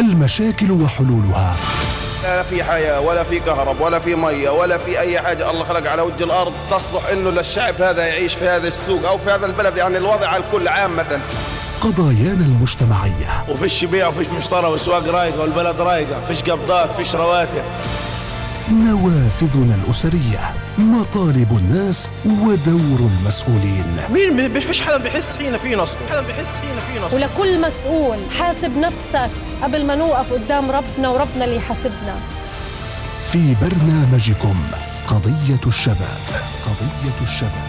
[0.00, 1.56] المشاكل وحلولها.
[2.22, 5.90] لا في حياة ولا في كهرب ولا في مية ولا في أي حاجة الله خلق
[5.90, 9.76] على وجه الأرض تصلح إنه للشعب هذا يعيش في هذا السوق أو في هذا البلد.
[9.76, 11.20] يعني الوضع على الكل عامة
[11.80, 13.44] قضايانا المجتمعية.
[13.48, 17.62] وفيش بيع وفيش مشترى والسواق رايقة والبلد رايقة فيش قبضات فيش رواتب.
[18.72, 23.96] نوافذنا الأسرية مطالب الناس ودور المسؤولين.
[24.10, 25.96] مين مش فيش حدا بيحس حين في نصب.
[26.10, 27.14] حدا بيحس حين في نصب.
[27.14, 29.30] ولكل مسؤول حاسب نفسك
[29.62, 32.16] قبل ما نوقف قدام ربنا وربنا اللي يحاسبنا.
[33.20, 34.56] في برنامجكم
[35.08, 36.18] قضية الشباب.
[36.66, 37.67] قضية الشباب.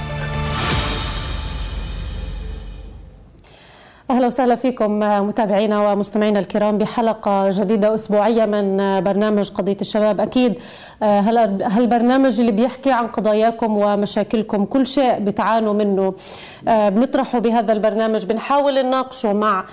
[4.10, 10.22] أهلا وسهلا فيكم متابعينا ومستمعينا الكرام بحلقة جديدة أسبوعية من برنامج قضية الشباب.
[10.22, 10.60] أكيد
[11.02, 16.14] هالبرنامج اللي بيحكي عن قضاياكم ومشاكلكم كل شيء بتعانوا منه؟
[16.68, 19.66] بنطرحه بهذا البرنامج بنحاول نناقشه مع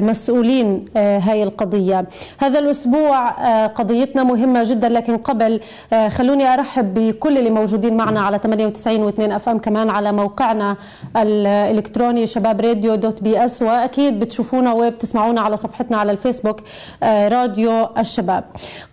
[0.00, 2.06] مسؤولين هاي القضية.
[2.38, 3.28] هذا الأسبوع
[3.66, 5.60] قضيتنا مهمة جدا لكن قبل
[6.08, 10.76] خلوني أرحب بكل اللي موجودين معنا على 98 و2 FM كمان على موقعنا
[11.16, 16.60] الإلكتروني شباب راديو dot PS وأكيد بتشوفونا وبتسمعونا على صفحتنا على الفيسبوك
[17.02, 18.44] راديو الشباب.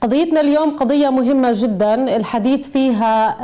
[0.02, 2.16] قضيتنا اليوم قضية مهمة جدا.
[2.16, 3.38] الحديث فيها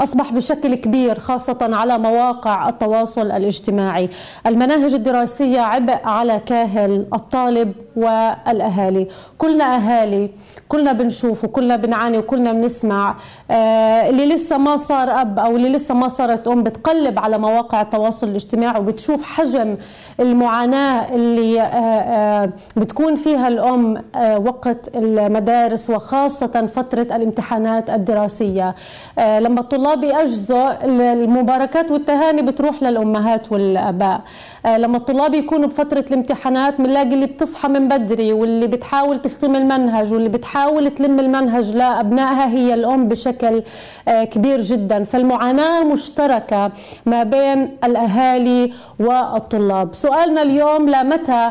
[0.00, 4.08] أصبح بشكل كبير خاصة على مواقع التواصل الاجتماعي.
[4.46, 9.08] المناهج الدراسية عبء على كاهل الطالب والأهالي.
[9.38, 10.30] كلنا أهالي
[10.68, 13.16] كلنا بنشوف وكلنا بنعاني وكلنا بنسمع.
[13.50, 17.82] آه اللي لسه ما صار أب أو اللي لسه ما صارت أم بتقلب على مواقع
[17.82, 19.76] التواصل الاجتماعي وبتشوف حجم
[20.20, 24.02] المعاناة اللي آه آه بتكون فيها الأم
[24.46, 28.74] وقت المدارس وخاصة فترة الامتحانات الدراسية.
[29.18, 34.20] لما الطلاب يأجزوا المباركات والتهاني بتروح للأمهات والأباء.
[34.66, 40.28] لما الطلاب يكونوا بفترة الامتحانات بنلاقي اللي بتصحى من بدري واللي بتحاول تختم المنهج واللي
[40.28, 43.62] بتحاول تلم المنهج لأبنائها هي الأم بشكل
[44.08, 45.04] كبير جدا.
[45.04, 46.70] فالمعاناة مشتركة
[47.06, 49.94] ما بين الأهالي والطلاب.
[49.94, 51.50] سؤالنا اليوم لمتى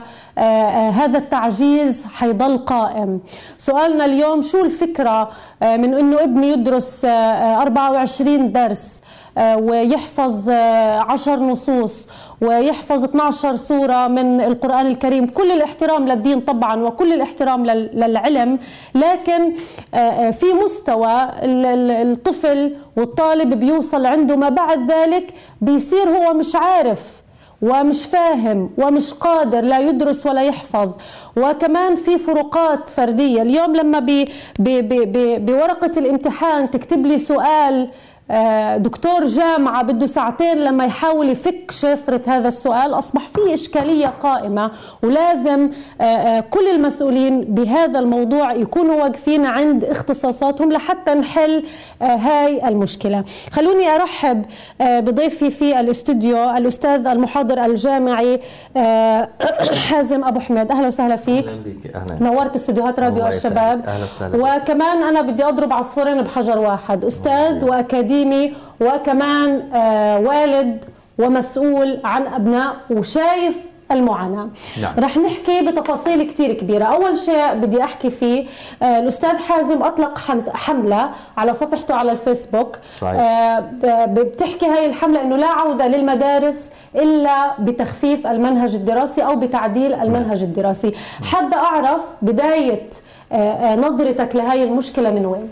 [1.00, 3.20] هذا التعجيز حيضل قائم.
[3.58, 5.30] سؤالنا اليوم شو الفكرة
[5.62, 8.99] من إنه ابني يدرس 24 درس؟
[9.40, 10.50] ويحفظ
[11.10, 12.08] عشر نصوص
[12.42, 15.28] ويحفظ 12 سورة من القرآن الكريم.
[15.28, 18.60] كل الاحترام للدين طبعا وكل الاحترام للعلم.
[18.96, 19.54] لكن
[20.32, 27.00] في مستوى الطفل والطالب بيوصل عنده ما بعد ذلك بيصير هو مش عارف
[27.62, 30.90] ومش فاهم ومش قادر لا يدرس ولا يحفظ.
[31.38, 33.42] وكمان في فروقات فردية.
[33.42, 34.26] اليوم لما بي
[34.60, 37.90] بي بي بورقة الامتحان تكتب لي سؤال
[38.78, 42.94] دكتور جامعة بده ساعتين لما يحاول يفك شفرة هذا السؤال.
[42.94, 44.72] أصبح في إشكالية قائمة
[45.04, 45.70] ولازم
[46.50, 51.64] كل المسؤولين بهذا الموضوع يكونوا واقفين عند اختصاصاتهم لحتى نحل
[52.02, 53.24] هاي المشكلة.
[53.52, 54.46] خلوني أرحب
[54.80, 58.40] بضيفي في الاستوديو الأستاذ المحاضر الجامعي
[59.90, 60.72] حازم أبو حميد.
[60.72, 61.48] أهلا وسهلا فيك.
[61.48, 63.86] أهلا بك أهلا نورت استديوهات راديو الشباب.
[63.88, 67.06] أهلا وسهلا وكمان أنا بدي أضرب عصفورين بحجر واحد.
[67.06, 70.86] أستاذ وأكاديمي أكاديمي وكمان آه والد
[71.20, 73.56] ومسؤول عن أبناء وشايف
[73.92, 74.50] المعاناة.
[74.82, 74.94] نعم.
[75.00, 76.86] رح نحكي بتفاصيل كتير كبيرة.
[76.86, 78.46] أول شيء بدي أحكي فيه
[78.84, 80.18] آه الأستاذ حازم أطلق
[80.54, 82.78] حملة على صفحته على الفيسبوك.
[83.02, 83.22] صحيح.
[83.22, 83.64] آه
[84.06, 90.92] بتحكي هاي الحملة أنه لا عودة للمدارس إلا بتخفيف المنهج الدراسي أو بتعديل المنهج الدراسي.
[91.24, 92.82] حابة أعرف بداية
[93.32, 95.50] آه نظرتك لهاي المشكلة من وين؟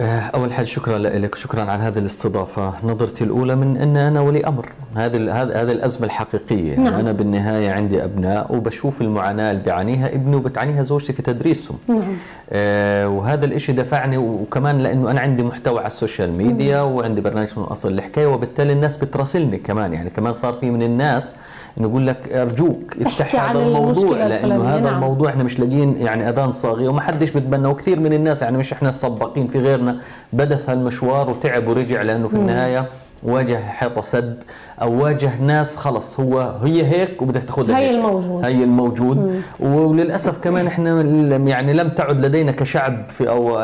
[0.00, 2.72] أول حاجة شكرا لك شكرا على هذه الاستضافة.
[2.84, 4.68] نظرتي الأولى من أن أنا ولي أمر.
[4.94, 6.76] هذه هذه الأزمة الحقيقية.
[6.76, 6.94] نعم.
[6.94, 11.78] أنا بالنهاية عندي أبناء وبشوف المعاناة اللي بيعانيها ابني وبتعانيها زوجتي في تدريسهم.
[11.88, 12.16] نعم.
[12.52, 17.48] آه وهذا الإشي دفعني وكمان لأنه أنا عندي محتوى على ال social media وعندي برنامج
[17.56, 19.94] من أصل الحكاية وبالتالي الناس بتراسلني كمان.
[19.94, 21.32] يعني كمان صار في من الناس
[21.80, 24.94] نقول لك أرجوك افتح هذا الموضوع لأنه هذا نعم.
[24.94, 28.72] الموضوع إحنا مش لاقيين يعني أذان صاغيه وما حدش بتبنى وكثير من الناس يعني مش
[28.72, 29.96] إحنا السباقين في غيرنا
[30.32, 32.86] بدأ في هالمشوار وتعب ورجع لأنه في النهاية
[33.22, 34.44] واجه حيطه سد
[34.82, 37.94] أو واجه ناس خلص هو هي هيك وبدك تاخذها هي هيك.
[37.94, 39.68] الموجود هي الموجود مم.
[39.68, 41.02] وللأسف كمان إحنا
[41.48, 43.58] يعني لم تعد لدينا كشعب في أو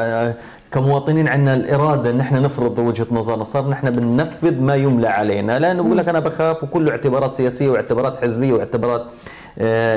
[0.72, 5.58] كمواطنين عندنا الإرادة إن إحنا نفرض وجهة نظرنا صار نحن بننفذ ما يملى علينا.
[5.58, 9.04] لأنه بقول لك أنا بخاف وكله اعتبارات سياسية واعتبارات حزبية واعتبارات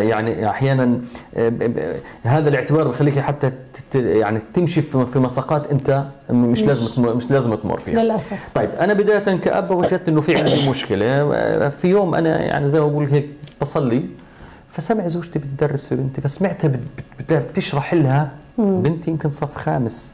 [0.10, 1.00] يعني أحيانا
[2.24, 3.52] هذا الاعتبار بخليك حتى
[3.96, 8.04] يعني تمشي في مساقات أنت مش لازم مش لازم تمر فيها.
[8.04, 8.50] للأسف.
[8.56, 11.30] طيب أنا بداية كأب وجدت إنه في عندي مشكلة
[11.70, 13.30] في يوم أنا يعني زي ما بقول هيك
[13.62, 14.04] بصلي
[14.74, 16.80] فسمع زوجتي بتدرس لبنتي فسمعتها بت-
[17.20, 20.14] بت- بتشرح لها بنتي يمكن صف خامس.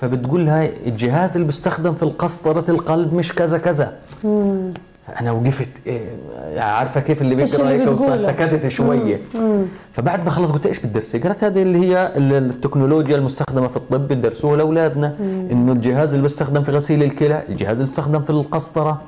[0.00, 3.92] فبتقول لها الجهاز اللي بيستخدم في القسطرة القلب مش كذا كذا.
[5.06, 6.00] فأنا وقفت إيه
[6.58, 7.80] عارفة كيف اللي بيقرأ هيك؟
[8.26, 9.20] سكتت شوية.
[9.92, 14.08] فبعد ما خلص قلت إيش بتدرسي؟ قالت هذه اللي هي ال- التكنولوجيا المستخدمة في الطب
[14.08, 15.16] بتدرسوها لأولادنا.
[15.52, 19.00] إنه الجهاز اللي بيستخدم في غسيل الكلى، الجهاز اللي بيستخدم في القسطره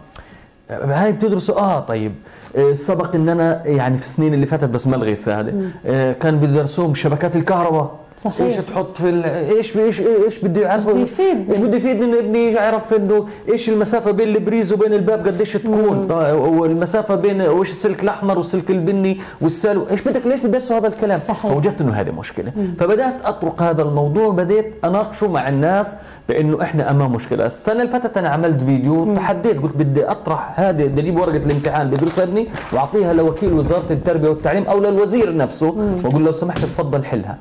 [0.70, 2.12] هاي بتدرسوا؟ آه طيب.
[2.56, 5.52] آه، سبق إن أنا يعني في السنين اللي فاتت بس ما الغي هذا
[5.86, 7.94] آه، كان بيدرسوهم شبكات الكهرباء.
[8.24, 8.40] صحيح.
[8.40, 9.24] إيش تحط في ال...
[9.24, 11.50] إيش إيش إيش بده يعرف بده يفيد.
[11.50, 16.08] إيش بده يفيد إنه ابني يعرف إنه إيش المسافة بين البريز وبين الباب قديش تكون.
[16.10, 21.18] آه، والمسافة بين وايش السلك الأحمر والسلك البني والسلو إيش بدك ليش بتدرسوا هذا الكلام؟
[21.18, 21.52] صحيح.
[21.52, 22.52] فوجدت إنه هذه مشكلة.
[22.80, 25.94] فبدأت أطرق هذا الموضوع وبديت أناقشه مع الناس
[26.28, 27.46] بإنه إحنا امام مشكلة.
[27.46, 31.90] السنة اللي فاتت أنا عملت فيديو تحديت قلت بدي أطرح هذه بدي أجيب ورقة الامتحان
[31.90, 37.36] بدرسها ابني وأعطيها لوكيل وزارة التربية والتعليم أو للوزير نفسه وأقول لو سمحت تفضل حلها.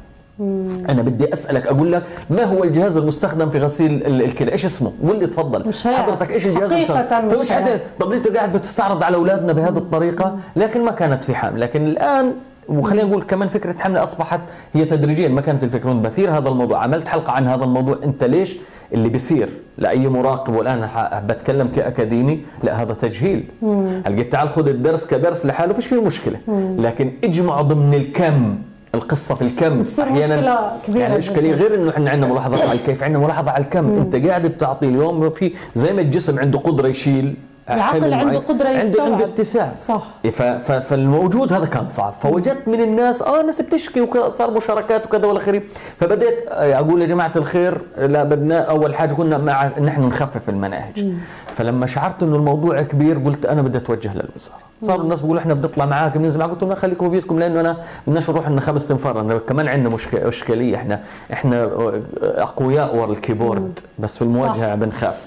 [0.90, 4.92] أنا بدي أسألك أقول لك ما هو الجهاز المستخدم في غسيل ال- الكلى إيش اسمه؟
[5.08, 5.68] قول لي تفضل.
[5.68, 5.88] مش.
[5.88, 7.80] حضرتك إيش الجهاز المستخدم؟ مش.
[8.00, 11.62] طب انت قاعد بتستعرض على أولادنا بهذه الطريقة؟ لكن ما كانت في حمل.
[11.62, 12.32] لكن الآن
[12.70, 14.40] وخلينا نقول كمان فكرة حمله أصبحت
[14.74, 15.28] هي تدريجيا.
[15.28, 16.84] ما كانت الفكرة بثير هذا الموضوع.
[16.84, 17.98] عملت حلقة عن هذا الموضوع.
[18.04, 18.56] أنت ليش
[18.94, 20.90] اللي بيصير؟ لأي مراقب؟ والآن
[21.28, 22.40] بتكلم كأكاديمي.
[22.64, 23.44] لا هذا تجهيل.
[24.06, 26.38] هل قلت تعال خذ الدرس كدرس لحاله فيش فيه مشكلة.
[26.80, 28.56] لكن اجمعوا ضمن الكم.
[28.96, 29.80] القصة في الكم.
[29.80, 31.54] بتصير مشكلة كبيرة يعني اشكاليه.
[31.54, 33.04] غير إنه إحنا عندنا ملاحظة على الكيف.
[33.04, 33.96] عندنا ملاحظة على الكم.
[33.96, 37.36] أنت قاعد بتعطي اليوم في زي ما الجسم عنده قدرة يشيل
[37.70, 39.12] العقل عنده معين، قدرة عنده يستوعب.
[39.12, 40.08] عنده اتساع صح.
[40.32, 42.14] ف- فالموجود هذا كان صعب.
[42.24, 45.62] فوجدت من الناس آه الناس بتشكي وصار مشاركات وكذا والى اخره
[46.00, 50.50] فبدأت آه، أقول يا جماعة الخير لا بدنا أول حاجة كنا مع ان إحنا نخفف
[50.50, 51.14] المناهج.
[51.58, 54.58] فلما شعرت إنه الموضوع كبير قلت أنا بدي أتوجه للوزارة.
[54.82, 56.52] صار الناس بيقولوا إحنا بنطلع معاك بننزل معاك.
[56.52, 57.78] قلت لهم خليكم بيتكم لأنه أنا
[58.08, 61.00] بدناش نروح لنا خمس تنفار أنا كمان عندنا مشكله اشكاليه إحنا
[61.34, 61.70] إحنا
[62.22, 63.80] أقوياء ورا الكيبورد.
[64.00, 65.18] بس في المواجهة بنخاف.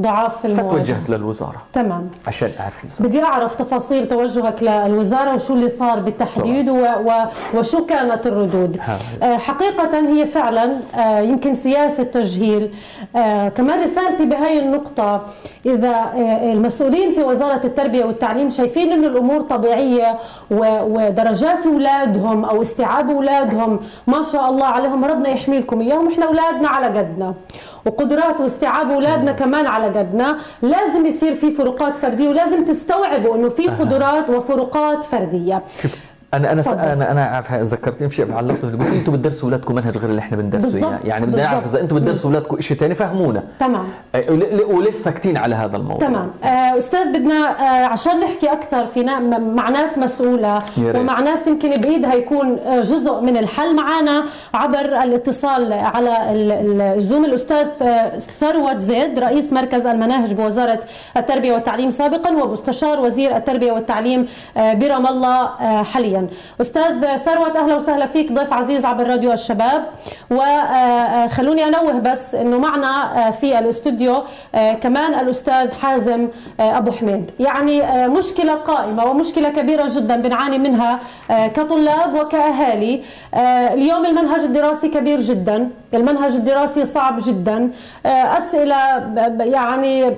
[0.00, 1.56] ضعاف في المواجهه فتوجهت للوزارة.
[1.72, 2.08] تمام.
[2.26, 3.02] عشان أعرف.
[3.02, 7.10] بدي أعرف تفاصيل توجهك للوزارة وشو اللي صار بالتحديد و و
[7.54, 8.80] وشو كانت الردود.
[9.22, 12.70] آه، حقيقة هي فعلا آه، يمكن سياسة تجهيل.
[13.16, 15.22] آه، كمان رسالتي بهاي النقطة
[15.66, 20.18] إذا آه، المسؤولين في وزارة التربية والتعليم شايفين إنه الأمور طبيعية
[20.50, 26.26] و- ودرجات أولادهم أو استيعاب أولادهم ما شاء الله عليهم ربنا يحمي لكم إياهم إحنا
[26.26, 27.34] أولادنا على قدنا.
[27.86, 30.38] وقدرات واستيعاب أولادنا كمان على قدنا.
[30.62, 35.62] لازم يصير في فروقات فردية ولازم تستوعبوا إنه في قدرات وفروقات فردية.
[36.34, 36.92] أنا أنا.
[36.92, 41.04] أنا أنا عارف ذكرتني بشيء علقت أنتم بتدرسوا اولادكم منهج غير اللي إحنا بندرسه بالضبط،
[41.04, 41.64] يعني بدنا نعرف.
[41.66, 43.42] إذا أنتم بتدرسوا اولادكم شيء ثاني فهمونا.
[43.60, 43.84] تمام.
[44.70, 46.08] وليش ساكتين على هذا الموضوع.
[46.08, 46.30] تمام.
[46.44, 49.02] آه، أستاذ بدنا آه، عشان نحكي أكثر في
[49.54, 50.62] مع ناس مسؤولة.
[50.78, 54.24] ومع ناس يمكن بايدها يكون آه، جزء من الحل معنا
[54.54, 57.24] عبر الاتصال على ال- ال- الزوم.
[57.24, 60.80] الأستاذ آه، ثروت زيد رئيس مركز المناهج بوزارة
[61.16, 64.26] التربية والتعليم سابقا ومستشار وزير التربية والتعليم
[64.56, 65.82] آه، برام الله آه،
[66.60, 69.84] أستاذ ثروت أهلا وسهلا فيك ضيف عزيز عبر راديو الشباب.
[70.30, 74.22] وخلوني أنوه بس إنه معنا آه، في الاستوديو
[74.54, 76.28] آه، كمان الأستاذ حازم
[76.60, 77.30] آه، أبو حميد.
[77.40, 80.98] يعني آه، مشكلة قائمة ومشكلة كبيرة جدا بنعاني منها
[81.30, 83.02] آه، كطلاب وكأهالي.
[83.34, 85.68] آه، اليوم المنهج الدراسي كبير جدا.
[85.94, 87.70] المنهج الدراسي صعب جدا.
[88.06, 88.08] آه،
[88.38, 88.76] أسئلة
[89.44, 90.10] يعني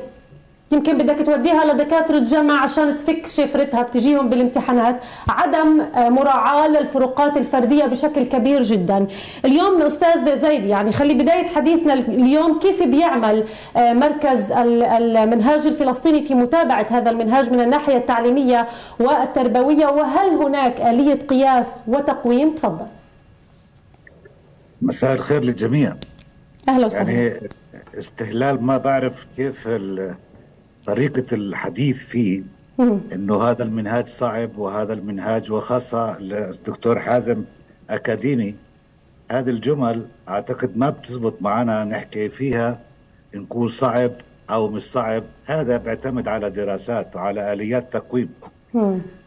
[0.73, 5.01] يمكن بدك توديها لدكاترة جامعة عشان تفك شفرتها بتجيهم بالامتحانات.
[5.29, 9.07] عدم آه، مراعاة للفروقات الفردية بشكل كبير جدا.
[9.45, 13.45] اليوم أستاذ زيد يعني خلي بداية حديثنا اليوم كيف بيعمل
[13.77, 18.67] آه، مركز ال- المنهاج الفلسطيني في متابعة هذا المنهاج من الناحية التعليمية
[19.01, 22.87] والتربوية؟ وهل هناك آلية قياس وتقويم؟ تفضل.
[24.83, 25.95] مساء الخير للجميع.
[26.69, 27.11] أهلا وسهلا.
[27.13, 27.41] يعني
[27.99, 30.15] استهلال ما بعرف كيف ال-
[30.91, 32.43] طريقة الحديث فيه
[33.13, 37.45] إنه هذا المنهاج صعب وهذا المنهاج وخاصة الدكتور حازم
[37.91, 38.55] أكاديمي.
[39.31, 42.79] هذه الجمل أعتقد ما بتزبط معنا نحكي فيها
[43.35, 44.11] نقول صعب
[44.51, 45.23] أو مش صعب.
[45.47, 48.29] هذا بيعتمد على دراسات وعلى آليات تقويم.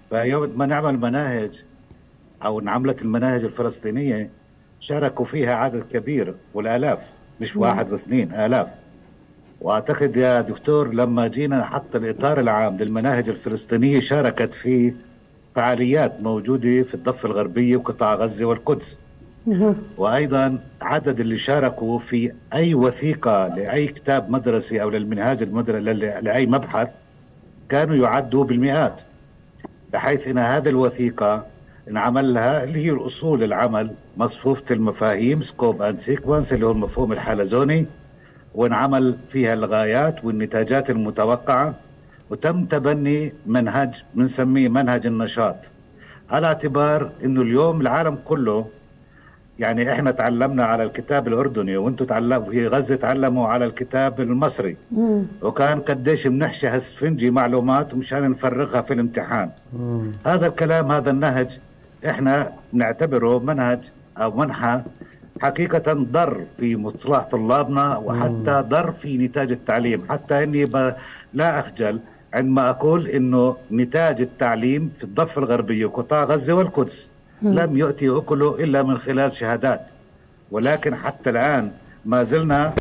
[0.09, 1.63] فيوم ما نعمل مناهج
[2.45, 4.29] أو انعملت المناهج الفلسطينية
[4.79, 6.99] شاركوا فيها عدد كبير والآلاف
[7.41, 8.67] مش واحد واثنين آلاف.
[9.63, 14.93] وأعتقد يا دكتور لما جينا نحط الإطار العام للمناهج الفلسطينية شاركت في
[15.55, 18.95] فعاليات موجودة في الضفة الغربية وقطاع غزة والقدس.
[19.97, 26.89] وأيضا عدد اللي شاركوا في أي وثيقة لأي كتاب مدرسي أو للمنهاج المدرسي لأي مبحث
[27.69, 29.01] كانوا يعدوا بالمئات
[29.93, 31.45] بحيث إن هذه الوثيقة
[31.89, 37.85] انعمل لها اللي هي الأصول العمل مصفوفة المفاهيم scope and sequence اللي هو المفهوم الحلزوني
[38.55, 41.73] وانعمل فيها الغايات والنتاجات المتوقعة
[42.29, 45.55] وتم تبني منهج بنسميه منهج النشاط
[46.31, 48.65] على اعتبار إنه اليوم العالم كله
[49.59, 54.75] يعني إحنا تعلمنا على الكتاب الأردني وأنتم تعلموا في غزة تعلموا على الكتاب المصري.
[55.41, 59.49] وكان قديش بنحشي هالسفنجي معلومات مشان نفرغها في الامتحان.
[60.25, 61.59] هذا الكلام هذا النهج
[62.09, 63.79] إحنا نعتبره منهج
[64.17, 64.81] أو منحى
[65.41, 70.01] حقيقة ضر في مصلحة طلابنا وحتى ضر في نتاج التعليم.
[70.09, 70.93] حتى إني ب...
[71.33, 71.99] لا أخجل
[72.33, 77.07] عندما أقول إنه نتاج التعليم في الضفة الغربية وقطاع غزة والقدس
[77.41, 79.81] لم يؤتي أكله إلا من خلال شهادات.
[80.51, 81.71] ولكن حتى الآن
[82.05, 82.73] ما زلنا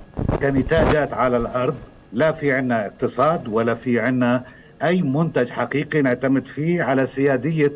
[0.42, 1.74] كنتاجات على الأرض
[2.12, 4.44] لا في عنا اقتصاد ولا في عنا
[4.82, 7.72] أي منتج حقيقي نعتمد فيه على سيادية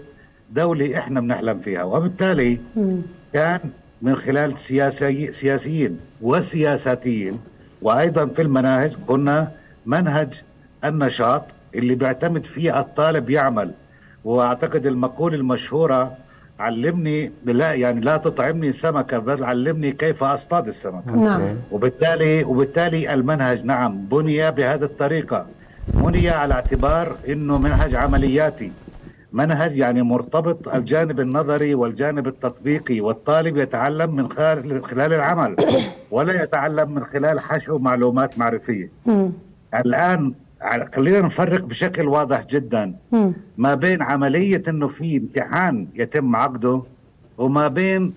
[0.51, 1.83] دولة إحنا بنحلم فيها.
[1.83, 2.59] وبالتالي
[3.33, 3.61] كان
[4.07, 7.39] من خلال سياسي سياسيين وسياساتيين
[7.83, 9.53] وأيضا في المناهج قلنا
[9.87, 10.43] منهج
[10.85, 11.43] النشاط
[11.75, 13.71] اللي بيعتمد فيه الطالب يعمل.
[14.25, 16.13] وأعتقد المقولة المشهورة
[16.59, 21.11] علمني لا يعني لا تطعمني سمكه بل علمني كيف أصطاد السمكة.
[21.11, 21.57] نعم.
[21.73, 25.47] وبالتالي وبالتالي المنهج نعم بني بهذه الطريقة.
[25.89, 28.73] بني على اعتبار إنه منهج عملياتي.
[29.41, 35.57] منهج يعني مرتبط الجانب النظري والجانب التطبيقي والطالب يتعلم من خلال خلال العمل
[36.11, 38.91] ولا يتعلم من خلال حشو معلومات معرفية.
[39.75, 42.95] الآن على- خلينا نفرق بشكل واضح جدا.
[43.59, 46.83] ما بين عملية إنه في امتحان يتم عقده
[47.39, 48.15] وما بين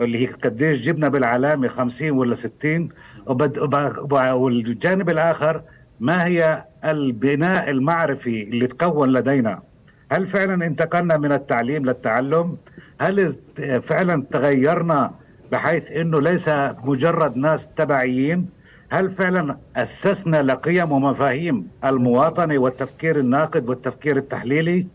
[0.00, 2.88] اللي هي قديش جبنا بالعلامة 50 ولا 60
[3.26, 3.58] وبد...
[3.58, 4.12] وب- وب-
[4.42, 5.62] والجانب الآخر
[6.00, 9.62] ما هي البناء المعرفي اللي تكون لدينا.
[10.10, 12.56] هل فعلا انتقلنا من التعليم للتعلم؟
[13.00, 13.36] هل
[13.82, 15.10] فعلا تغيرنا
[15.52, 16.50] بحيث إنه ليس
[16.84, 18.48] مجرد ناس تبعيين؟
[18.90, 24.86] هل فعلا أسسنا لقيم ومفاهيم المواطنة والتفكير الناقد والتفكير التحليلي؟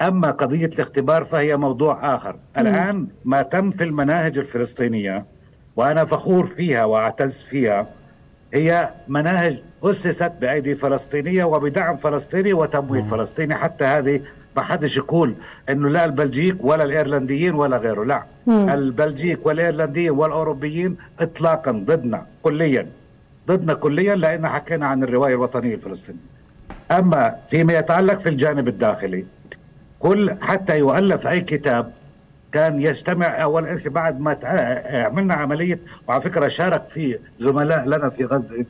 [0.00, 2.36] أما قضية الاختبار فهي موضوع آخر.
[2.58, 5.26] الآن ما تم في المناهج الفلسطينية
[5.76, 7.86] وأنا فخور فيها وأعتز فيها
[8.54, 14.20] هي مناهج أسست بأيدي فلسطينية وبدعم فلسطيني وتمويل فلسطيني حتى هذه
[14.56, 15.34] ما حدش يقول
[15.70, 18.22] إنه لا البلجيك ولا الإيرلنديين ولا غيره لا.
[18.48, 22.86] البلجيك والإيرلنديين والأوروبيين اطلاقا ضدنا كليا.
[23.48, 26.20] ضدنا كليا لأن حكينا عن الرواية الوطنية الفلسطينية.
[26.90, 29.24] أما فيما يتعلق في الجانب الداخلي
[30.00, 31.92] كل حتى يؤلف أي كتاب
[32.52, 34.36] كان يجتمع أول شيء بعد ما
[35.06, 35.78] عملنا عملية
[36.08, 38.64] وعلى فكرة شارك فيه زملاء لنا في غزة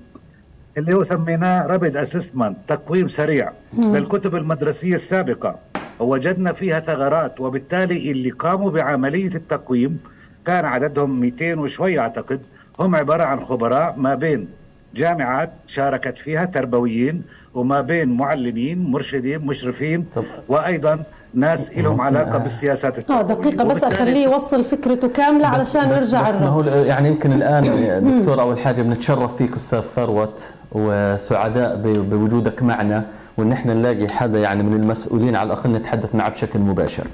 [0.79, 5.59] اللي هو سميناه رابد اسسمنت تقويم سريع للكتب المدرسية السابقة.
[6.03, 9.99] ووجدنا فيها ثغرات وبالتالي اللي قاموا بعملية التقويم
[10.47, 12.41] كان عددهم 200 وشوي أعتقد
[12.81, 14.49] هم عبارة عن خبراء ما بين
[14.95, 17.23] جامعات شاركت فيها تربويين
[17.55, 20.25] وما بين معلمين مرشدين مشرفين طب.
[20.49, 21.03] وأيضا
[21.35, 23.35] ناس لهم علاقة بالسياسات آه التربوية.
[23.37, 27.63] دقيقة بس أخليه يوصل فكرته كاملة علشان نرجع بس ما هو يعني يمكن الآن
[28.21, 33.05] دكتور أول حاجة بنتشرف فيك أستاذ ثروت وسعداء بوجودك معنا
[33.37, 37.05] وإن إحنا نلاقي حدا يعني من المسؤولين على الأقل نتحدث معه بشكل مباشر.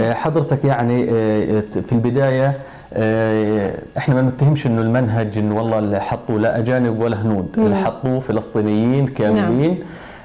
[0.00, 2.52] آه، حضرتك يعني آه، في البداية
[2.94, 7.76] آه، إحنا ما نتهمش إنه المنهج إنه والله اللي حطوه لا أجانب ولا هنود، اللي
[7.76, 9.78] حطوه فلسطينيين كاملين.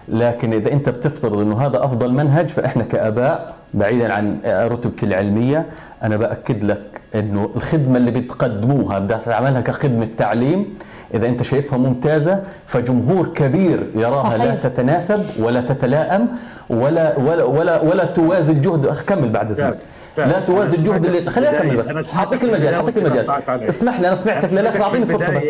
[0.10, 5.66] لكن إذا أنت بتفترض إنه هذا أفضل منهج فإحنا كآباء بعيدا عن رتبتي العلمية
[6.04, 6.82] أنا بأكد لك
[7.16, 10.66] إنه الخدمة اللي بتقدموها بدها تعملها كخدمة تعليم
[11.14, 14.44] إذا أنت شايفها ممتازة فجمهور كبير يراها صحيح.
[14.44, 16.28] لا تتناسب ولا تتلائم
[16.70, 19.74] ولا ولا ولا ولا توازي الجهد أخ كمل بعد أستاذ،
[20.18, 21.72] لا توازي الجهد اللي سمعتك خليني.
[21.72, 23.30] أنا بس في المجال وأنت المجال.
[23.50, 25.44] اسمح لي أنا سمعتك أنا لا لا سمعتك اعطيني في فرصة بس.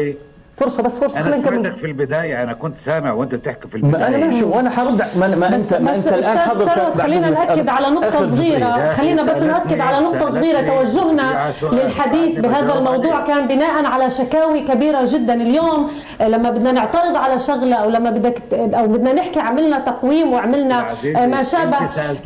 [0.57, 1.63] فرصة بس فرصة أنا خلينا نكمل.
[1.63, 4.07] سمعتك في البداية أنا كنت سامع وأنت بتحكي في ما البداية.
[4.07, 7.69] أنا ماشي وأنا حرد ما, ما بس انت ما بس أنت الآن حضرتك خلينا نأكد
[7.69, 7.87] على.
[8.13, 8.77] صغيرة.
[8.79, 10.61] يا خلينا بس نأكد على نقطة سألتني صغيرة.
[10.61, 11.51] توجهنا.
[11.71, 13.23] للحديث بهذا الموضوع.
[13.23, 15.91] كان بناء على شكاوي كبيرة جدا اليوم.
[16.21, 21.27] لما بدنا نعترض على شغلة أو لما بدك أو بدنا نحكي عملنا تقويم وعملنا عزيزي،
[21.27, 21.77] ما شابه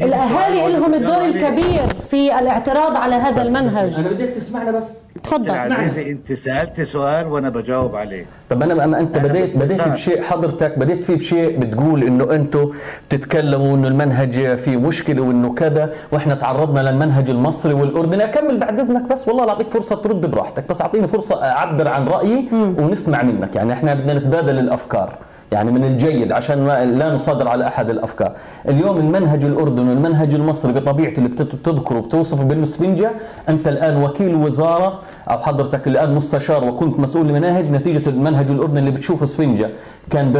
[0.01, 1.25] الأهالي لهم الدور.
[1.25, 3.99] الكبير في الاعتراض على هذا المنهج.
[3.99, 4.97] أنا بديك تسمعنا بس.
[5.23, 5.47] تفضل.
[5.47, 8.16] يا عزيزي أنت سألت سؤال وأنا بجاوب عليه.
[8.49, 9.87] طب أنا أما أنت أنا بديت بديت.
[9.87, 12.71] بشيء حضرتك بديت فيه بشيء بتقول إنه أنتم
[13.09, 18.23] بتتكلموا إنه المنهج فيه مشكلة وإنه كذا وإحنا تعرضنا للمنهج المصري والأردني.
[18.23, 22.45] أكمل بعد إذنك بس والله أعطيك فرصة ترد براحتك بس أعطيني فرصة أعبر عن رأيي
[22.53, 23.55] ونسمع منك.
[23.55, 25.13] يعني إحنا بدنا نتبادل الأفكار.
[25.51, 28.31] يعني من الجيد عشان ما لا نصادر على أحد الأفكار.
[28.69, 33.11] اليوم المنهج الأردني والمنهج المصري بطبيعته اللي بتذكره وبتوصفه بانه سفنجه
[33.49, 34.99] أنت الآن وكيل وزارة
[35.31, 39.69] أو حضرتك الآن مستشار وكنت مسؤول المناهج نتيجة المنهج الأردني اللي بتشوفه سفنجه
[40.11, 40.33] كان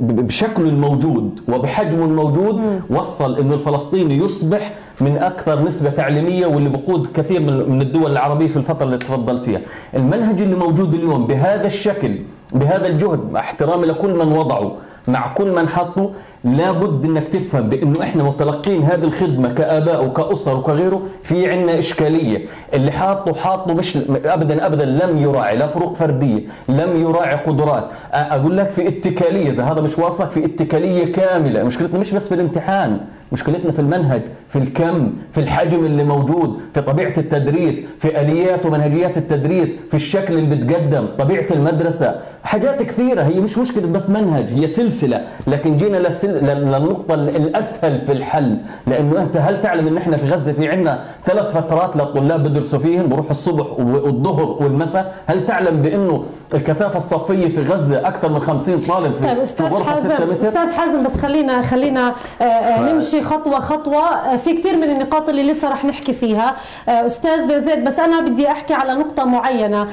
[0.00, 4.70] بشكله الموجود وبحجمه الموجود وصل إنه الفلسطيني يصبح
[5.00, 9.60] من أكثر نسبة تعليمية واللي بقود كثير من الدول العربية في الفترة اللي تفضلت فيها.
[9.94, 12.18] المنهج اللي موجود اليوم بهذا الشكل
[12.54, 14.76] بهذا الجهد مع احترامي لكل من وضعه
[15.08, 16.10] مع كل من حطه
[16.44, 22.46] لابد إنك تفهم بإنه إحنا متلقين هذه الخدمة كآباء وكأسر وكغيره في عندنا إشكالية.
[22.74, 27.84] اللي حاطه حاطه مش ابدا ابدا لم يراعي لا فروق فردية لم يراعي قدرات.
[28.12, 31.62] أقول لك في اتكالية إذا هذا مش واصلك في اتكالية كاملة.
[31.62, 32.98] مشكلتنا مش بس في الامتحان
[33.32, 39.16] مشكلتنا في المنهج في الكم في الحجم اللي موجود في طبيعة التدريس في آليات ومنهجيات
[39.16, 42.14] التدريس في الشكل اللي بتقدم طبيعة المدرسة.
[42.44, 45.24] حاجات كثيرة هي مش مشكلة بس منهج هي سلسلة.
[45.46, 45.96] لكن جينا
[46.32, 48.56] للنقطة الأسهل في الحل.
[48.86, 53.08] لأنه أنت هل تعلم أن إحنا في غزة في عندنا ثلاث فترات للطلاب بدرسوا فيهم
[53.08, 56.24] بروح الصبح والظهر والمساء؟ هل تعلم بأنه
[56.54, 60.24] الكثافة الصفية في غزة أكثر من 50 طالب في, طيب أستاذ في غرفة حازم 6
[60.24, 64.02] متر؟ أستاذ حازم بس خلينا خلينا آه، آه، نمشي خطوة خطوة.
[64.02, 66.54] آه، في كثير من النقاط اللي لسه رح نحكي فيها.
[66.88, 69.86] أستاذ زيد بس أنا بدي أحكي على نقطة معينة.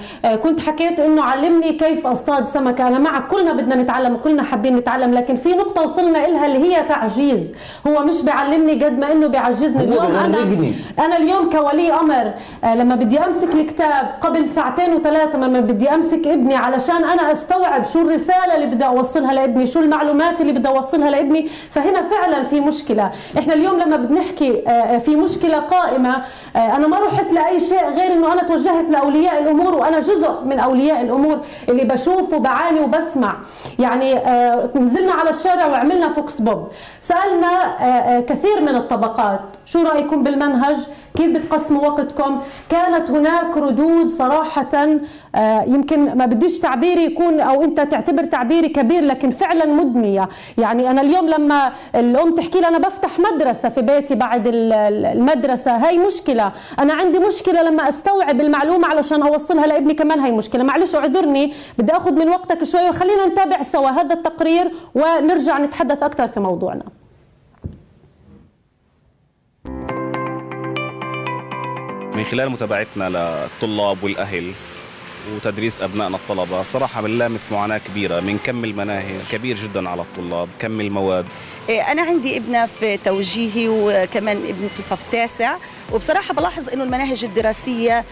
[0.44, 2.88] كنت حكيت إنه علمني كيف أصطاد سمكة.
[2.88, 6.84] أنا معك كلنا بدنا نتعلم وكلنا حابين نتعلم لكن في نقطة وصلنا لها اللي هي
[6.84, 7.40] تعجيز؟
[7.88, 9.84] هو مش بيعلمني قد ما إنه بيعجزني.
[9.84, 10.46] اليوم أنا
[11.00, 12.32] أنا اليوم كولي أمر
[12.76, 18.02] لما بدي أمسك الكتاب قبل ساعتين وثلاثة لما بدي أمسك ابني علشان أنا أستوعب شو
[18.02, 21.48] الرسالة اللي بدي أوصلها لابني شو المعلومات اللي بدي أوصلها لابني.
[21.72, 23.12] فهنا فعلا في مشكلة.
[23.38, 26.22] إحنا اليوم لما بنحكي آه، في مشكلة قائمة
[26.56, 30.60] آه، أنا ما رحت لأي شيء غير إنه أنا توجهت لأولياء الأمور وأنا جزء من
[30.60, 33.36] أولياء الأمور اللي بشوف وبعاني وبسمع.
[33.80, 36.68] يعني آه، نزلنا على الشارع وعملنا vox pop.
[37.02, 37.52] سألنا
[38.20, 40.78] كثير من الطبقات شو رأيكم بالمنهج؟
[41.20, 44.88] كيف بتقسموا وقتكم؟ كانت هناك ردود صراحة
[45.68, 51.02] يمكن ما بديش تعبيري يكون أو أنت تعتبر تعبيري كبير لكن فعلا مدنية يعني أنا
[51.02, 56.52] اليوم لما الأم تحكي لي أنا بفتح مدرسة في بيتي بعد المدرسة هاي مشكلة.
[56.80, 60.64] أنا عندي مشكلة لما أستوعب المعلومة علشان أوصلها لابني كمان هاي مشكلة.
[60.64, 61.54] معلش أعذرني.
[61.78, 66.84] بدي آخذ من وقتك شوي وخلينا نتابع سوا هذا التقرير ونرجع نتحدث أكثر في موضوعنا.
[72.20, 74.52] من خلال متابعتنا للطلاب والأهل
[75.36, 80.82] وتدريس أبنائنا الطلبة صراحة بنلامس معاناة كبيرة من كم المناهج كبير جدا على الطلاب كم
[80.82, 81.26] المواد.
[81.70, 85.56] إيه، أنا عندي ابنة في توجيهي وكمان ابن في صف تاسع.
[85.92, 88.06] وبصراحة بلاحظ إنه المناهج الدراسية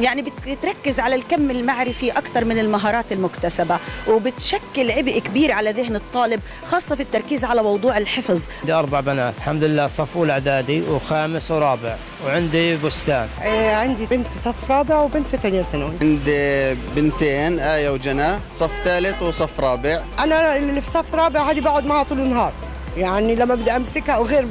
[0.00, 6.40] يعني بتركز على الكم المعرفي أكثر من المهارات المكتسبة وبتشكل عبء كبير على ذهن الطالب
[6.70, 8.42] خاصة في التركيز على موضوع الحفظ.
[8.60, 11.96] عندي أربع بنات الحمد لله صف أولى إعدادي وخامس ورابع
[12.26, 13.28] وعندي بستان.
[13.42, 15.92] إيه، عندي بنت في صف رابع وبنت في ثانية ثانوي.
[16.00, 20.02] عندي بنتين آية وجنى صف ثالث وصف رابع.
[20.18, 22.52] أنا اللي في صف رابع هذه بقعد معها طول النهار.
[22.98, 24.46] يعني لما بدي أمسكها وغير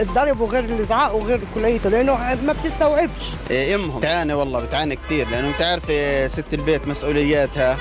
[0.00, 3.32] الضرب وغير الإزعاق وغير كليته لأنه ما بتستوعبش.
[3.50, 5.84] إيه، امهم بتعاني والله بتعاني كثير لأنه انت عارف
[6.32, 7.78] ست البيت مسؤولياتها.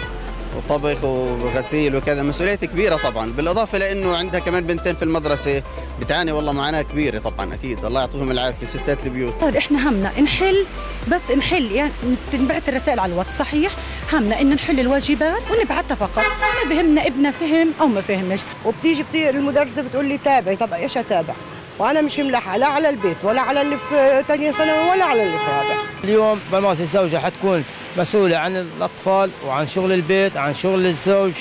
[0.58, 2.24] وطبخ وغسيل وكذا.
[2.24, 3.32] مسؤوليات كبيرة طبعا.
[3.32, 5.64] بالإضافة لأنه عندها كمان بنتين في المدرسة.
[6.02, 7.86] بتعاني والله معاناة كبيرة طبعا أكيد.
[7.86, 8.68] الله يعطيهم العافية.
[8.68, 9.42] ستات البيوت.
[9.42, 10.66] طيب إحنا همنا نحل
[11.08, 11.92] بس نحل يعني
[12.32, 13.72] تنبعث الرسائل على الواتس صحيح؟
[14.14, 16.18] همنا إن نحل الواجبات ونبعثها فقط.
[16.18, 18.40] ما بهمنا ابننا فهم أو ما فهمش.
[18.66, 20.56] وبتيجي بتيجي المدرسة بتقول لي تابعي.
[20.56, 21.34] طب إيش أتابع؟
[21.80, 25.38] وأنا مش ملحقه لا على البيت ولا على اللي في ثانية ثانوي ولا على اللي
[25.38, 27.64] في رابع اليوم برنامج الزوجة حتكون
[27.98, 31.32] مسؤولة عن الأطفال وعن شغل البيت عن شغل الزوج.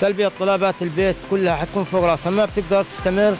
[0.00, 2.30] تلبية طلبات البيت كلها حتكون فوق راسها.
[2.30, 3.36] ما بتقدر تستمر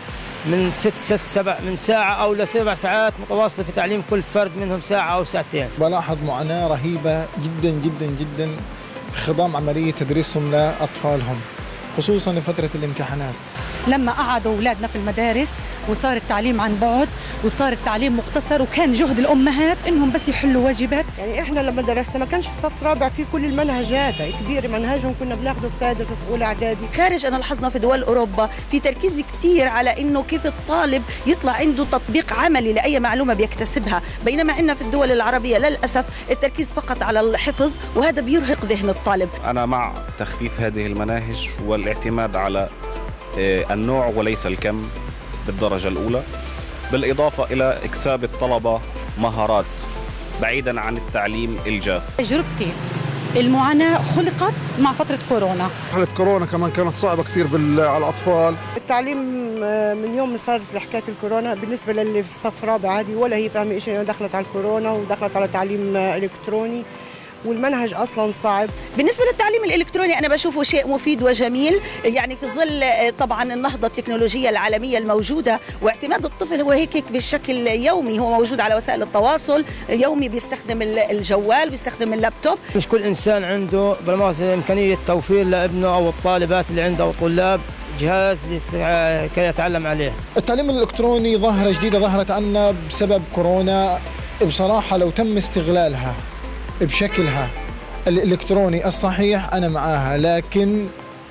[0.47, 4.81] من ست ست سبع من ساعة أو لسبع ساعات متواصلة في تعليم كل فرد منهم
[4.81, 5.69] ساعة أو ساعتين.
[5.79, 8.51] بلاحظ معاناة رهيبة جدا جدا جدا
[9.13, 11.41] في خضام عملية تدريسهم لأطفالهم.
[11.97, 13.35] خصوصا لفترة الامتحانات.
[13.89, 15.49] لما قعدوا أولادنا في المدارس
[15.89, 17.09] وصار التعليم عن بعد
[17.45, 21.05] وصار التعليم مختصر وكان جهد الأمهات إنهم بس يحلوا واجبات.
[21.19, 25.35] يعني إحنا لما درسنا ما كانش صف رابع في كل المنهج هذا كبير منهجهم كنا
[25.35, 26.85] بناخده في سادس وفي أولى إعدادي.
[26.97, 31.85] خارج انا لاحظنا في دول أوروبا في تركيز كثير على إنه كيف الطالب يطلع عنده
[31.85, 34.03] تطبيق عملي لأي معلومة بيكتسبها.
[34.25, 39.29] بينما عندنا في الدول العربية للأسف التركيز فقط على الحفظ وهذا بيرهق ذهن الطالب.
[39.45, 41.49] أنا مع تخفيف هذه المناهج
[41.87, 42.69] والاعتماد على
[43.39, 44.83] آه، النوع وليس الكم
[45.47, 46.23] بالدرجة الأولى.
[46.93, 48.81] بالإضافة إلى إكساب الطلبة
[49.19, 49.65] مهارات
[50.43, 52.03] بعيدا عن التعليم الجاف.
[52.19, 52.69] تجربتي
[53.37, 55.69] المعاناة خلقت مع فترة كورونا.
[55.93, 58.55] حالة كورونا كمان كانت صعبة كثير بال- على الأطفال.
[58.77, 59.19] التعليم
[59.65, 63.51] آه، من يوم ما صارت حكاية الكورونا بالنسبة للي في صف رابع هذه ولا هي
[63.51, 66.83] فاهمة شيء دخلت على الكورونا ودخلت على تعليم آه، إلكتروني.
[67.45, 68.69] والمنهج أصلا صعب.
[68.97, 71.81] بالنسبة للتعليم الإلكتروني أنا بشوفه شيء مفيد وجميل.
[72.05, 78.19] يعني في ظل آه، طبعا النهضة التكنولوجية العالمية الموجودة واعتماد الطفل هو هيك بشكل يومي
[78.19, 82.59] هو موجود على وسائل التواصل يومي بيستخدم ال- الجوال بيستخدم اللابتوب.
[82.77, 87.61] مش كل إنسان عنده بالمؤاخذه إمكانية توفير لابنه أو الطالبات اللي عنده أو الطلاب
[88.01, 90.13] جهاز لت- كي يتعلم عليه.
[90.37, 93.99] التعليم الإلكتروني ظاهرة جديدة ظهرت عنا بسبب كورونا
[94.47, 96.15] بصراحة لو تم استغلالها
[96.81, 97.49] بشكلها
[98.07, 100.19] الإلكتروني الصحيح أنا معاها.
[100.19, 100.87] لكن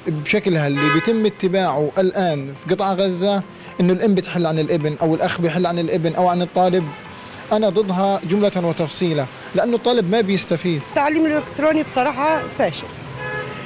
[0.08, 3.44] بشكلها اللي بيتم اتباعه الآن في قطاع غزة
[3.80, 6.88] إنه الأم بتحل عن الابن أو الأخ بيحل عن الابن أو عن الطالب
[7.52, 9.26] أنا ضدها جملة وتفصيلا
[9.56, 10.82] لأنه الطالب ما بيستفيد.
[10.90, 12.88] التعليم الإلكتروني بصراحة فاشل.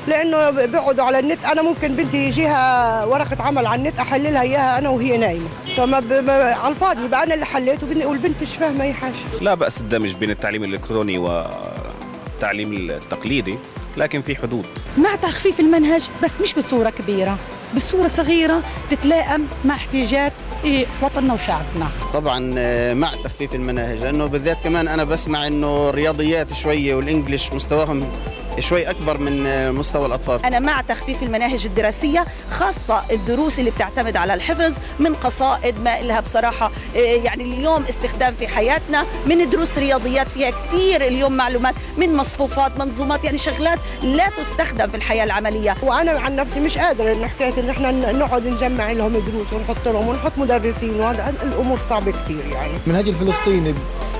[0.07, 1.45] لأنه بيقعدوا على النت.
[1.45, 5.47] أنا ممكن بنتي يجيها ورقة عمل على النت أحللها إياها أنا وهي نايمة.
[5.77, 6.13] فما ب...
[6.13, 9.13] ما- على الفاضي يبقى أنا اللي حليت والبنت مش فاهمة أي حاجة.
[9.41, 13.57] لا بأس الدمج بين التعليم الإلكتروني والتعليم التقليدي
[13.97, 14.65] لكن في حدود.
[14.97, 17.37] مع تخفيف المنهج بس مش بصورة كبيرة.
[17.75, 21.87] بصورة صغيرة تتلائم مع احتياجات إيه، وطننا وشعبنا.
[22.13, 28.11] طبعا آه، مع تخفيف المناهج لأنه بالذات كمان أنا بسمع إنه الرياضيات شوية والإنجليش مستواهم
[28.59, 30.45] شوي أكبر من مستوى الأطفال.
[30.45, 36.19] أنا مع تخفيف المناهج الدراسية خاصة الدروس اللي بتعتمد على الحفظ من قصائد ما إلها
[36.19, 36.71] بصراحة.
[36.95, 42.79] آه، يعني اليوم استخدام في حياتنا من دروس رياضيات فيها كتير اليوم معلومات من مصفوفات
[42.79, 45.75] منظومات يعني شغلات لا تستخدم في الحياة العملية.
[45.83, 49.87] وأنا عن نفسي مش قادرة انه حكاية إن إحنا ن- نقعد نجمع لهم دروس ونحط
[49.87, 52.71] لهم ونحط مدرسين وهذا الأمور صعبة كثير يعني.
[52.87, 53.73] المنهج الفلسطيني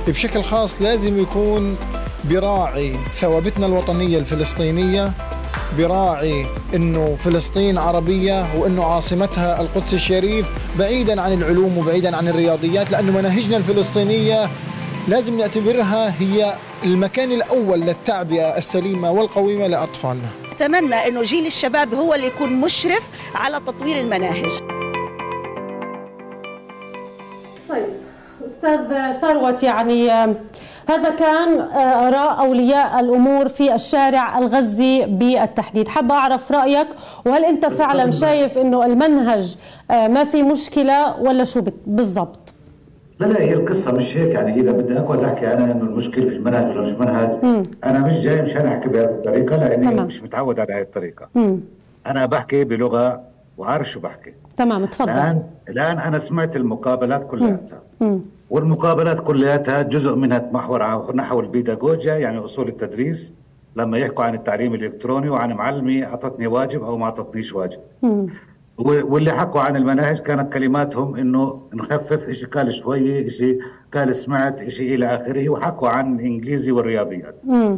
[0.07, 1.77] بشكل خاص لازم يكون
[2.29, 5.11] براعي ثوابتنا الوطنية الفلسطينية
[5.77, 10.47] براعي إنه فلسطين عربية وإنه عاصمتها القدس الشريف
[10.79, 14.49] بعيدا عن العلوم وبعيدا عن الرياضيات لأنه مناهجنا الفلسطينية
[15.07, 20.29] لازم نعتبرها هي المكان الأول للتعبئة السليمة والقويمة لأطفالنا.
[20.51, 24.74] أتمنى أنه جيل الشباب هو اللي يكون مشرف على تطوير المناهج.
[28.65, 30.11] أستاذ ثروت يعني
[30.89, 35.87] هذا كان آه، آراء أولياء الأمور في الشارع الغزي بالتحديد.
[35.87, 36.87] حابه أعرف رأيك
[37.25, 39.55] وهل أنت فعلا شايف إنه المنهج
[39.91, 42.39] آه، ما في مشكلة ولا شو بالضبط؟
[43.19, 44.33] لا لا هي القصة مش هيك.
[44.33, 48.13] يعني إذا بدي أقعد أحكي أنا إنه المشكلة في المنهج ولا مش منهج أنا مش
[48.13, 50.05] جاي مشان أحكي بهذه الطريقة لأني تمام.
[50.05, 51.27] مش متعود على هذه الطريقة.
[51.35, 51.59] مم.
[52.07, 53.21] أنا بحكي بلغة
[53.57, 54.33] وعارف شو بحكي.
[54.57, 55.09] تمام تفضل.
[55.09, 57.59] الآن الآن أنا سمعت المقابلات كلها.
[58.01, 58.19] مم.
[58.49, 63.33] والمقابلات كلياتها جزء منها تمحور نحو البيداغوجيا يعني أصول التدريس
[63.75, 67.79] لما يحكوا عن التعليم الإلكتروني وعن معلمي أعطتني واجب أو ما أعطتنيش واجب.
[68.77, 73.59] واللي حكوا عن المناهج كانت كلماتهم إنه نخفف شيء قال شوي شيء
[73.93, 77.35] قال سمعت شيء إلى آخره وحكوا عن الانجليزي والرياضيات.
[77.43, 77.77] مم.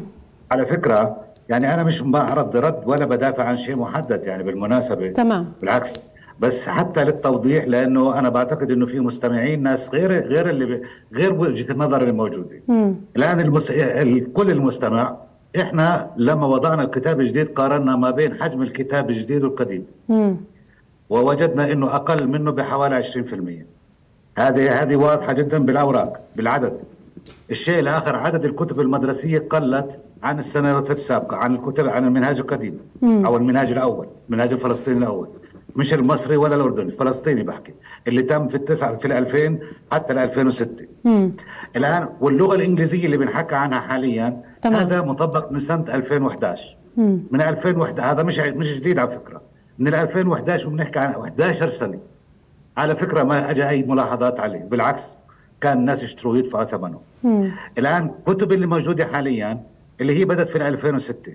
[0.51, 1.17] على فكرة
[1.49, 5.05] يعني أنا مش بعرض رد ولا بدافع عن شيء محدد يعني بالمناسبة.
[5.05, 5.51] تمام.
[5.61, 5.93] بالعكس.
[6.39, 10.81] بس حتى للتوضيح لأنه أنا بعتقد إنه في مستمعين ناس غير غير اللي
[11.13, 12.95] غير وجهة النظر الموجودة مم.
[13.15, 13.71] الآن المس...
[13.71, 15.15] ال- كل المستمع
[15.59, 20.35] إحنا لما وضعنا الكتاب الجديد قارنا ما بين حجم الكتاب الجديد والقديم مم.
[21.09, 23.07] ووجدنا إنه أقل منه بحوالي 20%
[24.39, 26.73] هذه هذه واضحة جدا بالأوراق بالعدد
[27.49, 33.25] الشيء الآخر عدد الكتب المدرسية قلت عن السنوات السابقة عن الكتب عن المنهاج القديم مم.
[33.25, 35.27] أو المنهاج الأول المنهاج الفلسطيني الأول
[35.77, 37.73] مش المصري ولا الأردني الفلسطيني بحكي
[38.07, 39.59] اللي تم في التسعة في ال 2000
[39.91, 41.31] حتى ال 2006 مم.
[41.75, 44.75] الآن واللغة الإنجليزية اللي بنحكى عنها حاليا تمام.
[44.79, 47.19] هذا مطبق من سنة 2011 مم.
[47.31, 49.41] من 2001 هذا مش مش جديد على فكرة
[49.79, 51.99] من 2011 وبنحكي عن 11 سنة
[52.77, 55.03] على فكرة ما اجى أي ملاحظات عليه بالعكس
[55.61, 57.51] كان الناس يشتروه يدفعوا ثمنه مم.
[57.77, 59.63] الآن الكتب اللي موجودة حاليا
[60.01, 61.33] اللي هي بدأت في 2006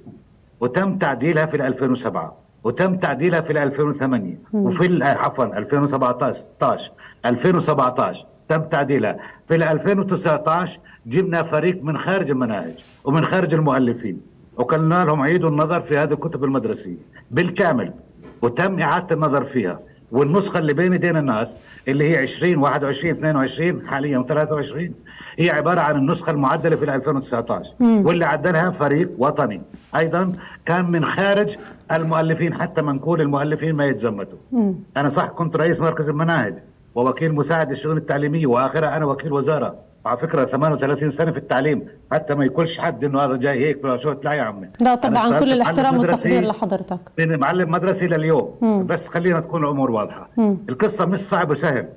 [0.60, 4.66] وتم تعديلها في 2007 وتم تعديلها في 2008 مم.
[4.66, 6.90] وفي عفوا 2017
[7.26, 9.16] 2017 تم تعديلها.
[9.48, 14.20] في 2019 جبنا فريق من خارج المناهج ومن خارج المؤلفين.
[14.56, 16.96] وقلنا لهم عيدوا النظر في هذه الكتب المدرسية.
[17.30, 17.94] بالكامل.
[18.42, 19.80] وتم إعادة النظر فيها.
[20.12, 21.56] والنسخة اللي بين ايدين الناس
[21.88, 24.90] اللي هي 20 21 22 حاليا 23
[25.38, 28.06] هي عبارة عن النسخة المعدلة في 2019 مم.
[28.06, 29.62] واللي عدلها فريق وطني
[29.96, 30.32] أيضا
[30.66, 31.56] كان من خارج
[31.92, 34.74] المؤلفين حتى منقول المؤلفين ما يتزمتوا مم.
[34.96, 36.54] أنا صح كنت رئيس مركز المناهج
[36.94, 39.74] ووكيل مساعد الشؤون التعليمية وآخرها أنا وكيل وزارة
[40.06, 44.14] على فكرة 38 سنة في التعليم حتى ما يقولش حد إنه هذا جاي هيك شو
[44.24, 44.68] لا يا عمي.
[44.80, 46.98] لا طبعا كل الاحترام والتقدير لحضرتك.
[47.18, 48.86] من معلم مدرسي لليوم مم.
[48.86, 50.28] بس خلينا تكون الأمور واضحة.
[50.36, 50.58] مم.
[50.68, 51.88] القصة مش صعب وسهل.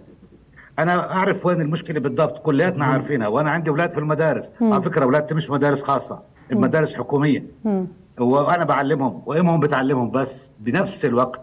[0.80, 4.52] أنا أعرف وين المشكلة بالضبط كلياتنا عارفينها وأنا عندي أولاد في المدارس.
[4.62, 4.74] مم.
[4.74, 6.20] على فكرة اولادي مش مدارس خاصة
[6.52, 7.46] المدارس حكومية.
[7.66, 7.88] مم.
[8.20, 11.42] وأنا بعلمهم وأمهم بتعلمهم بس بنفس الوقت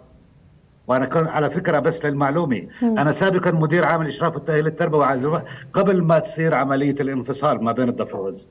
[0.93, 2.67] وأنا كان على فكرة بس للمعلومة.
[2.83, 5.07] أنا سابقا مدير عام الاشراف والتاهيل التربوي
[5.73, 8.49] قبل ما تصير عملية الانفصال ما بين الضفة والوز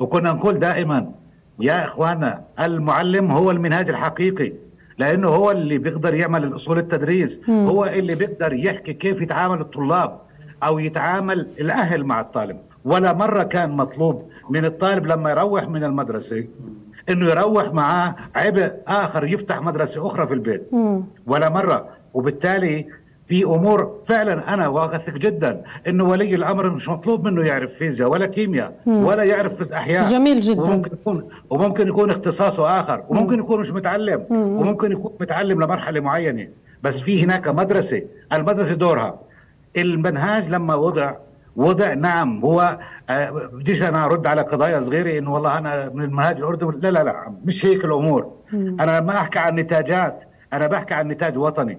[0.00, 1.12] وكنا نقول دائما
[1.60, 4.52] يا اخوانا المعلم هو المنهاج الحقيقي
[4.98, 7.66] لأنه هو اللي بيقدر يعمل الأصول التدريس مم.
[7.66, 10.20] هو اللي بيقدر يحكي كيف يتعامل الطلاب
[10.62, 16.44] أو يتعامل الأهل مع الطالب ولا مرة كان مطلوب من الطالب لما يروح من المدرسة
[17.10, 20.68] إنه يروح معاه عبء آخر يفتح مدرسة أخرى في البيت.
[20.72, 21.04] مم.
[21.26, 21.86] ولا مرة.
[22.14, 22.86] وبالتالي
[23.26, 28.26] في أمور فعلا أنا واثق جدا إنه ولي الأمر مش مطلوب منه يعرف فيزياء ولا
[28.26, 29.04] كيمياء مم.
[29.04, 30.10] ولا يعرف أحياء.
[30.10, 30.62] جميل جداً.
[30.62, 33.04] وممكن يكون وممكن يكون اختصاصه آخر.
[33.08, 34.24] وممكن يكون مش متعلم.
[34.30, 34.36] مم.
[34.56, 36.48] وممكن يكون متعلم لمرحلة معينة.
[36.82, 38.02] بس في هناك مدرسة.
[38.32, 39.18] المدرسة دورها.
[39.76, 41.12] المنهاج لما وضع
[41.56, 42.78] وضع نعم هو
[43.10, 47.04] آه، بديش أنا أرد على قضايا صغيرة إنه والله أنا من المنهاج الاردني لا لا
[47.04, 48.76] لا مش هيك الأمور مم.
[48.80, 51.78] أنا ما أحكي عن نتاجات أنا بحكي عن نتاج وطني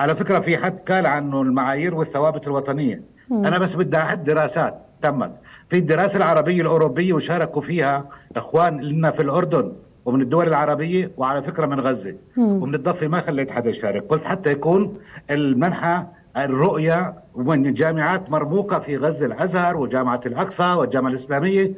[0.00, 3.46] على فكرة في حد قال عنه المعايير والثوابت الوطنية مم.
[3.46, 5.32] أنا بس بدي اعد دراسات تمت
[5.68, 9.72] في الدراسة العربية الأوروبية وشاركوا فيها إخوان لنا في الأردن
[10.04, 12.62] ومن الدول العربية وعلى فكرة من غزة مم.
[12.62, 14.98] ومن الضفة ما خليت حدا يشارك قلت حتى يكون
[15.30, 16.02] المنحى
[16.36, 21.72] الرؤية من الجامعات مرموقة في غزة الأزهر وجامعة الأقصى والجامعة الإسلامية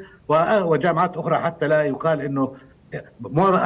[0.63, 2.53] وجامعات أخرى حتى لا يقال أنه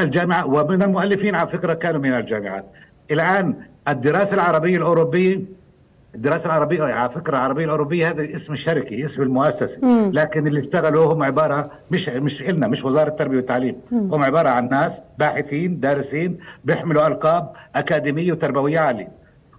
[0.01, 2.65] الجامعة ومن المؤلفين على فكرة كانوا من الجامعات
[3.11, 3.55] الآن
[3.89, 5.41] الدراسة العربية الأوروبية
[6.15, 10.11] الدراسة العربية على فكرة العربية الأوروبية هذا اسم الشركة اسم المؤسسة مم.
[10.15, 14.15] لكن اللي اشتغلوا هم عبارة مش مش إلنا مش وزارة التربية والتعليم مم.
[14.15, 19.09] هم عبارة عن ناس باحثين دارسين بيحملوا ألقاب أكاديمية وتربوية عالية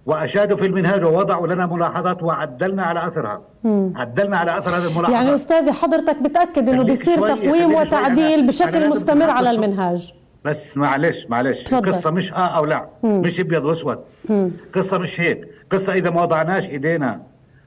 [0.06, 3.92] وأشادوا في المنهاج ووضعوا لنا ملاحظات وعدلنا على أثرها مم.
[3.96, 7.74] عدلنا على أثر هذه الملاحظات يعني استاذي حضرتك بتأكد إنه بيصير تقويم.
[7.74, 9.50] وتعديل أنا- أنا بشكل لازم مستمر على.
[9.50, 10.12] المنهاج
[10.44, 11.88] بس معلش معلش تفضل.
[11.88, 13.20] القصة مش آه أو لا مم.
[13.20, 14.50] مش أبيض وأسود مم.
[14.74, 17.20] قصة مش هيك قصة إذا ما وضعناش إيدينا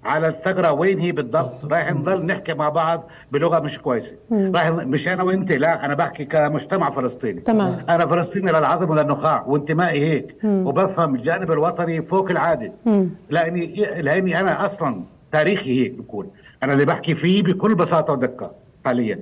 [0.06, 1.66] على الثغرة وين هي بالضبط.
[1.72, 4.16] رايح نضل نحكي مع بعض بلغة مش كويسة.
[4.30, 4.52] مم.
[4.56, 7.42] رايح مش أنا وأنت لا أنا بحكي كمجتمع فلسطيني.
[7.42, 7.86] تمام.
[7.90, 10.36] أنا فلسطيني للعظم وللنخاع وانتمائي هيك.
[10.44, 10.68] مم.
[10.68, 12.72] وبفهم الجانب الوطني فوق العادة.
[12.86, 13.10] مم.
[13.30, 16.32] لاني لأني أنا أصلا تاريخي هيك بكون.
[16.64, 18.52] أنا اللي بحكي فيه بكل بساطة ودقة
[18.86, 19.20] حاليا.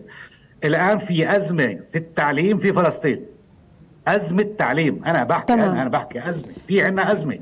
[0.63, 3.25] الآن في أزمة في التعليم في فلسطين.
[4.07, 5.01] أزمة تعليم.
[5.05, 5.69] أنا بحكي تمام.
[5.69, 6.53] أنا, أنا بحكي أزمة.
[6.67, 7.39] في عندنا أزمة.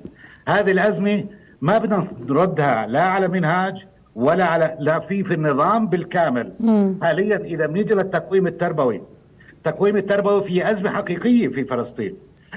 [0.47, 1.23] هذه الأزمة
[1.61, 6.95] ما بدنا نردها لا على منهاج ولا على لا في في النظام بالكامل مم.
[7.01, 9.01] حاليا إذا بنيجي للتقويم التربوي
[9.53, 12.15] التقويم التربوي في أزمة حقيقية في فلسطين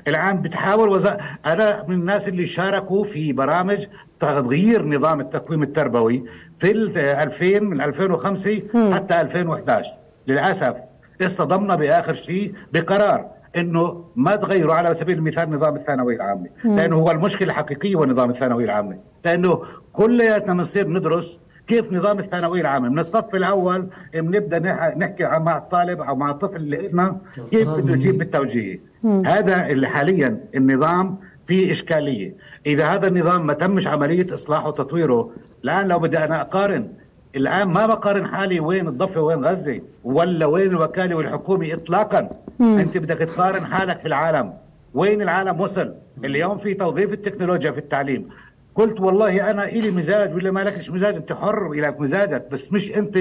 [0.09, 3.87] الآن بتحاول وزارة أنا من الناس اللي شاركوا في برامج
[4.21, 6.25] تغيير نظام التقويم التربوي
[6.59, 8.95] في ال 2000 من 2005 مم.
[8.95, 9.91] حتى 2011
[10.29, 10.75] للأسف
[11.23, 16.47] اصطدمنا بآخر شيء بقرار إنه ما تغيروا على سبيل المثال نظام الثانوية العامة.
[16.65, 18.99] لأنه هو المشكلة الحقيقية هو نظام الثانوية العامة.
[19.25, 19.63] لأنه
[19.93, 22.89] كلياتنا بنصير ندرس كيف نظام الثانوية العامة.
[22.89, 27.17] من الصف الأول بنبدا نح- نحكي مع الطالب أو مع الطفل اللي إلنا
[27.51, 28.81] كيف بده يجيب بالتوجيه.
[29.03, 29.27] مم.
[29.27, 32.35] هذا اللي حاليا النظام فيه إشكالية.
[32.67, 35.31] إذا هذا النظام ما تمش عملية إصلاحه وتطويره
[35.65, 36.89] الآن لو بدي أنا أقارن
[37.37, 42.79] الآن ما بقارن حالي وين الضفة وين غزة ولا وين الوكالة والحكومة اطلاقا؟ مم.
[42.79, 44.53] أنت بدك تقارن حالك في العالم.
[44.95, 45.95] وين العالم وصل؟
[46.25, 48.29] اليوم في توظيف التكنولوجيا في التعليم.
[48.75, 52.97] قلت والله أنا إلي مزاج ولا ما لكش مزاج أنت حر الك مزاجك بس مش
[52.97, 53.19] أنت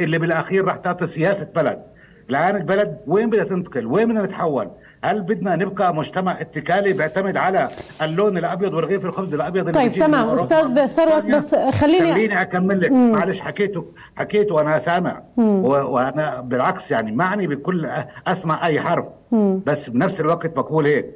[0.00, 1.82] اللي بالأخير راح تعطي سياسة بلد.
[2.30, 4.70] الآن البلد وين بدها تنتقل؟ وين بدنا نتحول
[5.04, 7.68] هل بدنا نبقى مجتمع اتكالي بيعتمد على
[8.02, 12.90] اللون الأبيض ورغيف الخبز الأبيض طيب تمام؟ أستاذ ثروت بس خليني خليني أكمل لك.
[12.92, 17.88] معلش حكيته حكيته وأنا سامع وأنا بالعكس يعني معني بكل
[18.26, 19.60] أسمع أي حرف مم.
[19.66, 21.06] بس بنفس الوقت بقول هيك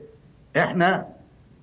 [0.57, 1.07] إحنا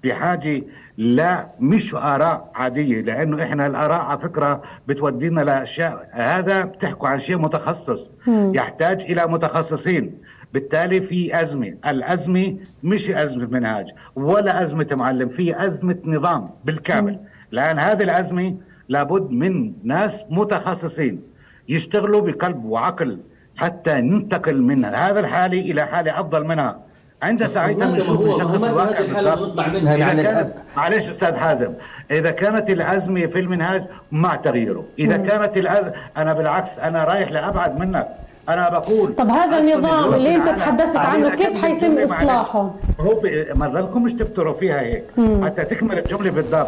[0.03, 0.61] بحاجه
[0.97, 7.37] لا مش آراء عادية لأنه إحنا الآراء على فكرة بتودينا لأشياء هذا بتحكوا عن شيء
[7.37, 8.51] متخصص مم.
[8.55, 10.17] يحتاج إلى متخصصين
[10.53, 11.73] بالتالي في أزمة.
[11.87, 17.19] الأزمة مش أزمة منهاج ولا أزمة معلم في أزمة نظام بالكامل.
[17.51, 18.55] لأن هذه الأزمة
[18.89, 21.21] لابد من ناس متخصصين
[21.69, 23.19] يشتغلوا بقلب وعقل
[23.57, 26.79] حتى ننتقل من هذا الحالة إلى حالة أفضل منها.
[27.21, 31.73] عند ساعتها بنشوف مهمات الواقع منها؟ يعني- كانت معلش أستاذ حازم
[32.11, 34.85] إذا كانت الأزمة في المنهاج مع تغييره.
[34.99, 35.23] إذا مم.
[35.23, 35.91] كانت الأز...
[36.17, 38.07] أنا بالعكس أنا رايح لأبعد منك.
[38.49, 41.97] أنا بقول طب هذا النظام اللي أنت تحدثت عنه كيف حيتم.
[41.99, 43.21] إصلاحه؟ هو
[43.55, 45.45] ما ضلكمش تبتروا فيها هيك مم.
[45.45, 46.67] حتى تكمل الجملة بالضبط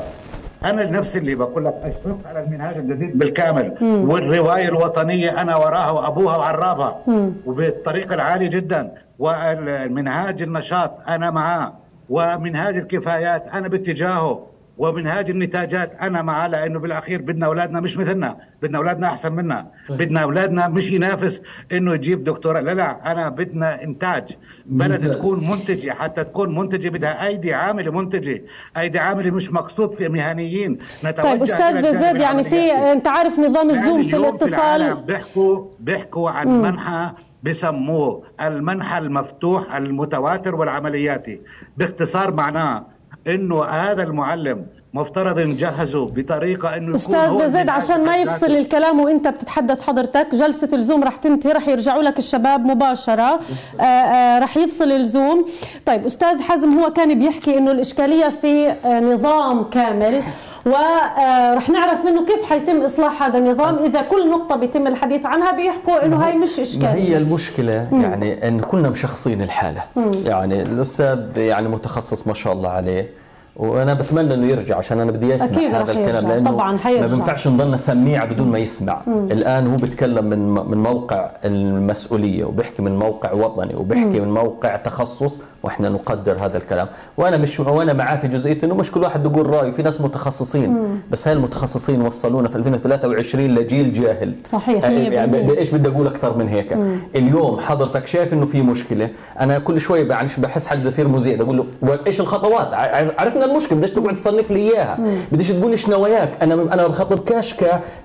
[0.66, 4.10] أنا النفس اللي بقول لك اشرفت على المنهاج الجديد بالكامل مم.
[4.10, 7.32] والرواية الوطنية أنا وراها وأبوها وعرابها مم.
[7.46, 11.74] وبالطريقة العالية جدا والمنهاج النشاط أنا معاه
[12.10, 14.40] ومنهاج الكفايات أنا باتجاهه
[14.80, 18.38] ومنهاج النتاجات أنا معاه لأنه بالأخير بدنا أولادنا مش مثلنا.
[18.62, 19.68] بدنا أولادنا أحسن منا.
[19.90, 24.38] بدنا أولادنا مش ينافس إنه يجيب دكتوراه لا لا أنا بدنا إنتاج.
[24.66, 25.18] بلد ممتاز.
[25.18, 25.90] تكون منتجة.
[25.92, 28.44] حتى تكون منتجة بدها أيدي عاملة منتجة.
[28.78, 30.78] أيدي عاملة مش مقصود في مهنيين.
[31.06, 32.72] نتوجه طيب أستاذ زيد يعني في.
[32.72, 36.62] أنت عارف نظام الزوم في الاتصال؟ بيحكوا بيحكوا عن مم.
[36.62, 37.12] منحى
[37.44, 41.42] بسموه المنحى المفتوح المتواتر والعملياتي.
[41.78, 42.86] باختصار معناه
[43.30, 48.52] إنه هذا المعلم مفترض نجهزه بطريقة إنه أستاذ زيد عشان ما يفصل.
[48.52, 53.40] الكلام وأنت بتتحدث حضرتك جلسة الزوم رح تنتهي رح يرجعوا لك الشباب مباشرة.
[53.80, 55.46] آه، آه، رح يفصل الزوم.
[55.86, 60.24] طيب أستاذ حزم هو كان بيحكي إنه الإشكالية في آه، نظام كامل
[60.66, 63.76] ورح نعرف منه كيف حيتم إصلاح هذا النظام.
[63.76, 68.02] إذا كل نقطة بيتم الحديث عنها بيحكوا إنه هاي مش ما هي اشكاليه المشكلة؟ مم.
[68.02, 69.84] يعني إن كنا مشخصين الحالة.
[69.96, 70.12] مم.
[70.26, 73.19] يعني الأستاذ يعني متخصص ما شاء الله عليه.
[73.60, 76.28] وأنا بتمنى إنه يرجع عشان أنا بدي اسمع أكيد هذا الكلام.
[76.30, 77.06] لأنه طبعاً ما حيرجع.
[77.16, 79.32] بينفعش نضلنا سميع بدون ما يسمع مم.
[79.32, 84.26] الآن هو بيتكلم من من موقع المسؤولية وبيحكي من موقع وطني وبيحكي مم.
[84.26, 88.92] من موقع تخصص وإحنا نقدر هذا الكلام وأنا مش وأنا معاه في جزئية إنه مش
[88.92, 90.98] كل واحد يقول رأيه في ناس متخصصين مم.
[91.12, 96.38] بس هاي المتخصصين وصلونا في 2023 لجيل جاهل صحيح يعني 100% إيش بدي أقول أكثر
[96.38, 96.98] من هيك مم.
[97.16, 101.34] اليوم حضرتك شايف إنه في مشكلة أنا كل شوي معلش بحس حالي بدي اصير مذيع
[101.34, 102.74] بدي أقول له وإيش الخطوات
[103.20, 104.98] عرفنا المشكلة بديش تقعد تصنف لي إياها.
[105.32, 107.56] بديش تقول إيش نواياك أنا أنا بخاطبكاش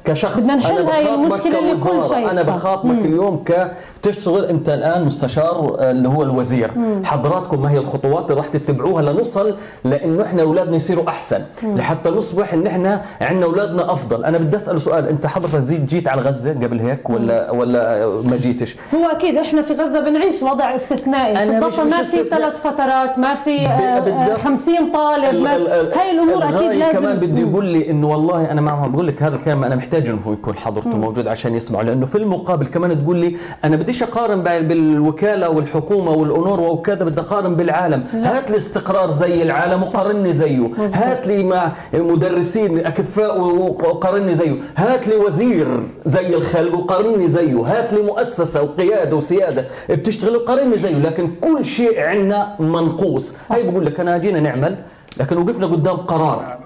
[0.04, 2.00] كشخص بدنا نحل أنا هاي المشكلة اللي كوزارة.
[2.09, 2.30] شايفها.
[2.30, 2.98] أنا بخاطبك.
[3.04, 3.70] اليوم ك
[4.04, 7.04] تشتغل انت الان مستشار آه، اللي هو الوزير مم.
[7.04, 11.76] حضراتكم ما هي الخطوات اللي راح تتبعوها لنوصل لأنه إحنا اولادنا يصيروا احسن مم.
[11.76, 16.08] لحتى نصبح ان إحنا عندنا اولادنا افضل أنا بدي اسأل سؤال انت حضرتك زيت جيت
[16.08, 20.74] على غزة قبل هيك ولا ولا ما جيتش هو أكيد إحنا في غزة بنعيش وضع
[20.74, 22.24] استثنائي في الضفة ما في.
[22.30, 24.38] ثلاث فترات ما في آه، آه، بالضبط.
[24.38, 25.52] 50 طالب ما
[26.00, 27.40] هاي الأمور أكيد لازم كمان بدي.
[27.40, 30.88] يقول لي إنه والله أنا معهم بقول لك هذا الكلام أنا محتاج إنه يكون حضرته
[30.90, 31.00] مم.
[31.00, 36.68] موجود عشان يسمعه لأنه في المقابل كمان تقول لي أنا بديش أقارن بالوكالة والحكومة والانوروا
[36.68, 38.04] وكذا بدي أقارن بالعالم.
[38.14, 38.38] لا.
[38.38, 40.70] هات لي استقرار زي العالم وقارني زيه.
[40.78, 44.54] هات لي مع مدرسين أكفاء وقارني زيه.
[44.76, 47.61] هات لي وزير زي الخلق وقارني زيه.
[47.61, 50.98] هات لي مؤسسة وقيادة وسيادة بتشتغل وقارني زيه.
[50.98, 53.35] لكن كل شيء عندنا منقوص.
[53.50, 54.76] هاي بقول لك أنا جينا نعمل
[55.16, 56.59] لكن وقفنا قدام قرار.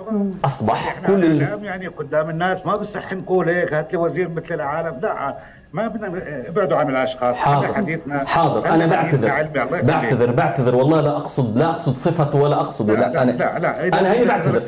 [0.45, 1.65] أصبح إحنا كل ال...
[1.65, 4.99] يعني قدام الناس ما بصح نقول هيك هات لي وزير مثل العالم.
[5.03, 5.37] لا.
[5.73, 7.75] ما بدنا ابعدوا عن الأشخاص حاضر.
[7.75, 8.69] حديثنا حاضر.
[8.69, 9.49] أنا بعتذر.
[9.83, 10.75] بعتذر بعتذر.
[10.77, 12.91] والله لا اقصد لا أقصد صفته ولا أقصد.
[12.91, 14.63] لا، لا, لا، أنا لا، لا، أنا هي بعتذر.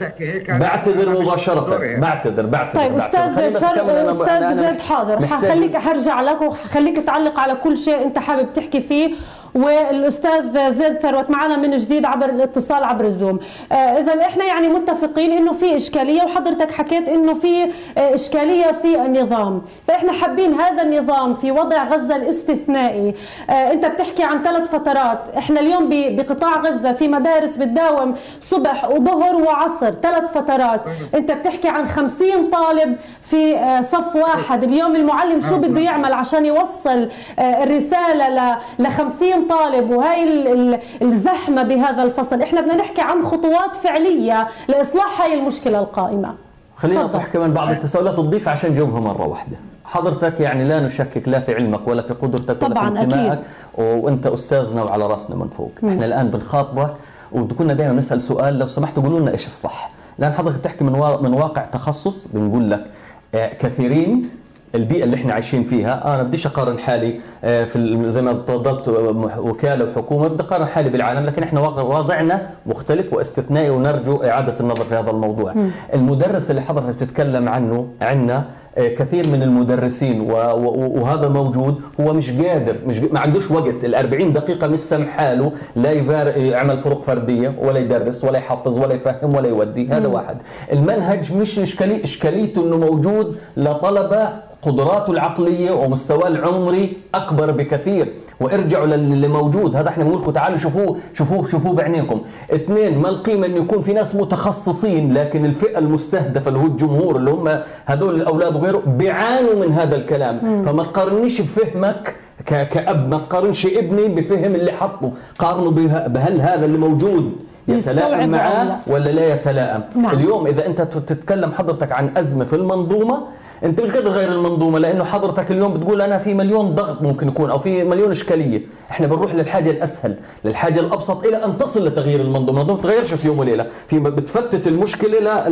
[0.48, 1.70] بعتذر مباشرة.
[1.70, 1.96] دوري.
[1.96, 2.96] بعتذر بعتذر طيب.
[2.96, 3.66] أستاذ خليني بس فر...
[3.76, 5.26] أكمل، أنا- أستاذ زيد حاضر.
[5.26, 9.14] حخليك حرجع لك وحخليك تعلق على كل شيء أنت حابب تحكي فيه.
[9.54, 13.38] والأستاذ زيد ثروت معنا من جديد عبر الاتصال عبر الزوم.
[13.72, 17.62] آه، إذا إحنا يعني متفقين إنه في إشكالية وحضرتك حكيت إنه في
[17.98, 19.62] آه، إشكالية في النظام.
[19.88, 23.14] فإحنا حابين هذا النظام في وضع غزة الاستثنائي.
[23.50, 25.28] آه، أنت بتحكي عن ثلاث فترات.
[25.38, 29.92] إحنا اليوم بقطاع غزة في مدارس بتداوم صبح وظهر وعصر.
[29.92, 30.84] ثلاث فترات.
[30.84, 30.94] طيب.
[31.14, 34.64] أنت بتحكي عن 50 طالب في صف واحد.
[34.64, 37.08] اليوم المعلم شو بده يعمل عشان يوصل
[37.38, 42.42] الرسالة ل 50 40 طالب وهي الزحمة بهذا الفصل.
[42.42, 46.34] إحنا بدنا نحكي عن خطوات فعلية لإصلاح هاي المشكلة القائمة.
[46.76, 47.72] خلينا نطرح كمان بعض آه.
[47.72, 49.56] التساؤلات تضيف عشان نجاوبها مرة واحدة.
[49.84, 53.38] حضرتك يعني لا نشكك لا في علمك ولا في قدرتك طبعا ولا في انتمائك
[53.78, 55.70] وأنت استاذنا وعلى رأسنا من فوق.
[55.82, 55.88] مم.
[55.90, 56.90] إحنا الآن بنخاطبك
[57.32, 61.34] وكنا دائما نسأل سؤال لو سمحت قولوا لنا إيش الصح؟ الان حضرتك بتحكي من من
[61.34, 62.86] واقع تخصص بنقول لك
[63.34, 64.30] آه، كثيرين
[64.74, 69.40] البيئة اللي إحنا عايشين فيها أنا بديش أقارن حالي آه، في زي ما تفضلت آه،
[69.40, 74.94] وكالة وحكومة بدي أقارن حالي بالعالم لكن إحنا وضعنا مختلف واستثنائي ونرجو إعادة النظر في
[74.94, 75.54] هذا الموضوع.
[75.94, 78.44] المدرس اللي حضرتك بتتكلم عنه عندنا آه،
[78.78, 81.82] كثير من المدرسين وهذا موجود.
[82.00, 83.84] هو مش قادر مش ما عندوش وقت.
[83.84, 88.78] ال 40 دقيقة مش سامح حاله لا يبار- يعمل فروق فردية ولا يدرس ولا يحفظ
[88.78, 89.88] ولا يفهم ولا يودي.
[89.88, 90.14] هذا مم.
[90.14, 90.36] واحد.
[90.72, 94.28] المنهج مش اشكالي إشكاليته إنه موجود لطلبة
[94.62, 98.12] قدراته العقلية ومستواه العمري أكبر بكثير.
[98.40, 102.20] وارجعوا للي موجود هذا إحنا بنقول لكم تعالوا شوفوه شوفوه شوفوه بعينيكم
[102.54, 107.30] اثنين ما القيمة انه يكون في ناس متخصصين لكن الفئة المستهدفة اللي هو الجمهور اللي
[107.30, 110.64] هم هذول الأولاد وغيره بيعانوا من هذا الكلام مم.
[110.64, 112.14] فما تقارنيش بفهمك
[112.46, 117.32] ك- كأب ما تقارنش ابني بفهم اللي حطه قارنه به- بهل هذا اللي موجود
[117.68, 120.12] يتلائم معاه لا؟ ولا لا يتلائم نعم.
[120.14, 123.18] اليوم إذا أنت تتكلم حضرتك عن أزمة في المنظومة
[123.64, 127.50] أنت مش قادر تغير المنظومة لأنه حضرتك اليوم بتقول أنا في مليون ضغط ممكن يكون
[127.50, 128.62] أو في مليون إشكالية.
[128.90, 132.40] إحنا بنروح للحاجة الأسهل للحاجة الأبسط إلى أن تصل لتغيير المنظومة.
[132.50, 135.48] المنظومة ما تتغيرش في يوم وليلة في بتفتت المشكلة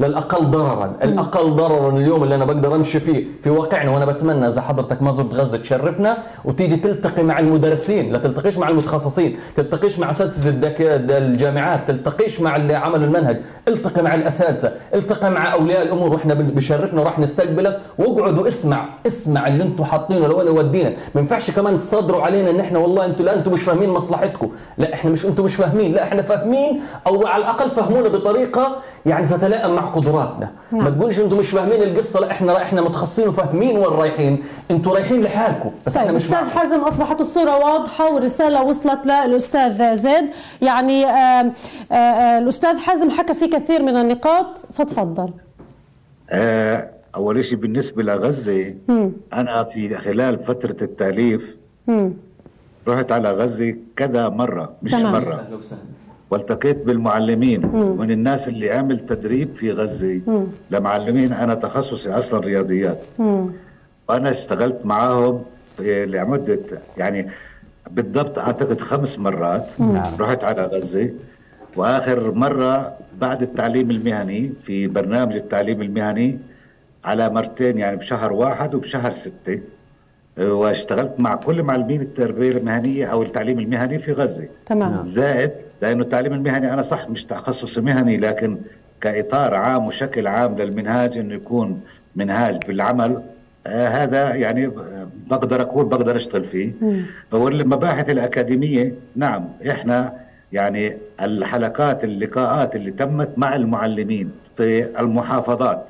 [0.00, 0.96] للأقل ضررا.
[1.02, 5.10] الأقل ضررا اليوم اللي أنا بقدر أمشي فيه في واقعنا وأنا بتمنى إذا حضرتك ما
[5.10, 8.12] زرت غزة تشرفنا وتيجي تلتقي مع المدرسين.
[8.12, 10.58] لا تلتقيش مع المتخصصين تلتقيش مع اساتذه
[11.18, 16.12] الجامعات تلتقيش مع اللي عملوا المنهج التقي مع الأساتذة التقي مع أولياء الأمور.
[16.12, 17.80] وإحنا بشرفنا وراح نستقبلك.
[17.98, 22.78] واقعد واسمع اسمع اللي أنتم حاطينه لوين يودينا ما ينفعش كمان تصدروا علينا ان إحنا
[22.78, 24.50] والله أنتم لا أنتم مش فاهمين مصلحتكم.
[24.78, 25.92] لا إحنا مش أنتم مش فاهمين.
[25.92, 28.76] لا إحنا فاهمين أو على الأقل فهمونا بطريقة
[29.06, 30.50] يعني تتلائم مع قدراتنا.
[30.72, 30.94] ما نعم.
[30.94, 32.20] تقولش أنتم مش فاهمين القصة.
[32.20, 34.44] لا إحنا إحنا متخصصين وفاهمين وين رايحين.
[34.70, 36.48] أنتم رايحين لحالكم بس طيب إحنا مش أستاذ معكم.
[36.58, 40.24] حازم أصبحت الصورة واضحة والرسالة وصلت للاستاذ زيد.
[40.62, 41.52] يعني آم،
[41.92, 44.46] آه، آه، الأستاذ حازم حكى في كثير من النقاط.
[44.74, 45.30] فتفضل
[46.30, 49.10] آه، أول شيء بالنسبة لغزة مم.
[49.32, 51.56] أنا في خلال فترة التأليف
[51.86, 52.12] مم.
[52.88, 55.12] رحت على غزة كذا مرة مش تمام.
[55.12, 55.48] مرة
[56.30, 57.98] والتقيت بالمعلمين مم.
[57.98, 60.44] من الناس اللي عمل تدريب في غزة مم.
[60.70, 63.46] لمعلمين أنا تخصصي أصلا رياضيات مم.
[64.08, 65.42] وأنا اشتغلت معاهم
[65.76, 66.58] في لمدة
[66.98, 67.28] يعني
[67.90, 70.02] بالضبط أعتقد خمس مرات مم.
[70.20, 71.10] رحت على غزة
[71.76, 76.38] وآخر مرة بعد التعليم المهني في برنامج التعليم المهني
[77.06, 79.60] على مرتين يعني بشهر واحد وبشهر ستة.
[80.38, 84.48] واشتغلت مع كل معلمين التربية المهنية أو التعليم المهني في غزة.
[84.66, 85.06] تمام.
[85.06, 85.50] زائد
[85.82, 88.58] لأنه التعليم المهني أنا صح مش تخصصي مهني لكن
[89.00, 91.80] كإطار عام وشكل عام للمنهاج إنه يكون
[92.16, 93.22] منهاج بالعمل
[93.66, 96.72] آه هذا يعني آه، بقدر أقول بقدر أشتغل فيه.
[97.32, 100.12] والمباحث الأكاديمية نعم إحنا
[100.52, 105.86] يعني الحلقات اللقاءات اللي تمت مع المعلمين في المحافظات.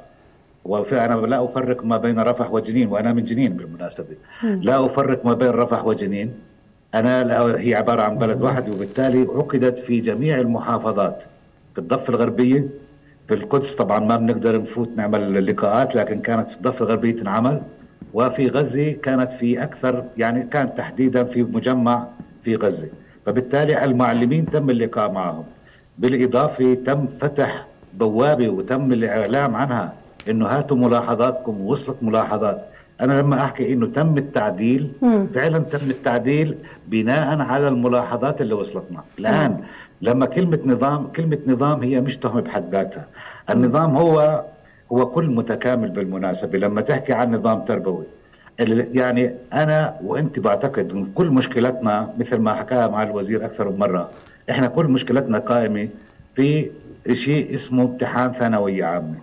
[0.67, 4.05] وفي أنا لا أفرق ما بين رفح وجنين وأنا من جنين بالمناسبة.
[4.43, 6.35] لا أفرق ما بين رفح وجنين.
[6.95, 11.23] أنا لا هي عبارة عن بلد واحد وبالتالي عقدت في جميع المحافظات.
[11.75, 12.67] في الضفة الغربية
[13.27, 17.61] في القدس طبعا ما بنقدر نفوت نعمل لقاءات لكن كانت في الضفة الغربية تنعمل.
[18.15, 22.07] وفي غزة كانت في أكثر يعني كانت تحديدا في مجمع
[22.43, 22.89] في غزة.
[23.27, 25.45] فبالتالي المعلمين تم اللقاء معهم.
[25.99, 29.93] بالإضافة تم فتح بوابة وتم الإعلام عنها.
[30.29, 32.61] إنه هاتوا ملاحظاتكم ووصلت ملاحظات.
[33.01, 35.27] أنا لما أحكي إنه تم التعديل مم.
[35.35, 36.55] فعلا تم التعديل
[36.89, 39.01] بناء على الملاحظات اللي وصلتنا.
[39.19, 39.61] الآن
[40.03, 43.05] لما كلمة نظام كلمة نظام هي مش تهمة بحد ذاتها.
[43.51, 44.43] النظام هو
[44.93, 46.59] هو كل متكامل بالمناسبة.
[46.59, 48.05] لما تحكي عن نظام تربوي
[48.93, 54.11] يعني أنا وأنت بعتقد إن كل مشكلتنا مثل ما حكاها مع الوزير أكثر من مرة
[54.51, 55.89] إحنا كل مشكلتنا قائمة
[56.35, 56.71] في
[57.13, 59.15] شيء اسمه امتحان ثانوية عامة.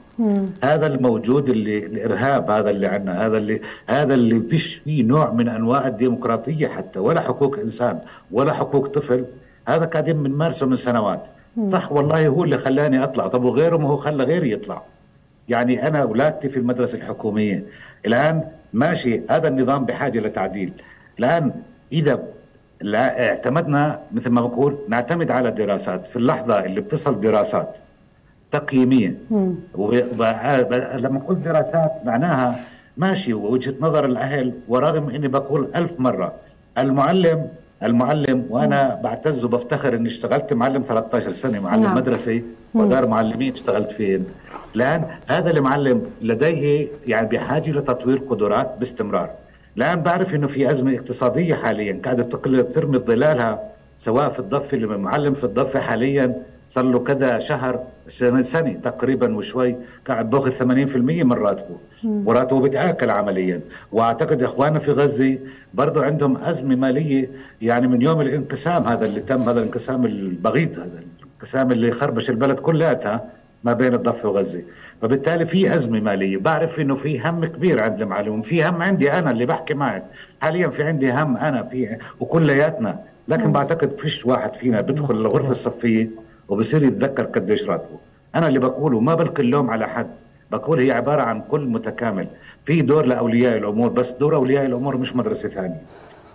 [0.64, 5.50] هذا الموجود اللي الإرهاب هذا اللي عندنا هذا اللي هذا اللي فيش فيه نوع من
[5.50, 8.00] أنواع الديمقراطية حتى ولا حقوق إنسان
[8.32, 9.26] ولا حقوق طفل.
[9.68, 11.24] هذا قاعدين بنمارسه من سنوات.
[11.58, 11.68] مم.
[11.68, 13.28] صح والله هو اللي خلاني أطلع.
[13.28, 14.82] طب وغيره ما هو خلى غيري يطلع.
[15.50, 17.64] يعني أنا أولادتي في المدرسة الحكومية.
[18.06, 20.74] الآن ماشي هذا النظام بحاجة لتعديل.
[21.20, 21.52] الآن
[21.94, 22.24] إذا
[22.84, 27.78] لا اعتمدنا مثل ما بقول نعتمد على دراسات في اللحظة اللي بتصل دراسات
[28.52, 29.16] تقييمية.
[29.76, 32.60] ولما أقول دراسات معناها
[32.98, 36.34] ماشي وجهة نظر الأهل ورغم إني بقول ألف مرة
[36.78, 37.48] المعلم
[37.84, 41.96] المعلم وأنا بعتز وبفتخر إني اشتغلت معلم 13 سنة معلم نعم.
[41.96, 44.26] مدرسي ودار معلمين اشتغلت فين؟
[44.76, 49.30] الان هذا المعلم لديه يعني بحاجة لتطوير قدرات باستمرار.
[49.78, 52.00] الآن بعرف إنه في أزمة اقتصادية حاليا.
[52.04, 53.64] قاعدة تقلب ترمي ظلالها
[53.98, 56.36] سواء في الضفة اللي المعلم في الضفة حاليا.
[56.70, 59.76] صار له كذا شهر سنه سنة تقريبا وشوي.
[60.08, 61.78] قاعد باخذ 80% من راتبه.
[62.04, 63.62] وراتبه بيتاكل عمليا.
[63.92, 65.38] وأعتقد اخواننا في غزة
[65.74, 67.30] برضه عندهم أزمة مالية.
[67.62, 72.60] يعني من يوم الانقسام هذا اللي تم هذا الانقسام البغيض هذا الانقسام اللي خربش البلد
[72.60, 73.30] كلها
[73.64, 74.62] ما بين الضفة وغزة.
[75.04, 76.38] فبالتالي في أزمة مالية.
[76.38, 80.04] بعرف إنه في هم كبير عند المعلم في هم عندي أنا اللي بحكي معك.
[80.42, 83.00] حاليا في عندي هم أنا في وكلياتنا.
[83.28, 86.10] لكن بعتقد فيش واحد فينا بيدخل الغرفه الصفية
[86.48, 87.98] وبصير يتذكر قديش راتبه.
[88.36, 90.08] أنا اللي بقوله ما بلقي اللوم على حد.
[90.52, 92.28] بقول هي عبارة عن كل متكامل.
[92.66, 95.82] في دور لأولياء الأمور بس دور أولياء الأمور مش مدرسة ثانية.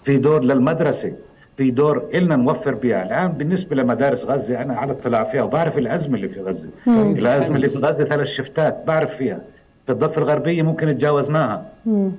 [0.02, 1.12] في دور للمدرسة.
[1.58, 6.14] في دور إلنا نوفر بها الآن بالنسبة لمدارس غزة أنا على اطلاع فيها وبعرف الأزمة
[6.14, 6.70] اللي في غزة.
[6.86, 7.12] مم.
[7.16, 9.40] الأزمة اللي في غزة ثلاث شفتات بعرف فيها.
[9.86, 11.66] في الضفة الغربية ممكن تجاوزناها.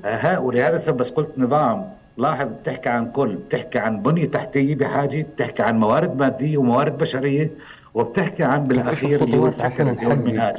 [0.06, 1.86] ها ولهذا السبب بس قلت نظام.
[2.18, 3.36] لاحظ بتحكي عن كل.
[3.36, 5.26] بتحكي عن بنية تحتية بحاجة.
[5.36, 7.52] بتحكي عن موارد مادية وموارد بشرية.
[7.94, 10.28] وبتحكي عن بالأخير اللي هو الفكر اللي هو نحدد.
[10.28, 10.56] المنهاج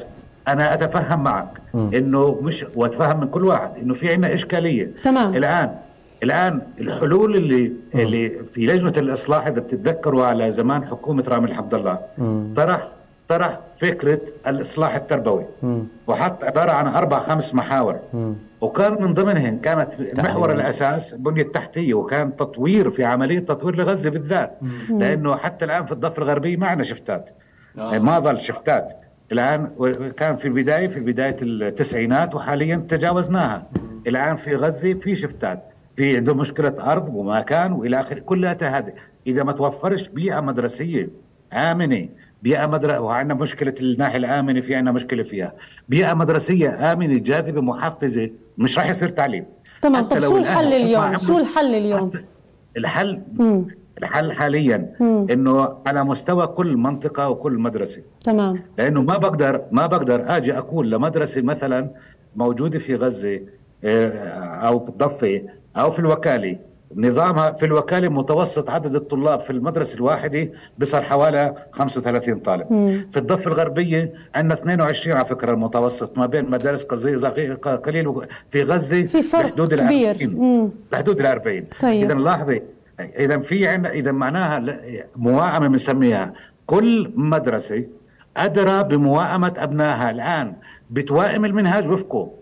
[0.48, 4.90] أنا أتفهم معك إنه مش وأتفهم من كل واحد إنه في عندنا إشكالية.
[5.02, 5.36] تمام.
[5.36, 5.70] الآن
[6.22, 11.98] الآن الحلول اللي اللي في لجنة الإصلاح إذا بتتذكروا على زمان حكومة رامي الحمد الله
[12.56, 12.88] طرح
[13.28, 15.44] طرح فكرة الإصلاح التربوي.
[16.06, 17.98] وحط عبارة عن أربع خمس محاور.
[18.60, 24.58] وكان من ضمنهن كانت المحور الأساس البنية التحتية وكان تطوير في عملية تطوير لغزة بالذات.
[24.90, 27.30] لأنه حتى الآن في الضفة الغربية ما عندنا شفتات
[27.76, 28.92] ما ظل شفتات.
[29.32, 29.70] الآن
[30.16, 33.66] كان في البداية في بداية التسعينات وحاليا تجاوزناها.
[34.06, 35.69] الآن في غزة في شفتات.
[36.00, 38.18] في عنده مشكلة أرض ومكان وإلى آخره.
[38.18, 38.92] كلها هذه.
[39.26, 41.08] إذا ما توفرش بيئة مدرسية
[41.52, 42.08] آمنة
[42.42, 45.54] بيئة مدرسة وعندنا مشكلة الناحية الآمنة في عندنا مشكلة فيها.
[45.88, 49.44] بيئة مدرسية آمنة جاذبة محفزة مش راح يصير تعليم.
[49.82, 50.08] تمام.
[50.08, 52.10] طب شو الحل اليوم؟ شو الحل اليوم؟
[52.76, 53.66] الحل مم.
[53.98, 55.26] الحل حاليا مم.
[55.30, 58.02] إنه على مستوى كل منطقة وكل مدرسة.
[58.24, 58.62] تمام.
[58.78, 61.90] لأنه ما بقدر ما بقدر آجي أقول لمدرسة مثلا
[62.36, 63.40] موجودة في غزة
[63.84, 64.08] آه،
[64.68, 65.42] أو في الضفة
[65.76, 66.56] أو في الوكالة
[66.96, 73.06] نظامها في الوكالة متوسط عدد الطلاب في المدرسة الواحدة بصل حوالي 35 طالب مم.
[73.12, 79.22] في الضفة الغربية عندنا 22 على فكرة المتوسط ما بين مدارس قليل في غزة في
[79.22, 80.34] فرق بحدود كبير 40.
[80.34, 80.70] مم.
[80.92, 82.04] بحدود ال 40 طيب.
[82.10, 82.62] إذا لاحظي
[83.00, 84.80] إذا في عندنا إذا معناها
[85.16, 86.32] موائمه بنسميها
[86.66, 87.84] كل مدرسة
[88.36, 90.54] أدرى بموائمه أبنائها الآن
[90.90, 92.39] بتوائم المنهاج وفقه وف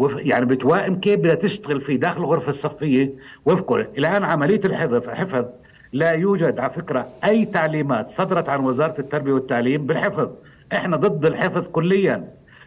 [0.00, 3.10] يعني بتوائم كيف بدها تشتغل في داخل الغرفة الصفية؟
[3.46, 5.44] وفقه الآن عملية الحفظ حفظ
[5.92, 10.30] لا يوجد على فكرة أي تعليمات صدرت عن وزارة التربية والتعليم بالحفظ.
[10.72, 12.24] إحنا ضد الحفظ كليا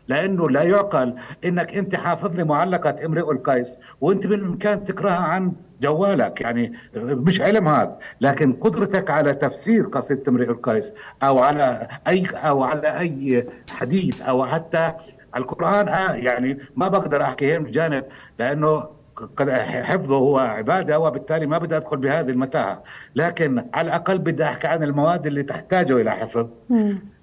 [0.07, 1.13] لأنه لا يعقل
[1.45, 3.69] إنك أنت حافظ لي معلقة امرئ القيس
[4.01, 5.51] وأنت بالإمكان تقراها عن
[5.81, 12.25] جوالك يعني مش علم هذا لكن قدرتك على تفسير قصيدة امرئ القيس أو على أي
[12.33, 14.93] أو على أي حديث أو حتى
[15.35, 18.03] القرآن آه يعني ما بقدر أحكي هنا بجانب
[18.39, 19.01] لأنه
[19.37, 22.83] قد حفظه هو عبادة وبالتالي ما بدي أدخل بهذه المتاهة.
[23.15, 26.47] لكن على الأقل بدي أحكي عن المواد اللي تحتاجه إلى حفظ.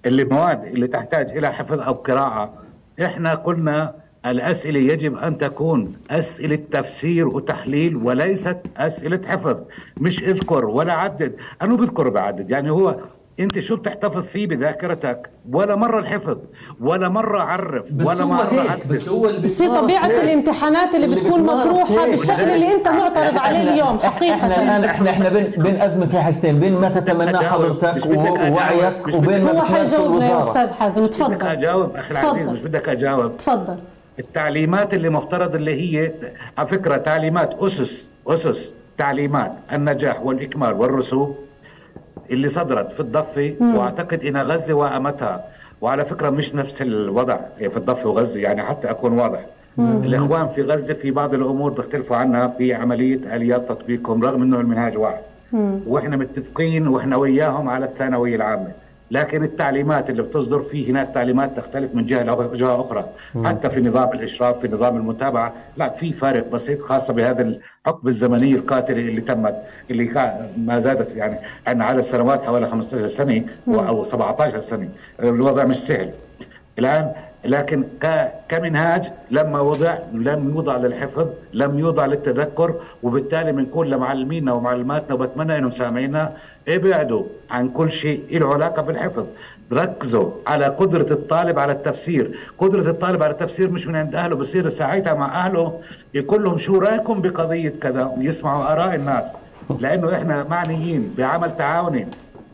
[0.07, 2.55] اللي مواد اللي تحتاج إلى حفظ أو قراءة.
[3.05, 3.95] إحنا قلنا
[4.31, 9.57] الأسئلة يجب أن تكون أسئلة تفسير وتحليل وليست أسئلة حفظ
[9.97, 11.33] مش اذكر ولا عدد.
[11.63, 12.97] أنا بذكر بعدد يعني هو
[13.41, 16.39] أنت شو بتحتفظ فيه بذاكرتك؟ ولا مرة الحفظ
[16.81, 21.17] ولا مرة عرف ولا مرة عدد بس هو اللي بس هي طبيعة الامتحانات اللي, اللي
[21.17, 22.11] بتكون مطروحة هيك.
[22.11, 23.97] بالشكل اللي أنت معترض عليه اليوم.
[23.97, 24.47] إحنا حقيقة.
[24.47, 27.43] الان إحنا إحنا بين بين أزمة في حاجتين بين ما تتمناه.
[27.49, 28.53] حضرتك بدك.
[28.53, 31.03] ووعيك مش وبين ما هو حيجاوبنا يا أستاذ حازم.
[31.03, 31.47] بدك تفضل.
[31.47, 32.49] أجاوب أخي العزيز.
[32.49, 33.37] مش بدك أجاوب.
[33.37, 33.77] تفضل.
[34.19, 36.13] التعليمات اللي مفترض اللي هي
[36.59, 41.39] على فكرة تعليمات أسس أسس تعليمات النجاح والإكمال والرسوب
[42.31, 43.75] اللي صدرت في الضفة مم.
[43.77, 45.45] وأعتقد إن غزة وامتها
[45.81, 49.41] وعلى فكرة مش نفس الوضع في الضفة وغزة يعني حتى أكون واضح.
[49.77, 50.03] مم.
[50.05, 54.99] الإخوان في غزة في بعض الأمور بيختلفوا عنها في عملية آليات تطبيقهم رغم إنه المنهاج
[54.99, 55.23] واحد.
[55.87, 58.69] وإحنا متفقين وإحنا وياهم على الثانوية العامة.
[59.11, 63.05] لكن التعليمات اللي بتصدر في هناك تعليمات تختلف من جهة لجهه أخرى
[63.35, 63.47] مم.
[63.47, 68.55] حتى في نظام الإشراف في نظام المتابعة لا في فارق بسيط خاصة بهذا الحقبه الزمنيه
[68.55, 69.57] القاتله اللي تمت
[69.91, 71.37] اللي كان ما زادت يعني
[71.67, 73.43] عن عدد السنوات حوالي 15 سنة.
[73.69, 74.89] أو 17 سنة
[75.21, 76.11] الوضع مش سهل
[76.79, 77.13] الآن
[77.45, 77.85] لكن
[78.49, 85.71] كمنهاج لما وضع لم يوضع للحفظ لم يوضع للتذكر وبالتالي بنقول لمعلمينا ومعلماتنا وبتمنى إنهم
[85.71, 86.33] سامعينا
[86.69, 89.25] ابعدوا عن كل شيء له علاقة بالحفظ.
[89.73, 92.39] ركزوا على قدرة الطالب على التفسير.
[92.59, 95.81] قدرة الطالب على التفسير مش من عند أهله بصير ساعتها مع أهله
[96.15, 99.25] يقول لهم شو رأيكم بقضية كذا؟ ويسمعوا آراء الناس.
[99.81, 102.09] لأنه إحنا معنيين بعمل تعاوني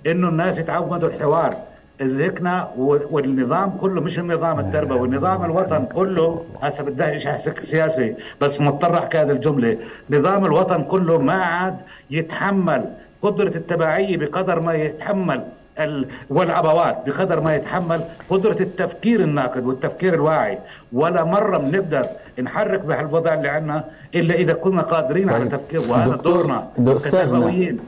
[0.07, 1.57] إنه الناس يتعودوا الحوار.
[2.03, 2.69] زهقنا
[3.11, 9.19] والنظام كله مش النظام التربوي والنظام الوطن كله هسه بديش احسك سياسي بس مضطر احكي
[9.19, 9.77] هذه الجملة
[10.11, 11.77] نظام الوطن كله ما عاد
[12.11, 12.85] يتحمل
[13.23, 15.43] قدرة التبعية بقدر ما يتحمل
[15.79, 16.07] ال...
[16.31, 20.59] والابوات بقدر ما يتحمل قدرة التفكير الناقد والتفكير الواعي
[20.93, 22.07] ولا مرة بنقدر
[22.43, 23.85] نحرك بهالوضع اللي عندنا
[24.15, 25.57] إلا إذا كنا قادرين على صحيح.
[25.61, 26.69] تفكير وهذا دكتور- دورنا.
[26.99, 27.79] كتربويين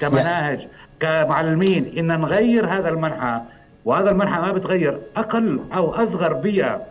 [0.00, 0.66] كمناهج
[1.00, 3.40] كمعلمين إن نغير هذا المنحى
[3.86, 4.98] وهذا المنحى ما بتغير.
[5.16, 6.82] أقل أو أصغر بيئة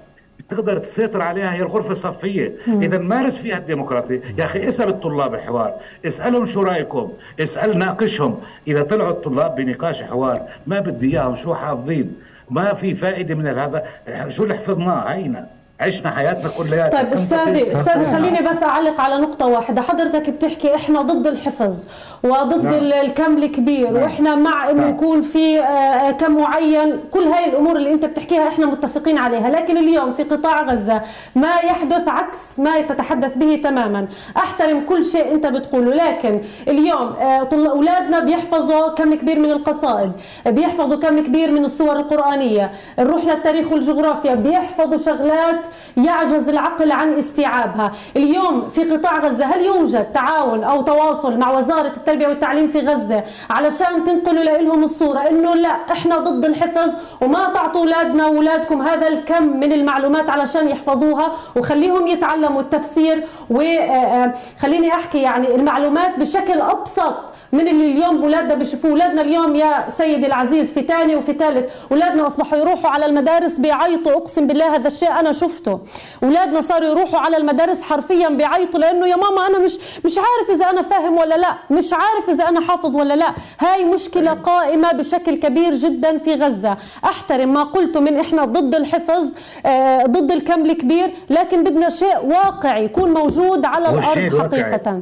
[0.49, 2.53] تقدر تسيطر عليها هي الغرفة الصفية.
[2.67, 2.81] مم.
[2.81, 4.21] إذا مارس فيها الديمقراطية.
[4.37, 5.73] يا أخي اسأل الطلاب الحوار.
[6.05, 7.11] اسألهم شو رأيكم.
[7.39, 8.39] اسأل ناقشهم.
[8.67, 12.15] إذا طلعوا الطلاب بنقاش حوار ما بدي إياهم شو حافظين.
[12.49, 13.83] ما في فائدة من هذا.
[14.27, 15.47] شو اللي حفظناه؟ هينا.
[15.79, 16.87] عشنا حياتنا كلها.
[16.89, 21.85] طيب أستاذي أستاذي خليني بس أعلق على نقطة واحدة، حضرتك بتحكي إحنا ضد الحفظ
[22.23, 22.73] وضد نعم.
[22.73, 24.03] ال- الكم الكبير نعم.
[24.03, 24.89] وإحنا مع إنه نعم.
[24.89, 29.77] يكون في آه، كم معين، كل هاي الأمور اللي أنت بتحكيها إحنا متفقين عليها، لكن
[29.77, 31.01] اليوم في قطاع غزة
[31.35, 34.07] ما يحدث عكس ما تتحدث به تماما،
[34.37, 40.11] أحترم كل شيء أنت بتقوله، لكن اليوم آه، أولادنا بيحفظوا كم كبير من القصائد،
[40.45, 45.64] بيحفظوا كم كبير من الصور القرآنية، نروح للتاريخ والجغرافيا بيحفظوا شغلات
[45.97, 47.91] يعجز العقل عن استيعابها.
[48.17, 53.23] اليوم في قطاع غزة هل يوجد تعاون أو تواصل مع وزارة التربية والتعليم في غزة
[53.49, 59.43] علشان تنقلوا لهم الصورة إنه لا إحنا ضد الحفظ وما تعطوا أولادنا وأولادكم هذا الكم
[59.43, 67.15] من المعلومات علشان يحفظوها؟ وخليهم يتعلموا التفسير وخليني أحكي يعني المعلومات بشكل أبسط.
[67.51, 68.91] من اللي اليوم أولادنا بيشوفوه.
[68.91, 74.11] أولادنا اليوم يا سيدي العزيز في ثاني وفي ثالث أولادنا أصبحوا يروحوا على المدارس بيعيطوا
[74.11, 75.79] أقسم بالله هذا الشيء أنا شفته.
[76.23, 80.69] أولادنا صاروا يروحوا على المدارس حرفيا بيعيطوا لأنه يا ماما أنا مش مش عارف إذا
[80.69, 81.53] أنا فاهم ولا لا.
[81.69, 83.33] مش عارف إذا أنا حافظ ولا لا.
[83.59, 86.77] هاي مشكلة قائمة بشكل كبير جدا في غزة.
[87.05, 89.27] أحترم ما قلته من إحنا ضد الحفظ
[89.65, 93.99] آه، ضد الكم الكبير لكن بدنا شيء واقعي يكون موجود على الأرض.
[94.01, 95.01] حقيقة.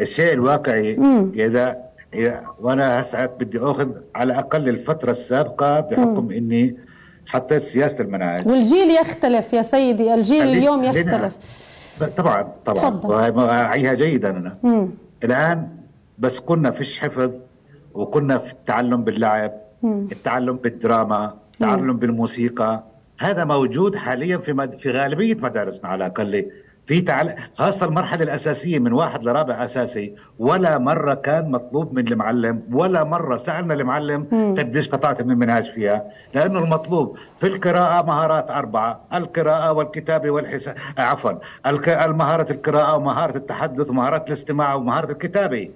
[0.00, 1.32] الشيء الواقعي مم.
[1.34, 1.76] اذا
[2.16, 6.76] إذا- وأنا هسه بدي أخذ على الأقل الفترة السابقة بحكم إني
[7.26, 11.36] حطيت سياسة المناهج والجيل يختلف يا سيدي الجيل اليوم يختلف
[12.16, 13.00] طبعا طبعا.
[13.04, 14.88] وهي- جيدا أنا مم.
[15.24, 15.68] الآن
[16.18, 17.32] بس كنا فيش حفظ
[17.94, 20.08] وكنا في التعلم باللعب مم.
[20.12, 22.84] التعلم بالدراما التعلم بالموسيقى
[23.18, 24.78] هذا موجود حاليا في مد...
[24.78, 26.46] في غالبية مدارسنا على الأقل
[26.86, 27.34] في تعل...
[27.54, 33.36] خاصة المرحلة الأساسية من واحد لرابع أساسي ولا مرة كان مطلوب من المعلم ولا مرة
[33.36, 34.54] سألنا المعلم مم.
[34.58, 36.04] قديش قطعت من المنهاج فيها
[36.34, 41.32] لأنه المطلوب في القراءة مهارات أربعة القراءة والكتابة والحساب عفوا
[41.66, 41.88] الك...
[41.88, 45.68] المهارة القراءة ومهارة التحدث ومهارة الاستماع ومهارة الكتابة.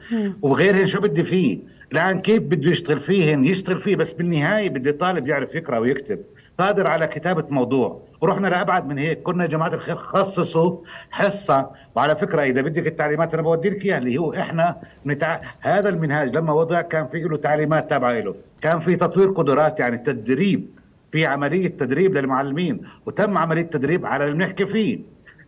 [0.42, 1.58] وغيرهن شو بدي فيه؟
[1.92, 6.20] الآن كيف بده يشتغل فيهن؟ يشتغل فيه بس بالنهاية بدي طالب يعرف يقرأ ويكتب.
[6.58, 8.02] قادر على كتابة موضوع.
[8.20, 9.22] ورحنا لأبعد من هيك.
[9.22, 10.76] كنا يا جماعة الخير خصصوا
[11.10, 11.70] حصة.
[11.94, 15.40] وعلى فكرة إذا بدك التعليمات أنا بودي لك إياها اللي هو إحنا نتع...
[15.60, 18.34] هذا المنهاج لما وضع كان في له تعليمات تابعة له.
[18.60, 20.68] كان في تطوير قدرات يعني تدريب.
[21.12, 22.82] في عملية تدريب للمعلمين.
[23.06, 25.00] وتم عملية تدريب على اللي بنحكي فيه.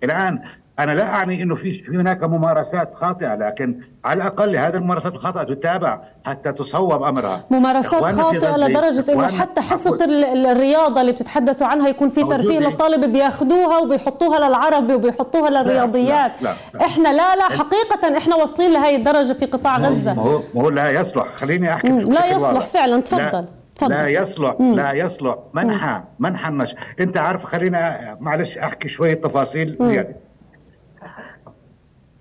[0.05, 0.43] الآن
[0.79, 5.43] أنا لا أعني إنه في في هناك ممارسات خاطئة لكن على الأقل هذه الممارسات الخاطئة
[5.43, 7.45] تتابع حتى تصوب أمرها.
[7.51, 12.59] ممارسات غزة- لدرجة إنه حتى حصة ال- ال- الرياضة اللي بتتحدثوا عنها يكون في ترفيه.
[12.59, 16.33] للطالب بياخذوها وبيحطوها للعربي وبيحطوها للرياضيات.
[16.43, 20.13] لا لا إحنا لا لا حقيقة إحنا واصلين لهي الدرجة في قطاع ما غزة.
[20.13, 21.27] هو ما هو لا يصلح.
[21.37, 22.49] خليني أحكي لا يصلح.
[22.53, 22.67] واضح.
[22.67, 23.45] فعلا، تفضل، لا,
[23.77, 23.91] تفضل.
[23.95, 24.75] لا يصلح مم.
[24.75, 25.37] لا يصلح.
[25.55, 26.77] منحى منحى النشر.
[27.01, 29.87] أنت عارف خلينا معلش أحكي شوية تفاصيل مم.
[29.89, 30.26] زيادة.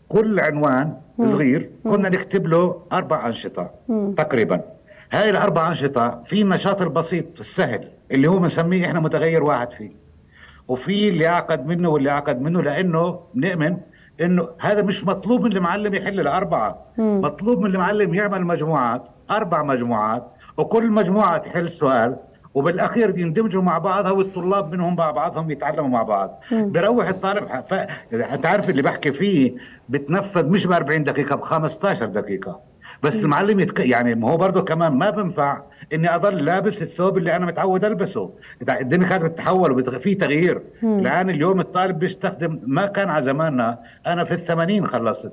[0.10, 0.93] كل عنوان.
[1.24, 3.72] صغير كنا نكتب له أربع أنشطة.
[4.18, 4.62] تقريبا
[5.12, 9.91] هاي الأربع أنشطة في النشاط البسيط السهل اللي هو بنسميه إحنا متغير واحد فيه
[10.68, 13.78] وفي اللي أعقد منه واللي أعقد منه لأنه بنؤمن
[14.22, 17.22] إنه هذا مش مطلوب من المعلم يحل الأربعة مم.
[17.22, 20.28] مطلوب من المعلم يعمل مجموعات أربع مجموعات
[20.58, 22.16] وكل مجموعة تحل سؤال
[22.56, 26.72] وبالأخير يندمجوا مع بعضها والطلاب منهم مع بعضهم يتعلموا مع بعض مم.
[26.72, 27.74] بروح الطالب ف...
[28.14, 29.53] انت عارف اللي بحكي فيه
[29.89, 32.60] بتنفذ مش ب 40 دقيقة ب 15 دقيقة
[33.03, 33.24] بس مم.
[33.24, 33.80] المعلم يتك...
[33.80, 35.62] يعني ما هو برضه كمان ما بنفع
[35.93, 38.30] إني أضل لابس الثوب اللي أنا متعود ألبسه
[38.82, 39.89] الدنيا كانت بتتحول وبت...
[39.89, 40.62] في تغيير.
[40.84, 45.32] الآن اليوم الطالب بيستخدم ما كان على زماننا أنا في الثمانين خلصت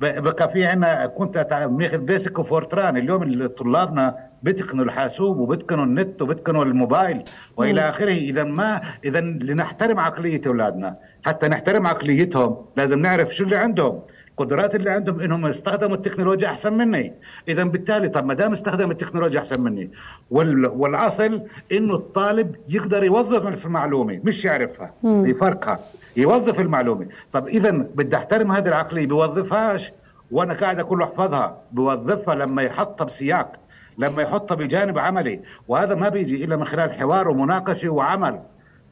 [0.00, 2.96] بقى في عنا كنت ماخذ بيسك وفورتران.
[2.96, 7.22] اليوم طلابنا بيتقنوا الحاسوب وبيتقنوا النت وبيتقنوا الموبايل
[7.56, 7.88] وإلى.
[7.88, 8.12] آخره.
[8.12, 10.96] إذا ما إذا لنحترم عقلية أولادنا.
[11.24, 12.66] حتى نحترم عقليتهم.
[12.76, 14.02] لازم نعرف شو اللي عندهم.
[14.40, 17.14] القدرات اللي عندهم إنهم يستخدموا التكنولوجيا أحسن مني.
[17.48, 19.90] اذا بالتالي طب ما دام استخدم التكنولوجيا أحسن مني.
[20.30, 20.66] وال...
[20.66, 24.94] والأصل إنه الطالب يقدر يوظف في المعلومة مش يعرفها.
[25.02, 25.24] مم.
[25.24, 25.78] في فرقها.
[26.16, 27.06] يوظف المعلومة.
[27.32, 29.92] طب اذا بدي أحترم هذه العقلية بيوظفهاش.
[30.30, 31.58] وأنا قاعد أقول له احفظها.
[31.72, 33.52] بوظفها لما يحطها بسياق
[33.98, 35.40] لما يحطها بجانب عملي.
[35.68, 38.40] وهذا ما بيجي إلا من خلال حوار ومناقشة وعمل.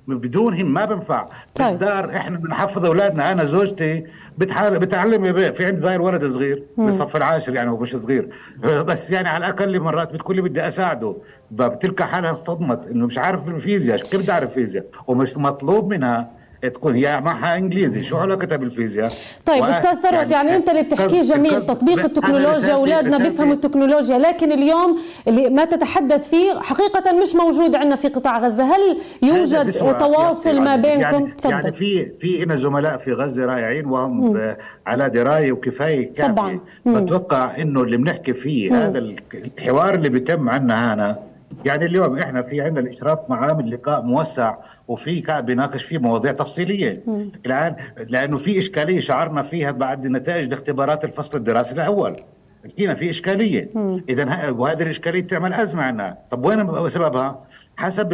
[0.06, 1.26] بدونهم ما بنفع.
[1.54, 1.68] طيب.
[1.68, 3.32] بالدار إحنا بنحفظ أولادنا.
[3.32, 4.06] أنا زوجتي
[4.38, 6.64] بتحال بتعلم في عندي ضايل ولد صغير.
[6.76, 8.28] بالصف العاشر يعني هو مش صغير.
[8.62, 11.16] بس يعني على الأقل مرات بتقول لي بدي أساعده.
[11.50, 16.94] بتلقى حالها صدمت إنه مش عارف الفيزياء كيف بدي أعرف فيزياء ومش مطلوب منها تكون
[16.94, 19.12] هي معها إنجليزي شو علاقتها بالفيزياء؟
[19.46, 24.52] طيب أستاذ ثروت يعني أنت اللي بتحكيه جميل قصد- تطبيق التكنولوجيا أولادنا بيفهموا التكنولوجيا لكن
[24.52, 24.98] اليوم
[25.28, 28.64] اللي ما تتحدث فيه حقيقة مش موجود عندنا في قطاع غزة.
[28.64, 33.86] هل يوجد تواصل ما يعني- بينكم؟ يعني, يعني في في إنا زملاء في غزة رائعين
[33.86, 34.52] وهم
[34.86, 36.32] على دراية وكفاية كافية.
[36.32, 36.60] طبعاً.
[36.84, 37.00] مم.
[37.04, 38.76] بتوقع إنه اللي بنحكي فيه مم.
[38.76, 41.18] هذا ال- الحوار اللي بيتم عنا هنا
[41.64, 44.54] يعني اليوم إحنا في عندنا الاشراف معامل لقاء موسع
[44.92, 47.02] وفي بيناقش فيه مواضيع تفصيلية.
[47.46, 47.76] الان
[48.08, 52.16] لأنه في إشكالية شعرنا فيها بعد نتائج اختبارات الفصل الدراسي الأول.
[52.64, 53.70] لقينا في إشكالية.
[54.08, 56.18] اذا وهذه الإشكالية بتعمل أزمة عنا.
[56.30, 57.40] طب وين سببها؟
[57.76, 58.08] حسب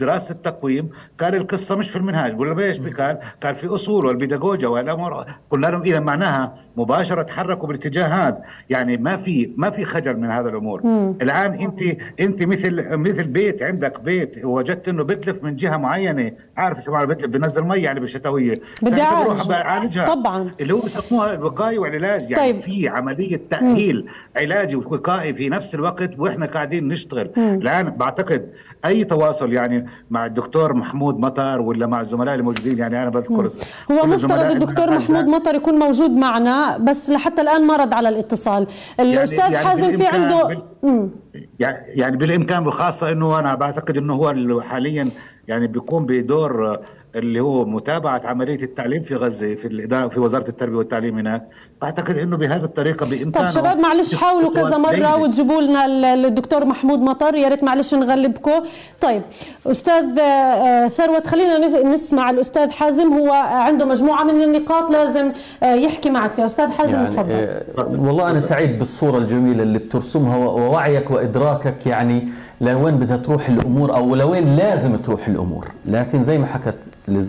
[0.00, 2.40] دراسة التقويم كان القصة مش في المنهاج.
[2.40, 5.24] ولا إيش كان كان في أصول والبيداغوجيا والأمور.
[5.50, 8.42] قلنا لهم إذا معناها مباشرة تحركوا بالاتجاه هذا.
[8.70, 10.86] يعني ما في ما في خجل من هذا الأمور.
[10.86, 11.14] مم.
[11.22, 11.82] الآن انت
[12.20, 13.62] أنت مثل مثل بيت.
[13.62, 14.44] عندك بيت.
[14.44, 16.32] وجدت إنه بتلف من جهة معينة.
[16.56, 18.96] عارف شو معنى بتلف بنزل مي يعني بالشتويه بدي.
[18.96, 20.50] بروح بعالجها طبعا.
[20.60, 22.30] اللي هو بسموها الوقاية والعلاج.
[22.30, 22.60] يعني طيب.
[22.60, 26.10] في عملية تأهيل علاجي ووقائي في نفس الوقت.
[26.18, 27.30] وإحنا قاعدين نشتغل.
[27.36, 27.54] مم.
[27.62, 28.50] الآن بعتقد
[28.92, 33.50] أي تواصل يعني مع الدكتور محمود مطر ولا مع الزملاء الموجودين؟ يعني أنا بذكر
[33.92, 38.66] هو مفترض الدكتور محمود مطر يكون موجود معنا بس لحتى الآن ما رد على الاتصال.
[39.00, 40.44] الأستاذ يعني حازم في عنده
[40.82, 41.10] بال-.
[41.58, 45.08] يعني يعني بالإمكان وخاصه إنه أنا بعتقد إنه هو حاليا
[45.48, 46.78] يعني بيقوم بدور
[47.16, 51.48] اللي هو متابعة عملية التعليم في غزة في الإدارة في وزارة التربية والتعليم هناك.
[51.82, 55.16] بعتقد إنه بهذه الطريقة بإمكانه طب شباب معلش حاولوا كذا مرة.
[55.16, 58.62] وتجيبوا لنا ال- الدكتور محمود مطر يا ريت معلش نغلبكم.
[59.00, 59.22] طيب
[59.66, 63.12] أستاذ آه، ثروت خلينا نسمع الأستاذ حازم.
[63.12, 65.32] هو عنده مجموعة من النقاط لازم
[65.62, 66.46] آه، يحكي معك فيها.
[66.46, 67.30] أستاذ حازم يعني تفضل.
[67.32, 71.86] آه، والله أنا سعيد بالصورة الجميلة اللي بترسمها ووعيك وإدراكك.
[71.86, 72.28] يعني
[72.60, 75.68] لوين بدها تروح الأمور أو لوين لازم تروح الأمور.
[75.86, 76.74] لكن زي ما حكت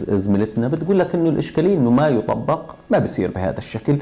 [0.10, 2.60] زميلتنا بتقول لك إنه الإشكالية إنه ما يطبق
[2.90, 3.98] ما بصير بهذا الشكل.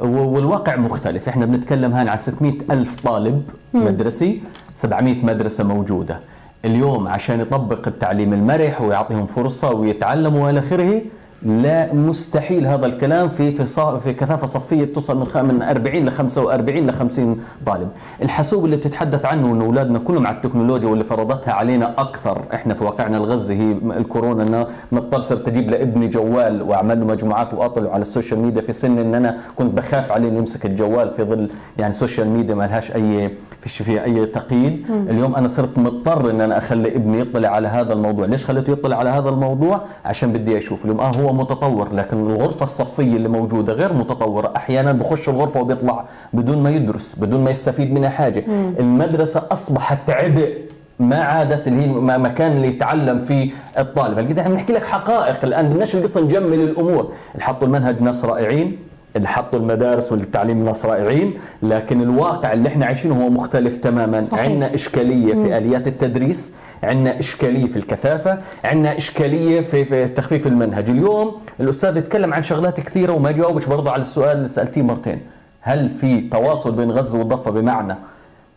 [0.00, 1.28] والواقع مختلف.
[1.28, 3.42] إحنا بنتكلم هان عن 600 ألف طالب.
[3.74, 4.40] مدرسي
[4.76, 6.18] 700 مدرسة موجودة.
[6.64, 11.00] اليوم عشان يطبق التعليم المرح ويعطيهم فرصة ويتعلموا وإلى آخره
[11.46, 13.66] لا مستحيل هذا الكلام في في
[14.04, 17.88] في كثافة صفية بتوصل من من 40 ل 45 ل 50 طالب،
[18.22, 22.42] الحاسوب اللي بتتحدث عنه انه أولادنا كلهم على التكنولوجيا واللي فرضتها علينا أكثر.
[22.54, 27.54] إحنا في واقعنا الغزي هي الكورونا انه مضطر صرت أجيب لابني جوال واعمل له مجموعات
[27.54, 31.10] واطلعه على ال social media في سن إن أنا كنت بخاف عليه إنه يمسك الجوال
[31.16, 33.30] في ظل يعني ال social media ما لهاش أي
[33.66, 34.86] فيش فيها أي تقييد.
[35.10, 38.26] اليوم أنا صرت مضطر إن أنا أخلي ابني يطلع على هذا الموضوع.
[38.26, 40.84] ليش خليته يطلع على هذا الموضوع؟ عشان بدي أشوف.
[40.84, 44.52] اليوم آه هو متطور لكن الغرفة الصفية اللي موجودة غير متطورة.
[44.56, 48.44] أحيانا بخش الغرفة وبيطلع بدون ما يدرس بدون ما يستفيد منها حاجة.
[48.48, 48.72] مم.
[48.80, 50.58] المدرسة أصبحت عبء
[51.00, 54.18] ما عادت اللي هي مكان اللي يتعلم فيه الطالب.
[54.18, 55.44] هل إحنا بنحكي لك حقائق.
[55.44, 57.12] الآن بدناش القصة نجمل الأمور.
[57.34, 58.76] اللي حطوا المنهج ناس رائعين.
[59.16, 64.40] اللي حطوا المدارس والتعليم ناس رائعين لكن الواقع اللي إحنا عايشينه هو مختلف تماما صحيح.
[64.44, 65.44] عندنا إشكالية مم.
[65.44, 66.52] في آليات التدريس
[66.82, 72.80] عندنا إشكالية في الكثافة عندنا إشكالية في, في تخفيف المنهج اليوم الأستاذ اتكلم عن شغلات
[72.80, 75.20] كثيرة وما جاوبش برضه على السؤال اللي سألتيه مرتين
[75.60, 77.94] هل في تواصل بين غزة والضفة بمعنى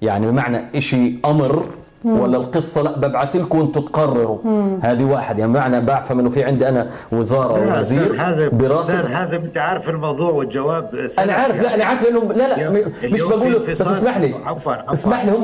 [0.02, 1.64] يعني بمعنى شيء أمر مم.
[2.06, 4.38] ولا القصة لا ببعث لكم وأنتم تقرروا.
[4.82, 8.82] هذه واحد يعني بمعنى بعفهم انه في عندي أنا وزارة لا، أستاذ ووزير حازم براسه
[9.00, 12.70] أستاذ حازم أنت عارف الموضوع والجواب أنا عارف لا أنا عارف لأنه لا لا
[13.04, 13.82] مش في بس.
[13.82, 15.42] اسمح لي عفوا عفوا اسمح لي هم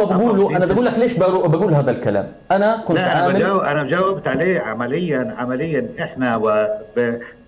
[0.48, 1.00] في أنا بقول لك.
[1.00, 5.36] ليش بقول بقول هذا الكلام أنا كنت لا أنا عامل بجاوب أنا جاوبت عليه عمليا
[5.38, 6.38] عمليا إحنا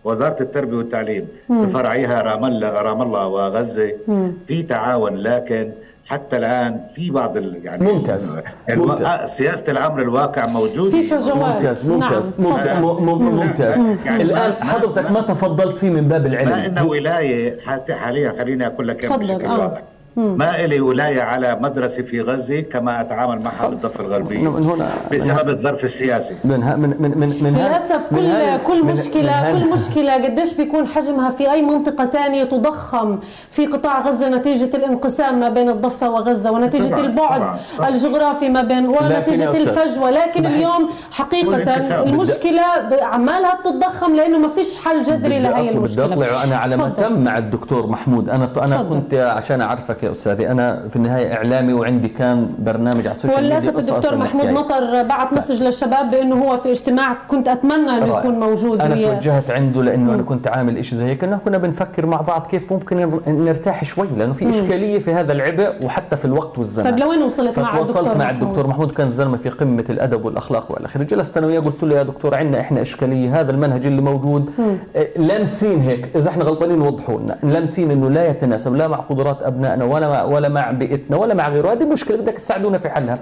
[0.05, 1.66] ووزاره التربية والتعليم مم.
[1.66, 4.32] بفرعيها رام الله رام الله وغزة مم.
[4.47, 5.70] في تعاون لكن
[6.08, 8.39] حتى الآن في بعض ال يعني ممتاز.
[8.70, 8.86] الوا...
[8.86, 9.30] ممتاز.
[9.30, 11.53] سياسة الأمر الواقع موجوده في فجوات.
[11.55, 12.49] ممتاز نعم، ممتاز تفضل.
[12.49, 16.28] ممتاز م- م- ممتاز يعني الآن ما- ما- حضرتك ما تفضلت فيه من باب ما
[16.28, 19.60] العلم إن ولاية حتى حاليا خليني أقول لك بشكل آه.
[19.60, 19.82] واضح.
[20.18, 25.49] ما إلي ولاية على مدرسة في غزة كما أتعامل معها بالضفة الغربية من هنا بسبب
[25.49, 28.93] الظرف السياسي من ها من من من, من ها- للأسف من كل كل من-
[29.59, 33.20] كل مشكلة قديش بيكون حجمها في أي منطقة ثانية تضخم
[33.51, 37.89] في قطاع غزة نتيجة الانقسام ما بين الضفة وغزة ونتيجة طبعاً، البعد طبعاً، طبعاً.
[37.89, 38.86] الجغرافي ما بين
[39.55, 40.45] أستاذ، الفجوة لكن.
[40.45, 40.89] اليوم.
[42.07, 46.55] المشكلة ب- عمالها بتتضخم لأنه ما فيش حل جذري لهي أطلب- بدي المشكلة اطلع أنا
[46.57, 46.89] على ما.
[46.89, 48.89] تم مع الدكتور محمود أنا أنا تفضل.
[48.89, 53.41] كنت عشان أعرفك يا أستاذي أنا في النهاية إعلامي وعندي كان برنامج على ال social
[53.43, 54.45] media وللأسف الدكتور محمود.
[54.45, 58.20] مطر بعت message للشباب بأنه هو في اجتماع كنت أتمنى أنه رائع.
[58.20, 59.14] يكون موجود أنا وياه.
[59.14, 62.72] توجهت عنده لأنه أنا كنت عامل شيء زي هيك إنه كنا بنفكر مع بعض كيف
[62.74, 64.49] ممكن نر- نرتاح شوي لأنه في.
[64.49, 68.41] إشكالية في هذا العبء وحتى في الوقت والزمن طيب لوين وصلت مع الدكتور مع محمود؟
[68.43, 71.95] الدكتور محمود كان زلمة في قمة الأدب والأخلاق والى اخره جلست أنا وياه قلت له
[71.97, 74.49] يا دكتور عندنا إحنا إشكالية هذا المنهج اللي موجود
[75.18, 79.86] لامسين هيك إذا إحنا غلطانين وضحوا لنا لامسين إنه لا يتناسب لا مع قدرات أبنائنا
[79.98, 81.72] ولا مع ولا مع بيئتنا ولا مع غيره.
[81.72, 83.20] هذه مشكلة بدك تساعدونا في حلها.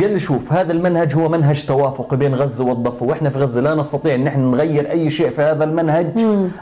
[0.00, 3.74] قال لي شوف هذا المنهج هو منهج توافقي بين غزة والضفة وإحنا في غزة لا
[3.74, 6.06] نستطيع إن إحنا نغير أي شيء في هذا المنهج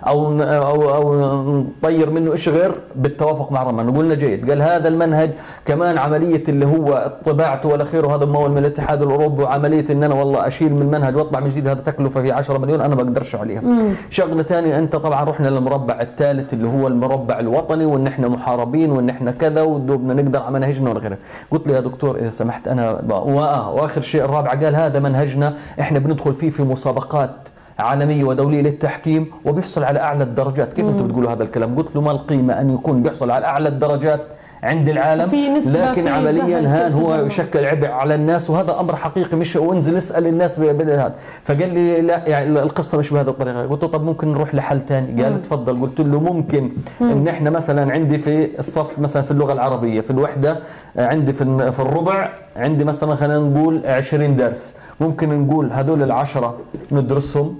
[0.07, 3.97] أو أو أو نطير منه شيء غير بالتوافق مع رمان.
[3.97, 5.31] قلنا جيد قال هذا المنهج
[5.67, 10.15] كمان عملية اللي هو طباعته والى اخره هذا ممول من الاتحاد الأوروبي وعملية إن أنا
[10.15, 13.37] والله أشيل من المنهج واطبع من جديد هذا تكلفة في 10 مليون أنا ما بقدرش
[13.37, 13.63] عليها.
[14.11, 19.11] شغلة ثانية أنت طبعا رحنا للمربع الثالث اللي هو المربع الوطني وإن إحنا محاربين وإن
[19.11, 21.19] إحنا كذا ودوبنا نقدر على منهجنا ولا غيره
[21.51, 25.99] قلت له يا دكتور اذا سمحت أنا وآه وآخر شيء الرابع قال هذا منهجنا إحنا
[25.99, 27.31] بندخل فيه في مسابقات
[27.79, 30.73] عالمية ودولية للتحكيم وبيحصل على أعلى الدرجات.
[30.73, 34.21] كيف أنتم بتقولوا هذا الكلام؟ قلت له ما القيمة أن يكون بيحصل على أعلى الدرجات؟
[34.63, 37.15] عند العالم في نسبة لكن عمليا هان هو.
[37.15, 42.29] يشكل عبء على الناس وهذا أمر حقيقي مش وانزل اسأل الناس بهذا فقال لي لا
[42.29, 43.67] يعني القصة مش بهذه الطريقة.
[43.67, 45.81] قلت له طب ممكن نروح لحل ثاني قال تفضل.
[45.81, 46.71] قلت له ممكن.
[47.01, 50.59] إن إحنا مثلا عندي في الصف مثلا في اللغة العربية في الوحدة
[50.97, 54.75] عندي في في الربع عندي مثلا خلينا نقول 20 درس.
[55.01, 56.57] ممكن نقول هذول العشرة
[56.93, 57.55] ندرسهم.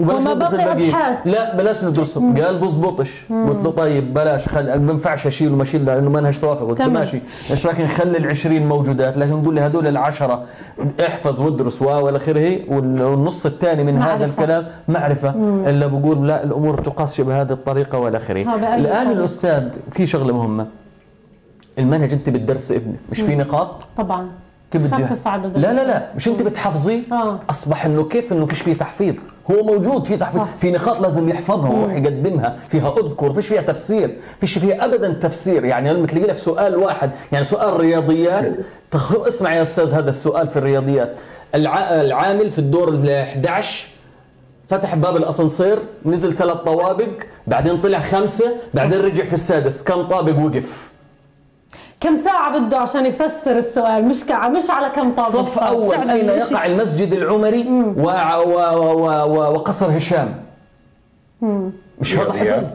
[0.00, 0.88] وبلاش وما بقي.
[0.88, 1.18] أبحاث.
[1.26, 2.38] لا بلاش ندرسهم.
[2.42, 3.10] قال بزبطش.
[3.30, 6.66] قلت له طيب بلاش خل ما بينفعش أشيل وما اشيل لأنه منهج توافق.
[6.66, 6.88] قلت له.
[6.88, 7.20] ماشي.
[7.50, 10.44] إيش رايك نخلي ال 20 موجودات؟ لكن نقول لي هذول العشرة
[11.06, 12.58] احفظ وادرس والى آخره.
[12.68, 14.24] وال- والنص الثاني من هذا معرفة.
[14.42, 15.36] الكلام معرفة.
[15.36, 15.66] مم.
[15.68, 18.74] إلا بقول لا الأمور تقاس بهذه الطريقة والى آخره.
[18.74, 20.66] الآن؟ الأستاذ في شغلة مهمة.
[21.78, 23.36] المنهج أنت بتدرس ابنك مش في.
[23.36, 24.28] نقاط؟ طبعا.
[24.72, 26.06] كيف بدي؟ خفف عدد لا لا لا.
[26.16, 27.38] مش أنت بتحفظيه آه.
[27.50, 29.14] أصبح إنه كيف إنه فيش فيه تحفيظ؟
[29.50, 30.48] هو موجود في تحفيظ صح.
[30.60, 35.64] في نقاط لازم يحفظها ويروح يقدمها فيها أذكر فيش فيها تفسير فيش فيها ابدا تفسير.
[35.64, 38.56] يعني لما تلاقي لك سؤال واحد يعني سؤال رياضيات
[38.90, 39.12] تخ...
[39.12, 41.14] اسمع يا أستاذ هذا السؤال في الرياضيات.
[41.54, 41.78] الع...
[42.00, 43.88] العامل في الدور ال 11
[44.68, 47.08] فتح باب الأسانسير نزل ثلاث طوابق
[47.46, 48.44] بعدين طلع خمسة
[48.74, 49.82] بعدين رجع في السادس.
[49.82, 50.87] كم طابق وقف؟
[52.00, 54.48] كم ساعة بده عشان يفسر السؤال؟ مش كع...
[54.48, 58.02] مش على كم طابق صف اين إشي- يقع المسجد العمري و...
[58.02, 58.10] و...
[58.76, 59.06] و...
[59.06, 59.52] و...
[59.54, 60.34] وقصر هشام.
[61.40, 61.70] مم.
[62.00, 62.32] مش هذا.
[62.32, 62.66] حفظ.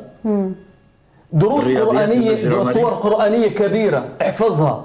[1.34, 2.64] دروس قرآنية.
[2.74, 4.06] صور قرآنية كبيرة.
[4.22, 4.84] احفظها.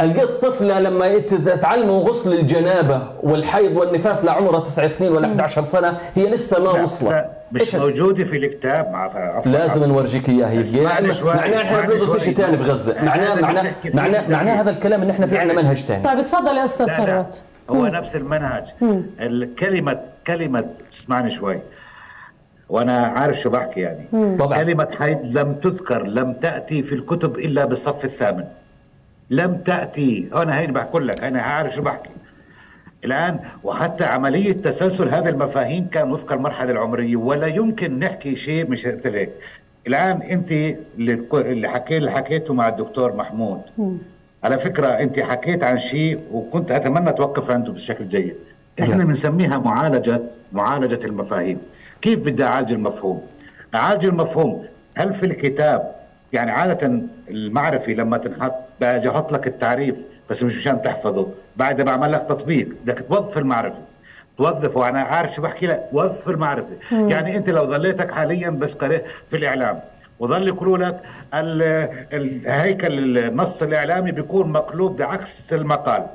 [0.00, 5.98] لقيت طفلة لما يت- تعلموا غسل الجنابة والحيض والنفاس لعمرها تسع سنين ولا 11 سنة
[6.14, 7.10] هي لسه ما وصلت.
[7.10, 11.62] لا، مش موجودة في الكتاب مع عفوا لازم نورجيك اياها هيك اسمعني يعني شوي، معناه
[11.62, 12.24] إحنا بندرس.
[12.24, 12.92] شيء ثاني في غزة.
[12.92, 14.28] هذا معناه معناه معناه.
[14.30, 17.86] معناه هذا الكلام إن إحنا في عندنا منهج ثاني طيب تفضل يا أستاذ ثروت هو
[17.86, 18.64] نفس المنهج.
[19.20, 21.58] الكلمة كلمة اسمعني شوي.
[22.68, 24.04] وأنا عارف شو بحكي يعني.
[24.38, 24.58] طبعا.
[24.58, 28.44] كلمة حيض لم تذكر لم تأتي في الكتب إلا بالصف الثامن.
[29.30, 30.28] لم تأتي.
[30.34, 31.24] أنا هين بحكي لك.
[31.24, 32.10] أنا عارف شو بحكي.
[33.04, 38.86] الآن وحتى عملية تسلسل هذه المفاهيم كان وفق المرحلة العمرية ولا يمكن نحكي شيء مش
[38.86, 39.30] لك
[39.86, 40.52] الآن أنت
[40.98, 43.60] اللي اللي حكي اللي حكيته مع الدكتور محمود.
[44.44, 48.34] على فكرة أنت حكيت عن شيء وكنت أتمنى توقف عنده بشكل جيد
[48.80, 50.20] إحنا بنسميها معالجة
[50.52, 51.58] معالجة المفاهيم.
[52.02, 53.22] كيف بدي أعالج المفهوم؟
[53.74, 54.64] أعالج المفهوم.
[54.94, 55.92] هل في الكتاب
[56.32, 59.96] يعني عادة المعرفي لما تنحط بأجي أحط لك التعريف
[60.30, 61.28] بس مش مشان تحفظه.
[61.56, 63.78] بعد بعمل لك تطبيق بدك توظف المعرفي
[64.38, 65.82] توظف وأنا عارف شو بحكي لك.
[65.92, 66.68] وظف المعرفة.
[66.92, 67.08] مم.
[67.10, 69.80] يعني أنت لو ظليتك حاليا بس قريت في الإعلام
[70.20, 71.00] وظل يقولوا لك
[71.34, 76.06] ال- الهيكل النص الإعلامي بيكون مقلوب بعكس المقال.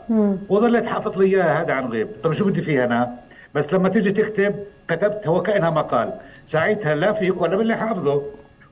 [0.49, 2.07] وظليت حافظ لي إياها هذا عن غيب.
[2.24, 3.16] طب شو بدي فيها أنا؟
[3.55, 4.55] بس لما تيجي تكتب
[4.88, 6.14] كتبت هو كأنها مقال.
[6.45, 8.22] ساعتها لا فيك ولا باللي حافظه.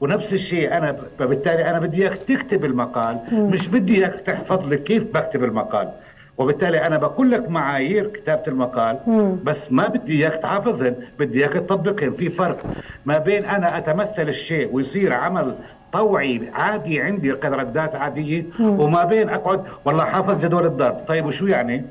[0.02, 3.50] ونفس الشيء أنا فبالتالي أنا بدي إياك تكتب المقال مم.
[3.50, 5.90] مش بدي إياك تحفظ لي كيف بكتب المقال
[6.38, 9.36] وبالتالي أنا بقول لك معايير كتابة المقال مم.
[9.44, 12.64] بس ما بدي إياك تحافظهن بدي إياك تطبقهن في فرق
[13.06, 15.56] ما بين أنا أتمثل الشيء ويصير عمل
[15.94, 18.80] طوعي عادي عندي كردات عادية مم.
[18.80, 21.86] وما بين أقعد والله حافظ جدول الضرب طيب وشو يعني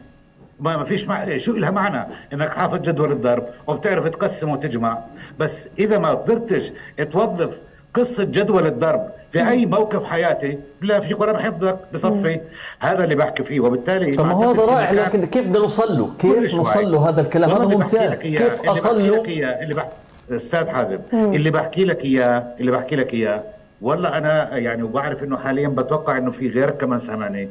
[0.61, 1.37] ما ما فيش مع...
[1.37, 4.99] شو لها معنى إنك حافظ جدول الضرب وبتعرف تقسم وتجمع
[5.39, 6.73] بس إذا ما قدرتش
[7.13, 7.51] توظف
[7.95, 12.41] قصة جدول الضرب في أي موقف حياتي لا فيك ولا بحفظك بصفي
[12.81, 16.11] هذا اللي بحكي فيه وبالتالي طب ما هو هذا رائع لكن كيف بدنا نوصل له؟
[16.23, 16.55] كل كيف.
[16.55, 19.29] نوصل له هذا الكلام؟ هذا والله اللي بحكي ممتاز كيف اللي اصل بحكي له؟ لك
[19.29, 19.91] إياه اللي بحكي
[20.31, 21.33] أستاذ حازم مم.
[21.35, 23.43] اللي بحكي لك إياه اللي بحكي لك إياه
[23.81, 27.49] والله أنا يعني وبعرف إنه حاليا بتوقع إنه في غير كمان سامعني.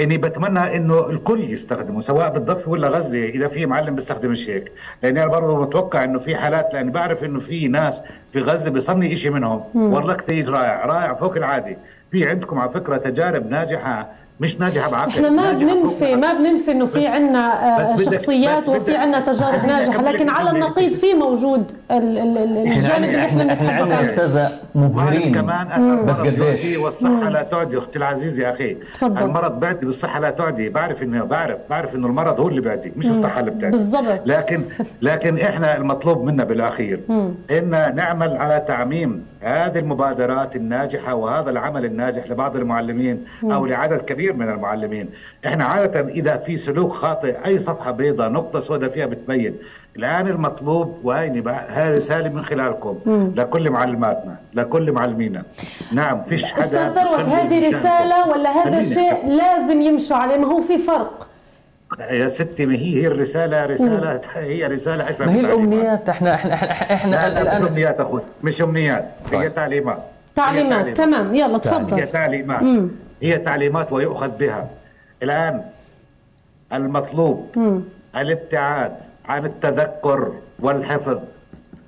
[0.00, 5.22] إني بتمنى إنه الكل يستخدمه سواء بالضفه ولا غزة إذا في معلم بيستخدم هيك لأني
[5.22, 8.02] أنا برضه بتوقع إنه في حالات لأني بعرف إنه في ناس
[8.32, 9.62] في غزة بيصلني شيء منهم.
[9.74, 11.76] والله كثير رائع رائع فوق العادي
[12.10, 14.08] في عندكم على فكرة تجارب ناجحة
[14.40, 19.20] مش ناجحة بعقل إحنا ما بننفي ما بننفي إنه في عندنا بدك- شخصيات وفي عندنا
[19.20, 20.50] تجارب ناجحة لكن لك على.
[20.50, 25.34] النقيض في موجود ال- ال- ال- إحنا الجانب اللي إحنا بنتحدث عنه أستاذة مبهرين.
[25.34, 25.66] كمان
[26.06, 29.22] بس المرض قديش؟ والصحه لا تعدي أختي العزيزه يا أخي تفضل.
[29.22, 33.06] المرض بيعدي بالصحة لا تعدي بعرف انه بعرف بعرف إنه المرض هو اللي بيعدي مش
[33.10, 34.20] الصحة اللي بتعدي بالضبط.
[34.26, 34.60] لكن
[35.02, 37.00] لكن إحنا المطلوب منا بالأخير.
[37.50, 44.29] إن نعمل على تعميم هذه المبادرات الناجحة وهذا العمل الناجح لبعض المعلمين أو لعدد كبير
[44.36, 45.08] من المعلمين.
[45.46, 49.56] إحنا عادة إذا في سلوك خاطئ أي صفحة بيضاء نقطة سوداء فيها بتبين.
[49.96, 53.32] الآن المطلوب هاي رساله من خلالكم مم.
[53.36, 55.42] لكل معلماتنا لكل معلمينا.
[55.92, 57.68] نعم فيش حدا أستاذ ثروت هذه.
[57.68, 59.26] رسالة ولا هذا شيء.
[59.26, 61.26] لازم يمشوا عليه؟ ما هو في فرق؟
[62.10, 65.40] يا ستي ما هي هي الرسالة؟ رسالة هي رسالة اشبه ما هي.
[65.40, 69.54] الأمنيات؟ إحنا إحنا إحنا, إحنا لا لا الان مش أمنيات أخوي مش أمنيات هي طيب.
[69.54, 69.98] تعليمات.
[70.36, 72.62] تعليمات هي تمام يلا هي تفضل تعليمات.
[72.62, 72.88] مم.
[73.22, 74.68] هي تعليمات ويؤخذ بها
[75.22, 75.62] الآن
[76.72, 77.80] المطلوب مم.
[78.16, 78.92] الابتعاد
[79.28, 81.18] عن التذكر والحفظ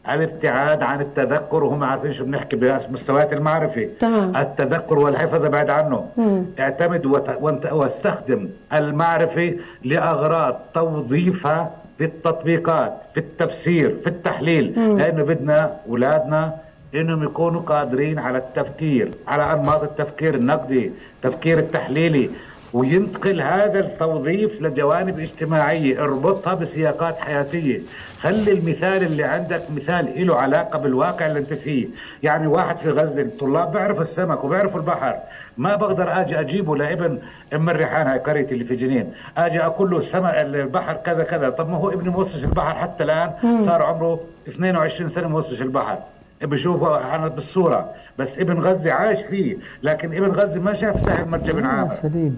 [0.08, 4.36] الابتعاد عن التذكر وهم عارفين شو بنحكي بمستويات المعرفة تمام.
[4.36, 6.44] التذكر والحفظ ابعد عنه مم.
[6.58, 7.72] اعتمد وت...
[7.72, 9.54] واستخدم المعرفة
[9.84, 14.98] لأغراض توظيفها في التطبيقات في التفسير في التحليل مم.
[14.98, 16.54] لأنه بدنا أولادنا
[16.94, 22.30] إنهم يكونوا قادرين على التفكير على انماط التفكير النقدي التفكير التحليلي
[22.72, 27.80] وينتقل هذا التوظيف لجوانب اجتماعية اربطها بسياقات حياتية.
[28.20, 31.88] خلي المثال اللي عندك مثال له علاقة بالواقع اللي أنت فيه.
[32.22, 35.16] يعني واحد في غزة الطلاب بيعرفوا السمك وبيعرفوا البحر.
[35.56, 37.18] ما بقدر آجي أجيبه لابن
[37.54, 39.12] أم الريحان هاي قريتي اللي في جنين.
[39.36, 41.50] آجي أقول له السمك البحر كذا كذا.
[41.50, 43.30] طب ما هو ابني موصش البحر حتى الآن.
[43.60, 45.98] صار عمره 22 سنة موصش البحر.
[46.44, 51.52] بشوفه أنا بالصورة بس ابن غزة عايش فيه لكن ابن غزة ما شاف سهل مرجع
[51.52, 51.90] بن عامر.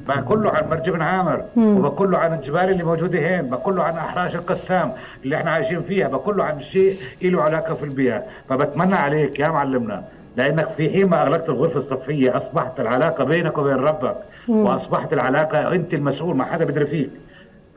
[0.08, 1.44] بقول له عن مرجع بن عامر.
[1.56, 4.92] وبقول له عن الجبال اللي موجودة هين بقول له عن أحراش القسام
[5.24, 9.48] اللي إحنا عايشين فيها بقول له عن شيء له علاقة في البيئة فبتمنى عليك يا
[9.48, 10.04] معلمنا
[10.36, 14.16] لأنك في حين ما أغلقت الغرفة الصفية أصبحت العلاقة بينك وبين ربك
[14.48, 14.56] مم.
[14.66, 17.10] وأصبحت العلاقة أنت المسؤول ما حدا بيدري فيك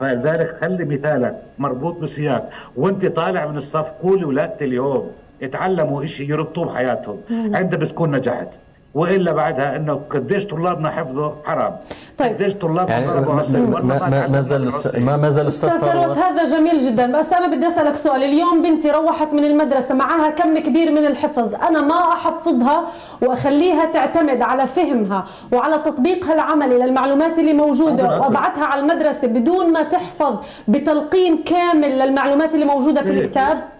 [0.00, 5.10] فلذلك خلي مثالك مربوط بسياق وأنت طالع من الصف قولي ولادتي اليوم
[5.42, 7.18] اتعلموا شيء يربطوه بحياتهم.
[7.30, 8.48] انت بتكون نجحت
[8.94, 11.72] وإلا بعدها إنه قديش طلابنا حفظوا حرام
[12.18, 12.32] طيب.
[12.32, 14.72] قديش طلابنا يعني ضربوا ما, عصي ما, ما, ما زال.
[15.04, 18.90] ما, ما زال أستاذ ثروت هذا جميل جدا بس أنا بدي أسألك سؤال اليوم بنتي
[18.90, 22.84] روحت من المدرسة معها كم كبير من الحفظ أنا ما أحفظها
[23.22, 28.04] وأخليها تعتمد على فهمها وعلى تطبيقها العملي للمعلومات اللي موجودة.
[28.20, 30.36] وأبعتها على المدرسة بدون ما تحفظ
[30.68, 33.20] بتلقين كامل للمعلومات اللي موجودة في إيه.
[33.20, 33.77] الكتاب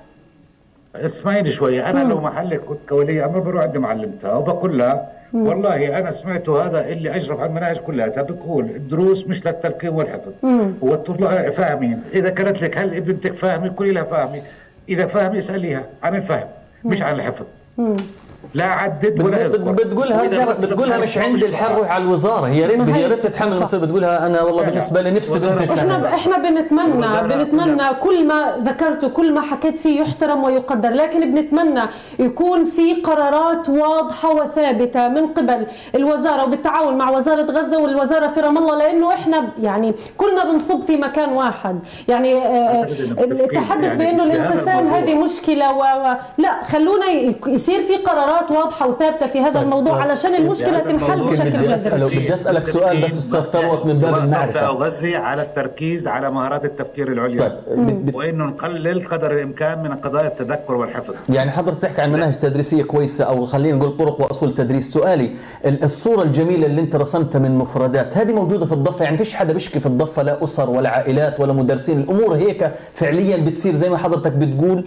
[0.95, 2.11] اسمعيني شوي أنا مم.
[2.11, 5.47] لو محلك كنت كولي أمر بروح عند معلمتها وبقول لها مم.
[5.47, 10.73] والله أنا سمعته هذا اللي أشرف على المناهج كلها بتقول الدروس مش للتلقين والحفظ مم.
[10.81, 14.41] والطلاب فاهمين إذا قالت لك هل ابنتك فاهمة قولي لها فاهمة
[14.89, 16.47] إذا فاهمة اسأليها عن الفهم
[16.85, 17.47] مش عن الحفظ
[17.79, 17.97] مم.
[18.55, 20.23] لا عدد ولا أذكر بتقولها
[20.55, 23.57] بتقولها, مش عندي الحر روح على الوزارة هي ريت هي- ريت تتحمل صح.
[23.59, 24.63] المسؤوليه بتقولها أنا والله.
[24.63, 26.15] بالنسبة لي نفسي وزارة بنتي إحنا.
[26.15, 31.81] إحنا بنتمنى بنتمنى كل ما ذكرته كل ما حكيت فيه يحترم ويقدر لكن بنتمنى
[32.19, 38.59] يكون في قرارات واضحة وثابتة من قبل الوزارة وبالتعاون مع وزارة غزة والوزارة في رام
[38.59, 41.79] الله لأنه إحنا يعني كلنا بنصب في مكان واحد
[42.09, 44.87] يعني آه، بالتفكير التحدث يعني بأنه الانقسام.
[44.89, 45.85] هذه مشكلة و...
[46.39, 47.07] لا خلونا
[47.47, 52.07] يصير في قرارات واضحة وثابتة في هذا الموضوع علشان المشكلة بهذا تنحل بشكل جذري.
[52.07, 54.61] بدي أسألك سؤال بس أستاذ ثروت من باب المعرفة.
[54.61, 57.39] أو غزة على التركيز على مهارات التفكير العليا.
[57.39, 61.15] طيب وإنه نقلل قدر الإمكان من قضايا التذكر والحفظ.
[61.29, 64.93] يعني حضرتك تحكي عن مناهج تدريسية كويسة أو خلينا نقول طرق وأصول تدريس.
[64.93, 65.31] سؤالي
[65.67, 69.53] ال- الصورة الجميلة اللي أنت رسمتها من مفردات هذه موجودة في الضفة؟ يعني فيش حدا
[69.53, 71.99] بيشكي في الضفة؟ لا أسر ولا عائلات ولا مدرسين.
[72.01, 74.85] الأمور هيك فعليا بتصير زي ما حضرتك بتقول؟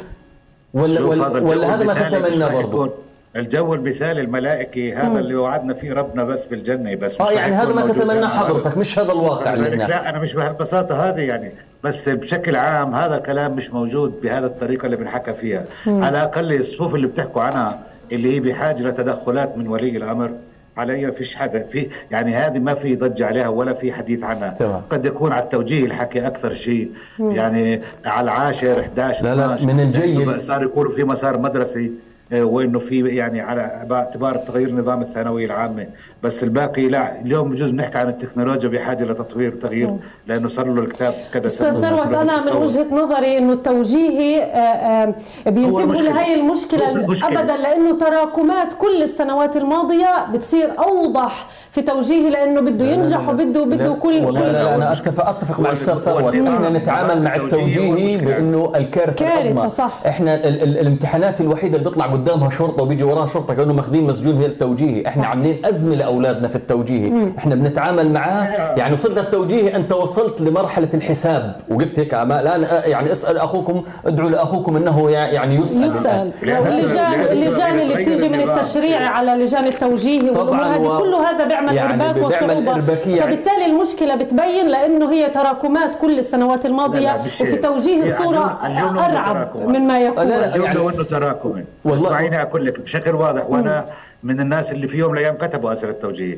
[0.74, 2.92] ولا ولا, ولا هذا ما تتمنى برضه؟
[3.36, 8.14] الجو المثالي الملائكي هذا اللي وعدنا فيه ربنا بس بالجنة بس آه يعني هذا ما
[8.14, 8.28] هنا.
[8.28, 11.52] حضرتك مش هذا الواقع اللي هناك لا أنا مش بهالبساطة هذه يعني
[11.84, 16.04] بس بشكل عام هذا الكلام مش موجود بهذا الطريقة اللي بنحكى فيها مم.
[16.04, 17.80] على الأقل الصفوف اللي بتحكوا عنها
[18.12, 20.32] اللي هي بحاجة لتدخلات من ولي الأمر
[20.78, 24.82] علي فيش حدا في يعني هذه ما في ضجة عليها ولا في حديث عنها تمام.
[24.90, 27.32] قد يكون على التوجيه الحكي أكثر شيء مم.
[27.32, 31.92] يعني على العاشر 11 لا لا 12 من الجيد صار يكونوا في مسار مدرسي
[32.32, 35.88] وإنه في يعني على باعتبار تغيير نظام الثانويه العامة.
[36.24, 37.22] بس الباقي لا.
[37.22, 39.93] اليوم بجوز نحكي عن التكنولوجيا بحاجة لتطوير وتغيير
[40.28, 45.13] لأنه صار له الكتاب كذا أستاذ ثروت أنا من وجهة نظري إنه التوجيهي آه، آه،
[45.45, 46.09] بينتبهوا المشكلة.
[46.11, 47.39] لهي المشكلة المشكلة.
[47.41, 53.93] ابدا لأنه تراكمات كل السنوات الماضية بتصير أوضح في توجيهي لأنه بده ينجح وبده بده
[53.93, 56.34] كل والله لا, لا أنا اتفق أتفق مع الأستاذ ثروت.
[56.36, 59.69] إحنا نتعامل مع التوجيهي بأنه الكارثة العظمى.
[59.69, 60.01] صح.
[60.07, 64.38] إحنا ال ال الامتحانات الوحيدة اللي بيطلع قدامها شرطة وبيجي وراها شرطة كأنه ماخذين مسجون
[64.38, 65.07] هي التوجيهي.
[65.07, 68.47] إحنا عاملين أزمة لاولادنا في التوجيهي إحنا بنتعامل معاه
[68.78, 71.55] يعني وصلت التوجيهي أنت وصلت لمرحلة الحساب.
[71.70, 75.84] وقفت هيك ما الان يعني اسأل أخوكم ادعوا لأخوكم إنه يع- يعني يسأل.
[75.84, 76.32] يسأل.
[76.43, 76.62] الآن.
[76.62, 81.76] واللجان اللجان اللي بتيجي من التشريع على لجان التوجيهي والامور طبعاً هذه كله هذا بيعمل
[81.76, 82.72] يعني إرباك وصعوبة.
[82.76, 83.22] إرباكية.
[83.22, 89.47] فبالتالي المشكلة بتبين لأنه هي تراكمات كل السنوات الماضية مش- وفي توجيه هي الصورة أرعب
[89.53, 89.78] تراكمات.
[89.78, 90.24] مما يكون.
[90.32, 93.86] اليوم لو إنه تراكمي والله- أسمعيني أقول لك بشكل واضح وأنا
[94.24, 96.38] من الناس اللي في يوم من الأيام كتبوا اسئله توجيهي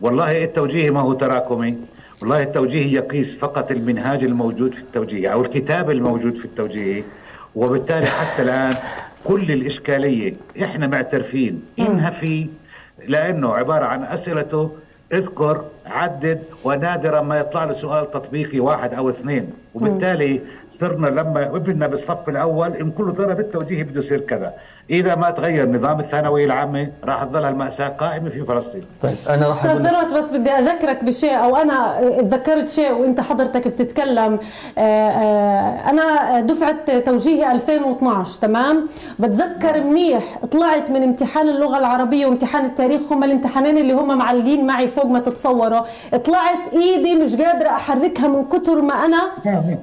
[0.00, 1.76] والله التوجيهي ما هو تراكمي.
[2.20, 7.02] والله التوجيهي يقيس فقط المنهاج الموجود في التوجيهي أو الكتاب الموجود في التوجيهي
[7.54, 8.74] وبالتالي حتى الآن
[9.24, 11.62] كل الإشكالية إحنا معترفين.
[11.78, 12.46] إنها في
[13.08, 14.70] لأنه عبارة عن أسئلته
[15.12, 19.50] اذكر عدد ونادرا ما يطلع له سؤال تطبيقي واحد أو اثنين.
[19.74, 24.52] وبالتالي صرنا لما ابننا بالصف الأول إن كله ضرب التوجيهي بده يصير كذا.
[24.90, 28.82] إذا ما تغير نظام الثانويه العامة راح تظل المأساة قائمة في فلسطين.
[29.02, 33.68] طيب أنا راح أستاذ ثروت بس بدي أذكرك بشيء أو أنا تذكرت شيء وأنت حضرتك
[33.68, 34.38] بتتكلم.
[34.78, 42.64] آه، آه، أنا دفعة توجيهي 2012 تمام؟ بتذكر منيح طلعت من امتحان اللغة العربية وامتحان
[42.64, 45.77] التاريخ هم الامتحانين اللي هم معلقين معي فوق ما تتصوروا.
[46.24, 49.22] طلعت إيدي مش قادرة أحركها من كتر ما أنا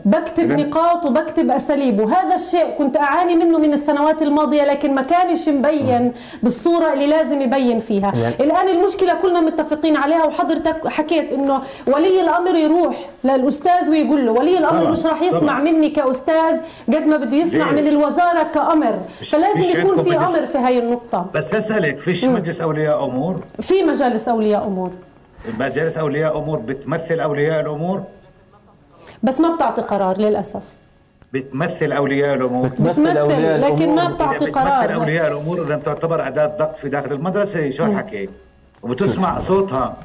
[0.06, 2.00] بكتب نقاط وبكتب أساليب.
[2.00, 7.42] وهذا الشيء كنت أعاني منه من السنوات الماضية لكن ما كانش مبين بالصورة اللي لازم
[7.42, 8.14] يبين فيها.
[8.40, 14.58] الآن المشكلة كلنا متفقين عليها وحضرتك حكيت إنه ولي الأمر يروح للأستاذ ويقول له ولي
[14.58, 15.60] الأمر مش راح يسمع طبعاً.
[15.60, 19.00] مني كأستاذ قد ما بده يسمع ليش؟ من الوزارة كأمر.
[19.32, 21.26] فلازم يكون في أمر في هاي النقطة.
[21.36, 24.92] بس أسألك فيش مجلس أولياء أمور؟ في مجالس أولياء أمور.
[25.60, 28.04] مجالس أولياء أمور بتمثل أولياء الأمور؟
[29.24, 30.62] بس ما بتعطي قرار للأسف.
[31.34, 32.68] بتمثل أولياء الأمور.
[32.68, 34.94] بتمثل أولياء لكن ما بتعطي بتمثل قرار.
[34.94, 38.30] أولياء الأمور إذا تعتبر أداة ضغط في داخل المدرسة شو الحكي؟
[38.84, 39.96] وبتسمع صوتها.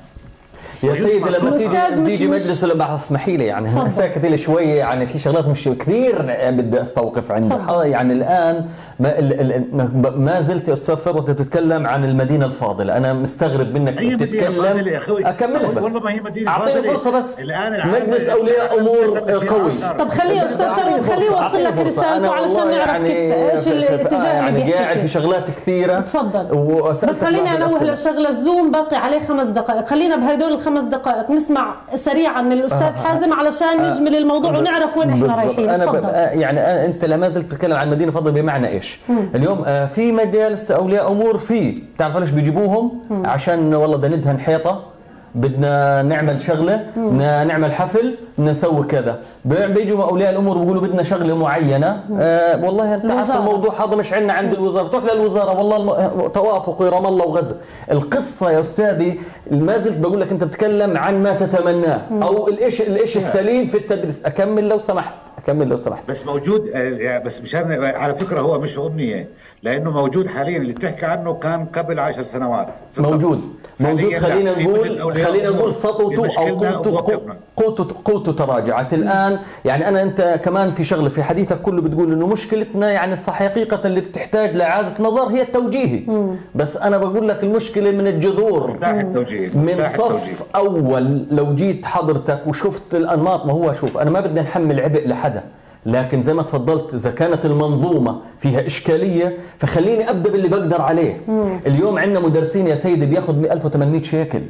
[0.83, 3.91] يا سيدي لما تيجي تيجي مجلس الأمة اسمحي لي يعني.
[3.91, 8.65] ساكت لي شوي يعني في شغلات مش كثير بدي أستوقف عندها يعني الآن
[9.01, 12.97] ما, ال ال ما زلت يا أستاذ ثروت تتكلم عن المدينة الفاضلة.
[12.97, 15.29] أنا مستغرب منك هي يا أخوي.
[15.29, 15.83] أكمل بس.
[15.83, 17.41] والله ما هي مدينة أعطيني فاضله فرصة بس.
[17.41, 19.73] الآن مجلس أولياء أمور قوي.
[19.99, 24.73] طب خليه أستاذ ثروت خليه يوصل لك رسالته علشان نعرف كيف إيش الاتجاه اللي يعني
[24.73, 25.09] قاعد في.
[25.09, 26.01] شغلات كثيرة.
[26.01, 26.45] تفضل.
[26.91, 29.87] بس خليني أنوه لشغلة الزوم باقي عليه خمس دقائق.
[29.87, 32.93] خلينا بهدول الخمس دقائق نسمع سريعا من الأستاذ آه.
[32.93, 33.93] حازم علشان آه.
[33.95, 34.69] نجمل الموضوع بالضبط.
[34.69, 35.35] ونعرف وين إحنا.
[35.35, 35.95] رايحين أنا ب...
[36.07, 39.29] آه، يعني آه، أنت لا ما زلت تتكلم عن مدينه فاضله بمعنى إيش؟ مم.
[39.35, 43.27] اليوم آه، في مجالس أولياء أمور في بتعرف ليش بيجيبوهم؟ مم.
[43.27, 44.83] عشان والله بدنا ندهن حيطة
[45.35, 49.19] بدنا نعمل شغلة بدنا نعمل حفل بدنا نسوي كذا.
[49.45, 52.01] بي- بيجوا أولياء الأمور بيقولوا بدنا شغلة معينة.
[52.19, 53.37] آه والله أنت عارف.
[53.37, 54.89] الموضوع هذا مش عندنا عند الوزارة.
[54.89, 56.27] تروح للوزارة والله الم...
[56.29, 57.57] توافق رام الله وغزة.
[57.91, 59.21] القصة يا أستاذي
[59.51, 62.01] ما زلت بقول لك أنت بتتكلم عن ما تتمناه.
[62.23, 64.25] أو الايش الإيش السليم في التدريس.
[64.25, 65.15] أكمل لو سمحت.
[65.39, 66.03] أكمل لو سمحت.
[66.09, 69.29] بس موجود آه، بس مشان على فكرة هو مش أمنية.
[69.63, 72.67] لأنه موجود حاليا اللي بتحكي عنه كان قبل عشر سنوات.
[72.99, 73.41] موجود.
[73.81, 74.17] موجود.
[74.17, 74.91] خلينا نقول
[75.25, 75.51] خلينا.
[75.51, 77.21] نقول سطوته أو قوته.
[77.57, 78.95] قوته قوته تراجعت.
[78.95, 83.33] الآن يعني أنا أنت كمان في شغلة في حديثك كله بتقول إنه مشكلتنا يعني صح
[83.33, 86.03] حقيقه اللي بتحتاج لإعادة نظر هي التوجيهي.
[86.55, 88.79] بس أنا بقول لك المشكلة من الجذور.
[88.83, 90.35] التوجيه من صف التوجيه.
[90.57, 95.43] أول لو جيت حضرتك وشفت الأنماط ما هو شوف أنا ما بدي نحمل عبء لحدا.
[95.87, 101.21] لكن زي ما تفضلت إذا كانت المنظومة فيها إشكالية فخليني أبدأ باللي بقدر عليه.
[101.67, 104.41] اليوم عندنا مدرسين يا سيدي بياخذ 1800 شيكل.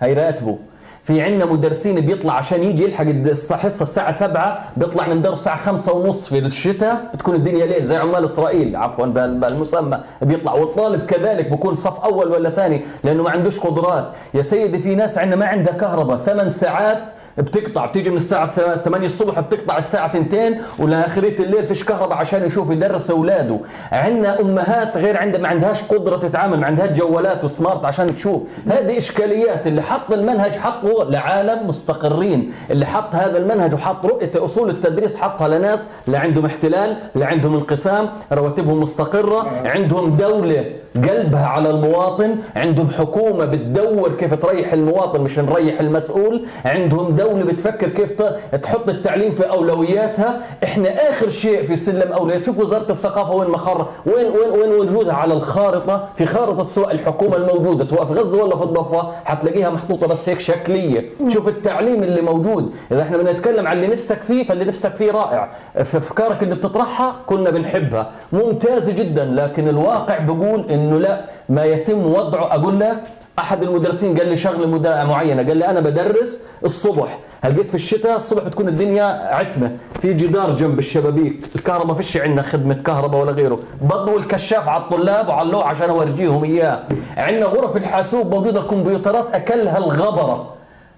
[0.00, 0.58] هي راتبه.
[1.04, 5.56] في عندنا مدرسين بيطلع عشان يجي يلحق الد- حصة الساعة 7 بيطلع من دار الساعة
[5.56, 8.76] 5 ونص في الشتاء بتكون الدنيا ليل زي عمال إسرائيل.
[8.76, 10.00] عفوا بال- بالمسمى.
[10.22, 14.12] بيطلع والطالب كذلك بكون صف أول ولا ثاني لأنه ما عندوش قدرات.
[14.34, 16.98] يا سيدي في ناس عندنا ما عندها كهرباء ثمان ساعات
[17.38, 22.70] بتقطع بتيجي من الساعة 8 الصبح بتقطع الساعة 2 ولاخريه الليل فيش كهرباء عشان يشوف
[22.70, 23.58] يدرس أولاده.
[23.92, 28.42] عندنا أمهات غير عندها ما عندهاش قدرة تتعامل ما عندهاش جوالات وسمارت عشان تشوف.
[28.70, 32.52] هذه إشكاليات اللي حط المنهج حطه لعالم مستقرين.
[32.70, 37.54] اللي حط هذا المنهج وحط رؤية أصول التدريس حطها لناس لا عندهم احتلال لا عندهم
[37.54, 40.64] انقسام رواتبهم مستقرة عندهم دولة
[40.94, 47.88] قلبها على المواطن عندهم حكومة بتدور كيف تريح المواطن مش نريح المسؤول عندهم دولة بتفكر
[47.88, 48.22] كيف
[48.62, 52.44] تحط التعليم في أولوياتها إحنا آخر شيء في سلم أولويات.
[52.46, 57.36] شوف وزارة الثقافة وين مخر وين وين وين وجودها؟ على الخارطة في خارطة سواء الحكومة
[57.36, 61.04] الموجودة سواء في غزة ولا في الضفة حتلاقيها محطوطة بس هيك شكلية.
[61.28, 62.72] شوف التعليم اللي موجود.
[62.92, 65.50] إذا إحنا بنتكلم عن اللي نفسك فيه فاللي نفسك فيه رائع.
[65.84, 68.10] في أفكارك اللي بتطرحها كنا بنحبها.
[68.32, 71.24] ممتازة جدا لكن الواقع بيقول إنه لا.
[71.48, 72.54] ما يتم وضعه.
[72.54, 73.02] أقول لك
[73.38, 77.18] أحد المدرسين قال لي شغلة معينة قال لي أنا بدرس الصبح.
[77.42, 79.04] هل جيت في الشتاء؟ الصبح بتكون الدنيا
[79.34, 79.76] عتمة.
[80.02, 81.44] في جدار جنب الشبابيك.
[81.56, 83.58] الكهرباء فيش عندنا خدمة كهرباء ولا غيره.
[83.82, 86.82] بضوا الكشاف على الطلاب وعلوه عشان أورجيهم إياه.
[87.16, 90.55] عندنا غرف الحاسوب موجودة الكمبيوترات أكلها الغبرة.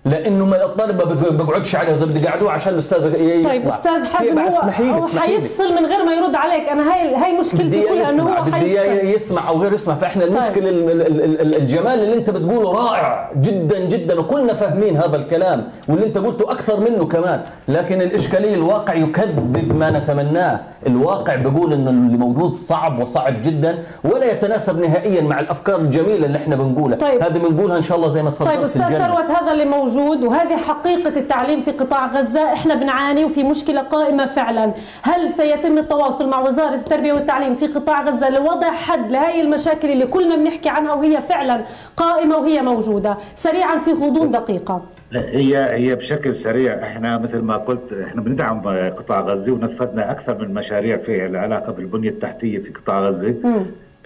[0.09, 3.75] لأنه ما الطالب ما بيقعدش زي اللي قعدوه عشان الأستاذ طيب يطلع.
[3.75, 5.07] أستاذ حازم يبقى هو هو.
[5.19, 8.75] حيفصل من غير ما يرد عليك أنا هاي هاي مشكلتي كلها إنه هو بدي
[9.15, 13.31] يسمع أو غير يسمع فإحنا المشكلة ال- ال- ال- ال- الجمال اللي أنت بتقوله رائع
[13.37, 18.95] جدا جدا وكلنا فاهمين هذا الكلام واللي أنت قلته أكثر منه كمان لكن الإشكالية الواقع
[18.95, 25.41] يكذب ما نتمناه الواقع بيقول إنه اللي موجود صعب وصعب جدا ولا يتناسب نهائيا مع
[25.41, 27.23] الأفكار الجميلة اللي إحنا بنقولها طيب.
[27.23, 28.83] هذه بنقولها إن شاء الله زي ما تفضلت طيب أستاذ.
[28.99, 32.53] ثروت هذا اللي موجود وهذه حقيقة التعليم في قطاع غزة.
[32.53, 34.73] إحنا بنعاني وفي مشكلة قائمة فعلا.
[35.03, 40.07] هل سيتم التواصل مع وزارة التربية والتعليم في قطاع غزة لوضع حد لهي المشاكل اللي
[40.07, 41.65] كلنا بنحكي عنها وهي فعلا
[41.97, 44.83] قائمة وهي موجودة؟ سريعا في غضون دقيقة.
[45.13, 46.83] هي هي بشكل سريع.
[46.83, 48.61] إحنا مثل ما قلت إحنا بندعم
[48.91, 53.35] قطاع غزة ونفذنا أكثر من مشاريع في العلاقة بالبنية التحتية في قطاع غزة.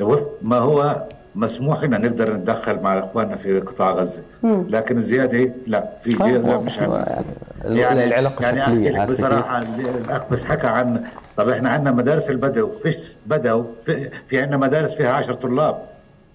[0.00, 0.96] وفق ما هو
[1.34, 4.22] مسموح لنا نقدر نتدخل مع إخواننا في قطاع غزة.
[4.42, 4.66] مم.
[4.68, 6.62] لكن الزياده لا في واضح.
[6.64, 7.22] مش عندنا
[7.64, 11.04] يعني العلاقة يعني لك عارف بصراحة الأخ بس حكى عن
[11.36, 12.96] طب إحنا عندنا مدارس البدو فيش
[13.26, 15.78] بدو في, في عندنا مدارس فيها 10 طلاب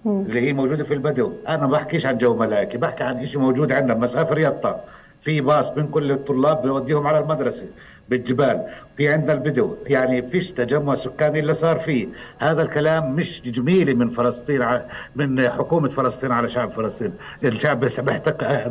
[0.06, 1.32] اللي هي موجودة في البدو.
[1.48, 4.80] أنا ما بحكيش عن جو ملاكي بحكي عن شيء موجود عندنا مسافر يطا
[5.20, 7.64] في باص من كل الطلاب بيوديهم على المدرسة.
[8.08, 8.62] بالجبال
[8.96, 12.06] في عندنا البدو يعني فيش تجمع سكاني اللي صار فيه.
[12.38, 14.66] هذا الكلام مش جميلي من فلسطين
[15.16, 17.12] من حكومة فلسطين على شعب فلسطين.
[17.44, 18.68] الشعب بيحتق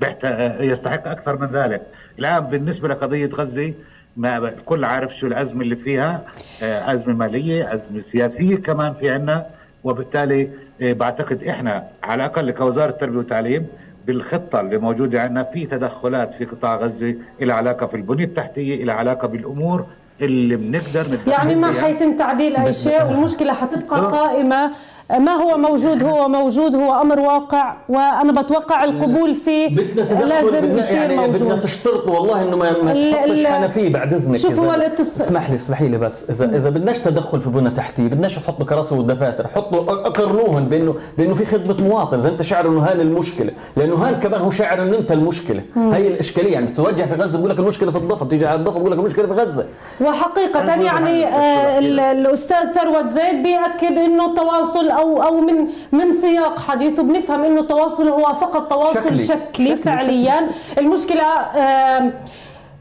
[0.00, 1.82] بيحت- يستحق أكثر من ذلك.
[2.18, 3.72] الآن بالنسبة لقضية غزة
[4.16, 6.22] ما الكل عارف شو الأزمة اللي فيها.
[6.62, 9.46] آه، أزمة مالية أزمة سياسية كمان في عنا.
[9.84, 10.48] وبالتالي
[10.82, 13.66] آه، بعتقد إحنا على الأقل كوزارة التربية والتعليم
[14.06, 18.92] بالخطة اللي موجودة عندنا في تدخلات في قطاع غزة إلى علاقة في البنية التحتية إلى
[18.92, 19.86] علاقة بالأمور
[20.20, 21.72] اللي بنقدر يعني ما.
[21.72, 24.70] حيتم تعديل أي شيء والمشكلة حتبقى قائمة
[25.10, 30.16] ما هو موجود هو موجود هو أمر واقع وأنا بتوقع القبول فيه لازم
[30.60, 31.60] بدنا- يصير يعني بدنا موجود.
[31.60, 35.88] تشترط والله إنه ما, ما تحطش حنفيه بعد إذنك شوف هو الاتص- اسمح لي اسمحي
[35.88, 36.30] لي بس.
[36.30, 41.34] اذا إذا بدناش تدخل في بنى تحتيه بدناش تحطوا كراسي ودفاتر حطوا اقرنوهم بانه بإنه
[41.34, 43.50] في خدمة مواطن إذا أنت شاعر إنه هان المشكلة.
[43.76, 45.62] لأنه هان كمان هو شاعر إنه أنت المشكلة.
[45.76, 48.92] هي الإشكالية يعني بتوجه في غزة بقول لك المشكلة في الضفة بتيجي على الضفة بقول
[48.92, 49.64] لك المشكلة في غزة.
[50.00, 56.12] وحقيقة أنا يعني آه ال- الأستاذ ثروت زيد بيأكد إنه التواصل أو أو من من
[56.20, 59.16] سياق حديثه بنفهم إنه التواصل هو فقط تواصل شكلي.
[59.18, 60.48] شكلي, شكلي، فعليا.
[60.78, 62.12] المشكلة آه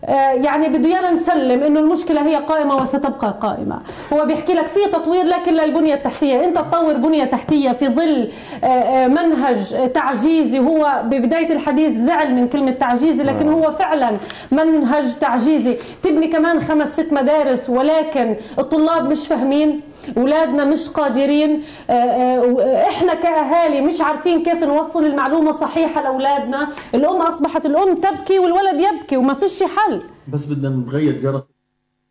[0.08, 3.80] آه، يعني بده إيانا نسلم إنه المشكلة هي قائمة وستبقى قائمة.
[4.14, 6.46] هو بيحكي لك في تطوير لكن للبنيه التحتية.
[6.46, 8.30] أنت تطور بنية تحتية في ظل
[8.64, 10.60] آه، آه، منهج تعجيزي.
[10.60, 14.12] هو ببداية الحديث زعل من كلمة تعجيزي لكن هو فعلا
[14.52, 15.78] منهج تعجيزي.
[16.04, 19.82] تبني كمان خمس ست مدارس ولكن الطلاب مش فاهمين.
[20.18, 27.22] اولادنا مش قادرين آه، آه، إحنا كأهالي مش عارفين كيف نوصل المعلومة صحيحة لأولادنا الأم
[27.22, 31.44] أصبحت الأم تبكي والولد يبكي وما فيش حل بس بدنا نغير جرس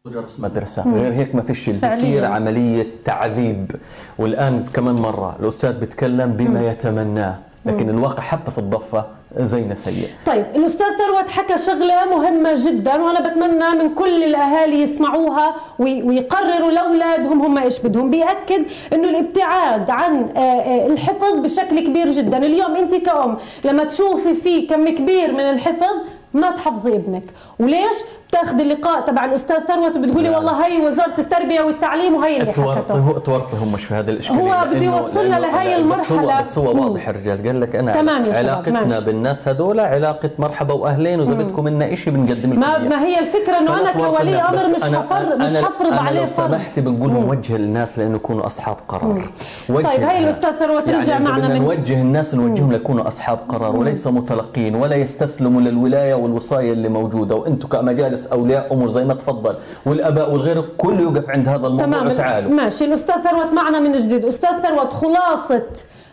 [0.06, 0.94] جرس مدرسة مم.
[0.94, 1.70] غير هيك ما فيش.
[1.70, 3.70] بيصير عملية تعذيب
[4.18, 6.66] والآن كمان مرة الأستاذ بيتكلم بما مم.
[6.68, 7.98] يتمناه لكن مم.
[7.98, 9.04] الواقع حتى في الضفة
[9.40, 10.08] زينا سيء.
[10.26, 16.70] طيب الأستاذ ثروت حكى شغلة مهمة جدا وأنا بتمنى من كل الأهالي يسمعوها وي- ويقرروا
[16.70, 18.10] لأولادهم هم إيش بدهم.
[18.10, 18.62] بيأكد
[18.92, 22.36] إنه الابتعاد عن آه، آه، الحفظ بشكل كبير جدا.
[22.38, 25.94] اليوم أنت كأم لما تشوفي في كم كبير من الحفظ
[26.34, 27.24] ما تحفظي ابنك.
[27.60, 27.96] وليش؟
[28.34, 33.18] تاخذ اللقاء تبع الأستاذ ثروت وبتقولي والله هي وزارة التربية والتعليم وهي اللي حكته.
[33.18, 36.02] تورطه هم مش في هذه الإشكالية هو بده يوصلنا لهي المرحلة.
[36.02, 39.04] بس هو, بس هو واضح الرجال قال لك أنا تمام يا علاقتنا ماشي.
[39.04, 42.78] بالناس هذول علاقة مرحبا وأهلين واذا بدكم منا شيء بنقدم لكم ما.
[42.78, 47.12] ما هي الفكرة إنه أنا كولي أمر مش حفر مش حفرض عليه لو سمحتي بنقول
[47.12, 49.28] نوجه الناس لأنه يكونوا أصحاب قرار.
[49.68, 53.76] طيب هي الأستاذ ثروت يعني رجع إذا معنا من نوجه الناس نوجههم ليكونوا أصحاب قرار
[53.76, 57.34] وليس متلقين ولا يستسلموا للولاية والوصاية اللي موجودة.
[57.34, 59.56] وأنتم كمجالس أولياء أمور زي ما تفضل
[59.86, 62.06] والآباء والغير كله يوقف عند هذا الموضوع تمام.
[62.06, 62.50] وتعالوا.
[62.50, 62.84] ماشي.
[62.84, 64.24] الأستاذ ثروت معنا من جديد.
[64.24, 65.66] أستاذ ثروت خلاصة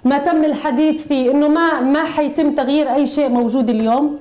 [0.06, 4.20] ما تم الحديث فيه إنه ما ما حيتم تغيير أي شيء موجود اليوم؟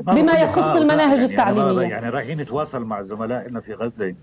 [0.00, 1.82] بما يخص المناهج يعني التعليمية.
[1.86, 4.14] يعني رايحين نتواصل مع زملائنا في غزة.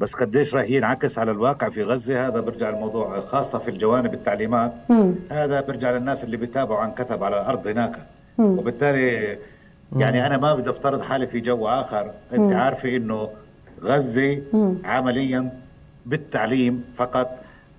[0.00, 4.72] بس قديش راح ينعكس على الواقع في غزة؟ هذا برجع الموضوع خاصة في الجوانب التعليمات.
[4.88, 5.14] مم.
[5.30, 7.92] هذا برجع للناس اللي بيتابعوا عن كتب على الأرض هناك.
[8.38, 8.58] مم.
[8.58, 9.38] وبالتالي
[9.96, 12.52] يعني أنا ما بدي أفترض حالي في جو آخر أنت.
[12.52, 13.28] عارفة إنه
[13.82, 14.74] غزة مم.
[14.84, 15.50] عمليا
[16.06, 17.30] بالتعليم فقط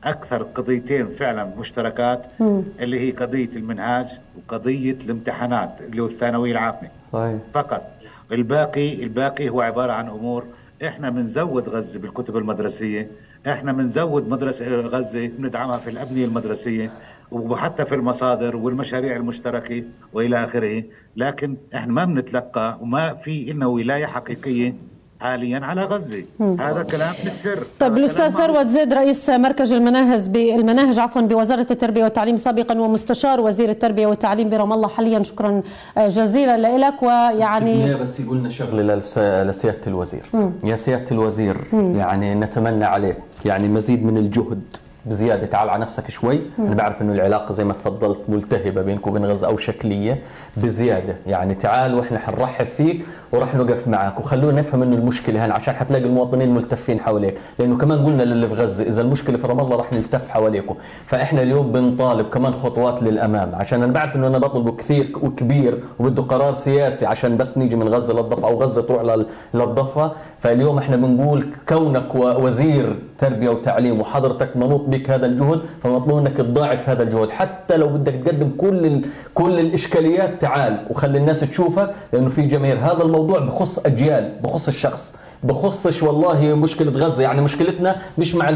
[0.03, 2.61] أكثر قضيتين فعلا مشتركات مم.
[2.79, 4.05] اللي هي قضية المنهاج
[4.37, 7.91] وقضية الامتحانات اللي هو الثانوية العامة صحيح فقط
[8.31, 10.45] الباقي الباقي هو عبارة عن أمور
[10.85, 13.07] إحنا بنزود غزة بالكتب المدرسية
[13.47, 16.91] إحنا بنزود مدرسة غزة بندعمها في الأبنية المدرسية
[17.31, 19.84] وحتى في المصادر والمشاريع المشتركة
[20.14, 20.84] وإلى آخره.
[21.18, 24.73] لكن إحنا ما بنتلقى وما في إلنا ولاية حقيقية
[25.19, 26.23] حاليا على غزة.
[26.39, 26.61] مم.
[26.61, 27.57] هذا كلام بالسر.
[27.80, 33.69] طيب الأستاذ ثروت زيد رئيس مركز المناهج بالمناهج عفوا بوزارة التربية والتعليم سابقا ومستشار وزير
[33.69, 35.61] التربية والتعليم برام الله حاليا شكرا
[35.97, 37.03] جزيلا لك.
[37.03, 40.23] ويعني بس يقولنا شغله لس- لسيادة الوزير.
[40.34, 40.52] مم.
[40.64, 41.95] يا سيادة الوزير مم.
[41.99, 44.61] يعني نتمنى عليك يعني مزيد من الجهد.
[45.06, 46.40] بزيادة تعال على نفسك شوي.
[46.60, 50.19] أنا بعرف إنه العلاقة زي ما تفضلت ملتهبة بينك وبين غزة أو شكلية
[50.57, 51.15] بزيادة.
[51.27, 54.19] يعني تعال وإحنا حنرحب فيك وراح نوقف معك.
[54.19, 57.38] وخلونا نفهم إنه المشكلة هنا عشان حتلاقي المواطنين ملتفين حواليك.
[57.60, 60.76] لأنه كمان قلنا للي في غزه إذا المشكلة في رام الله راح نلتف حواليكم.
[61.06, 63.52] فإحنا اليوم بنطالب كمان خطوات للأمام.
[63.56, 67.88] عشان أنا بعرف إنه أنا بطلبه كثير وكبير وبده قرار سياسي عشان بس نيجي من
[67.88, 70.11] غزة للضفة أو غزة تروح لل- للضفة.
[70.40, 76.90] فاليوم إحنا بنقول كونك وزير تربية وتعليم وحضرتك منوط بك هذا الجهد فمطلوب إنك تضاعف
[76.90, 77.30] هذا الجهد.
[77.30, 79.02] حتى لو بدك تقدم كل.
[79.34, 85.15] كل الإشكاليات تعال وخلي الناس تشوفك لأنه في جماهير هذا الموضوع بخص أجيال بخص الشخص
[85.43, 87.23] بخصش والله مشكلة غزة.
[87.23, 88.51] يعني مشكلتنا مش مع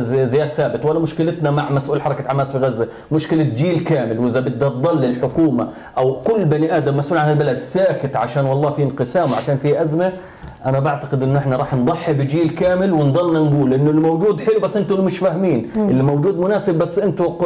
[0.00, 2.88] زياد ثابت ولا مشكلتنا مع مسؤول حركة حماس في غزة.
[3.12, 4.18] مشكلة جيل كامل.
[4.18, 5.68] وإذا بدها تظل الحكومة
[5.98, 10.12] أو كل بني آدم مسؤول عن البلد ساكت عشان والله في انقسام وعشان في أزمة
[10.66, 14.94] أنا بعتقد إنه إحنا راح نضحي بجيل كامل ونضلنا نقول إنه الموجود حلو بس أنتم
[14.94, 15.70] اللي مش فاهمين.
[15.76, 15.88] مم.
[15.88, 16.98] اللي موجود مناسب بس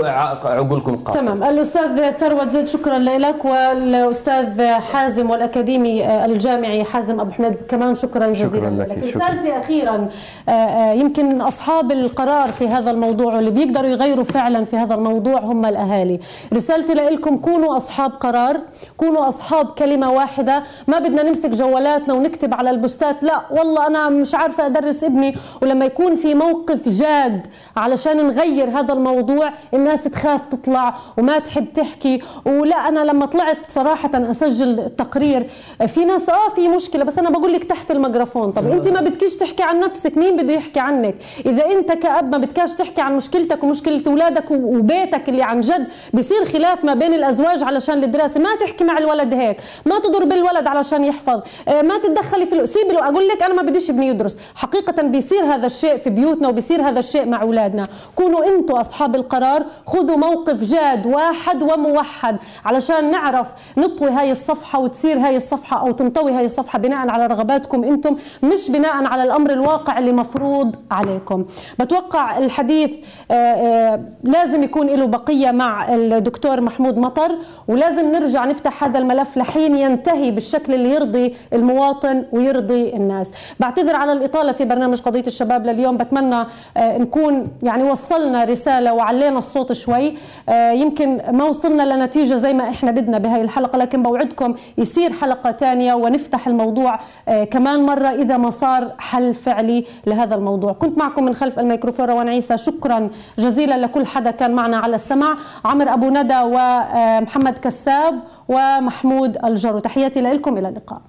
[0.08, 1.42] ع- عقولكم قاصرة تمام.
[1.44, 3.44] الأستاذ ثروت زيد شكرا لك.
[3.44, 8.98] والأستاذ حازم والأكاديمي الجامعي حازم أبو حميد كمان شكرا جزيلا شكراً لك، لك.
[9.16, 10.08] رسالتي أخيرا
[10.48, 15.40] آه، آه، يمكن أصحاب القرار في هذا الموضوع واللي بيقدروا يغيروا فعلا في هذا الموضوع
[15.40, 16.20] هم الأهالي.
[16.54, 18.60] رسالتي لكم كونوا أصحاب قرار
[18.96, 20.62] كونوا أصحاب كلمة واحدة.
[20.88, 22.70] ما بدنا نمسك جوالاتنا ونكتب على
[23.08, 28.68] البوستات لا والله أنا مش عارفة أدرس ابني ولما يكون في موقف جاد علشان نغير
[28.70, 32.20] هذا الموضوع الناس تخاف تطلع وما تحب تحكي.
[32.46, 35.50] ولا أنا لما طلعت صراحة أسجل تقرير.
[35.86, 38.52] في ناس آه في مشكلة بس أنا بقول لك تحت الميكروفون.
[38.52, 41.14] طب أنت ما بدكيش تحكي عن نفسك مين بده يحكي عنك؟
[41.46, 46.44] إذا أنت كأب ما بدكاش تحكي عن مشكلتك ومشكلة اولادك وبيتك اللي عن جد بصير
[46.44, 48.40] خلاف ما بين الأزواج علشان الدراسة.
[48.40, 49.56] ما تحكي مع الولد هيك.
[49.86, 51.40] ما تضرب الولد علشان يحفظ.
[51.68, 52.68] آه، ما تتدخلي في ال-
[52.98, 54.36] أقول لك أنا ما بديش ابني يدرس.
[54.54, 57.86] حقيقة بيصير هذا الشيء في بيوتنا وبيصير هذا الشيء مع أولادنا.
[58.14, 63.46] كونوا أنتم أصحاب القرار خذوا موقف جاد واحد وموحد علشان نعرف
[63.76, 68.70] نطوي هاي الصفحة وتصير هاي الصفحة أو تنطوي هاي الصفحة بناء على رغباتكم أنتم مش
[68.70, 71.44] بناء على الأمر الواقع اللي مفروض عليكم.
[71.78, 72.94] بتوقع الحديث
[73.30, 77.38] آه، آه، لازم يكون له بقية مع الدكتور محمود مطر
[77.68, 83.32] ولازم نرجع نفتح هذا الملف لحين ينتهي بالشكل اللي يرضي المواطن ويرضي الناس.
[83.60, 85.96] بعتذر على الإطالة في برنامج قضية الشباب لليوم.
[85.96, 86.46] بتمنى
[86.76, 90.14] آه، نكون يعني وصلنا رسالة وعلينا الصوت شوي.
[90.48, 95.52] آه، يمكن ما وصلنا لنتيجة زي ما إحنا بدنا بهاي الحلقة لكن بوعدكم يصير حلقة
[95.52, 100.72] ثانية ونفتح الموضوع آه، كمان مرة إذا ما صار حل فعلي لهذا الموضوع.
[100.72, 102.58] كنت معكم من خلف الميكروفون روان عيسى.
[102.58, 109.78] شكرا جزيلا لكل حدا كان معنا على السمع عمر أبو ندى ومحمد كساب ومحمود الجرو.
[109.78, 110.58] تحياتي لكم.
[110.58, 111.00] إلى اللقاء.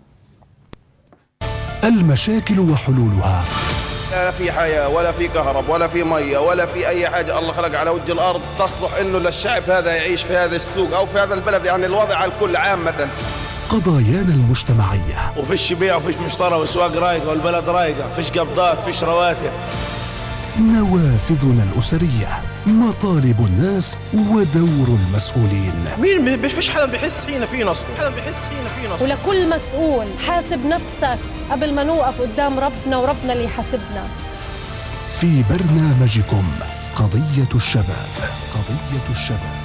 [1.84, 3.44] المشاكل وحلولها.
[4.12, 7.80] لا في حياة ولا في كهرب ولا في مية ولا في أي حاجة الله خلق
[7.80, 11.66] على وجه الأرض تصلح إنه للشعب هذا يعيش في هذا السوق أو في هذا البلد.
[11.66, 13.08] يعني الوضع على الكل عامة
[13.70, 15.34] قضايانا المجتمعية.
[15.38, 19.52] وفيش بيع وفيش مشترى واسواق رايقه والبلد رايقة فيش قبضات فيش رواتب.
[20.58, 25.74] نوافذنا الأسرية مطالب الناس ودور المسؤولين.
[26.00, 29.04] مين فيش حدا بيحس فينا في نصب حدا بيحس فينا في نصب.
[29.04, 31.20] ولكل مسؤول حاسب نفسك
[31.52, 34.08] قبل ما نوقف قدام ربنا وربنا اللي يحاسبنا.
[35.20, 36.44] في برنامجكم
[36.96, 38.08] قضية الشباب
[38.54, 39.60] قضية الشباب.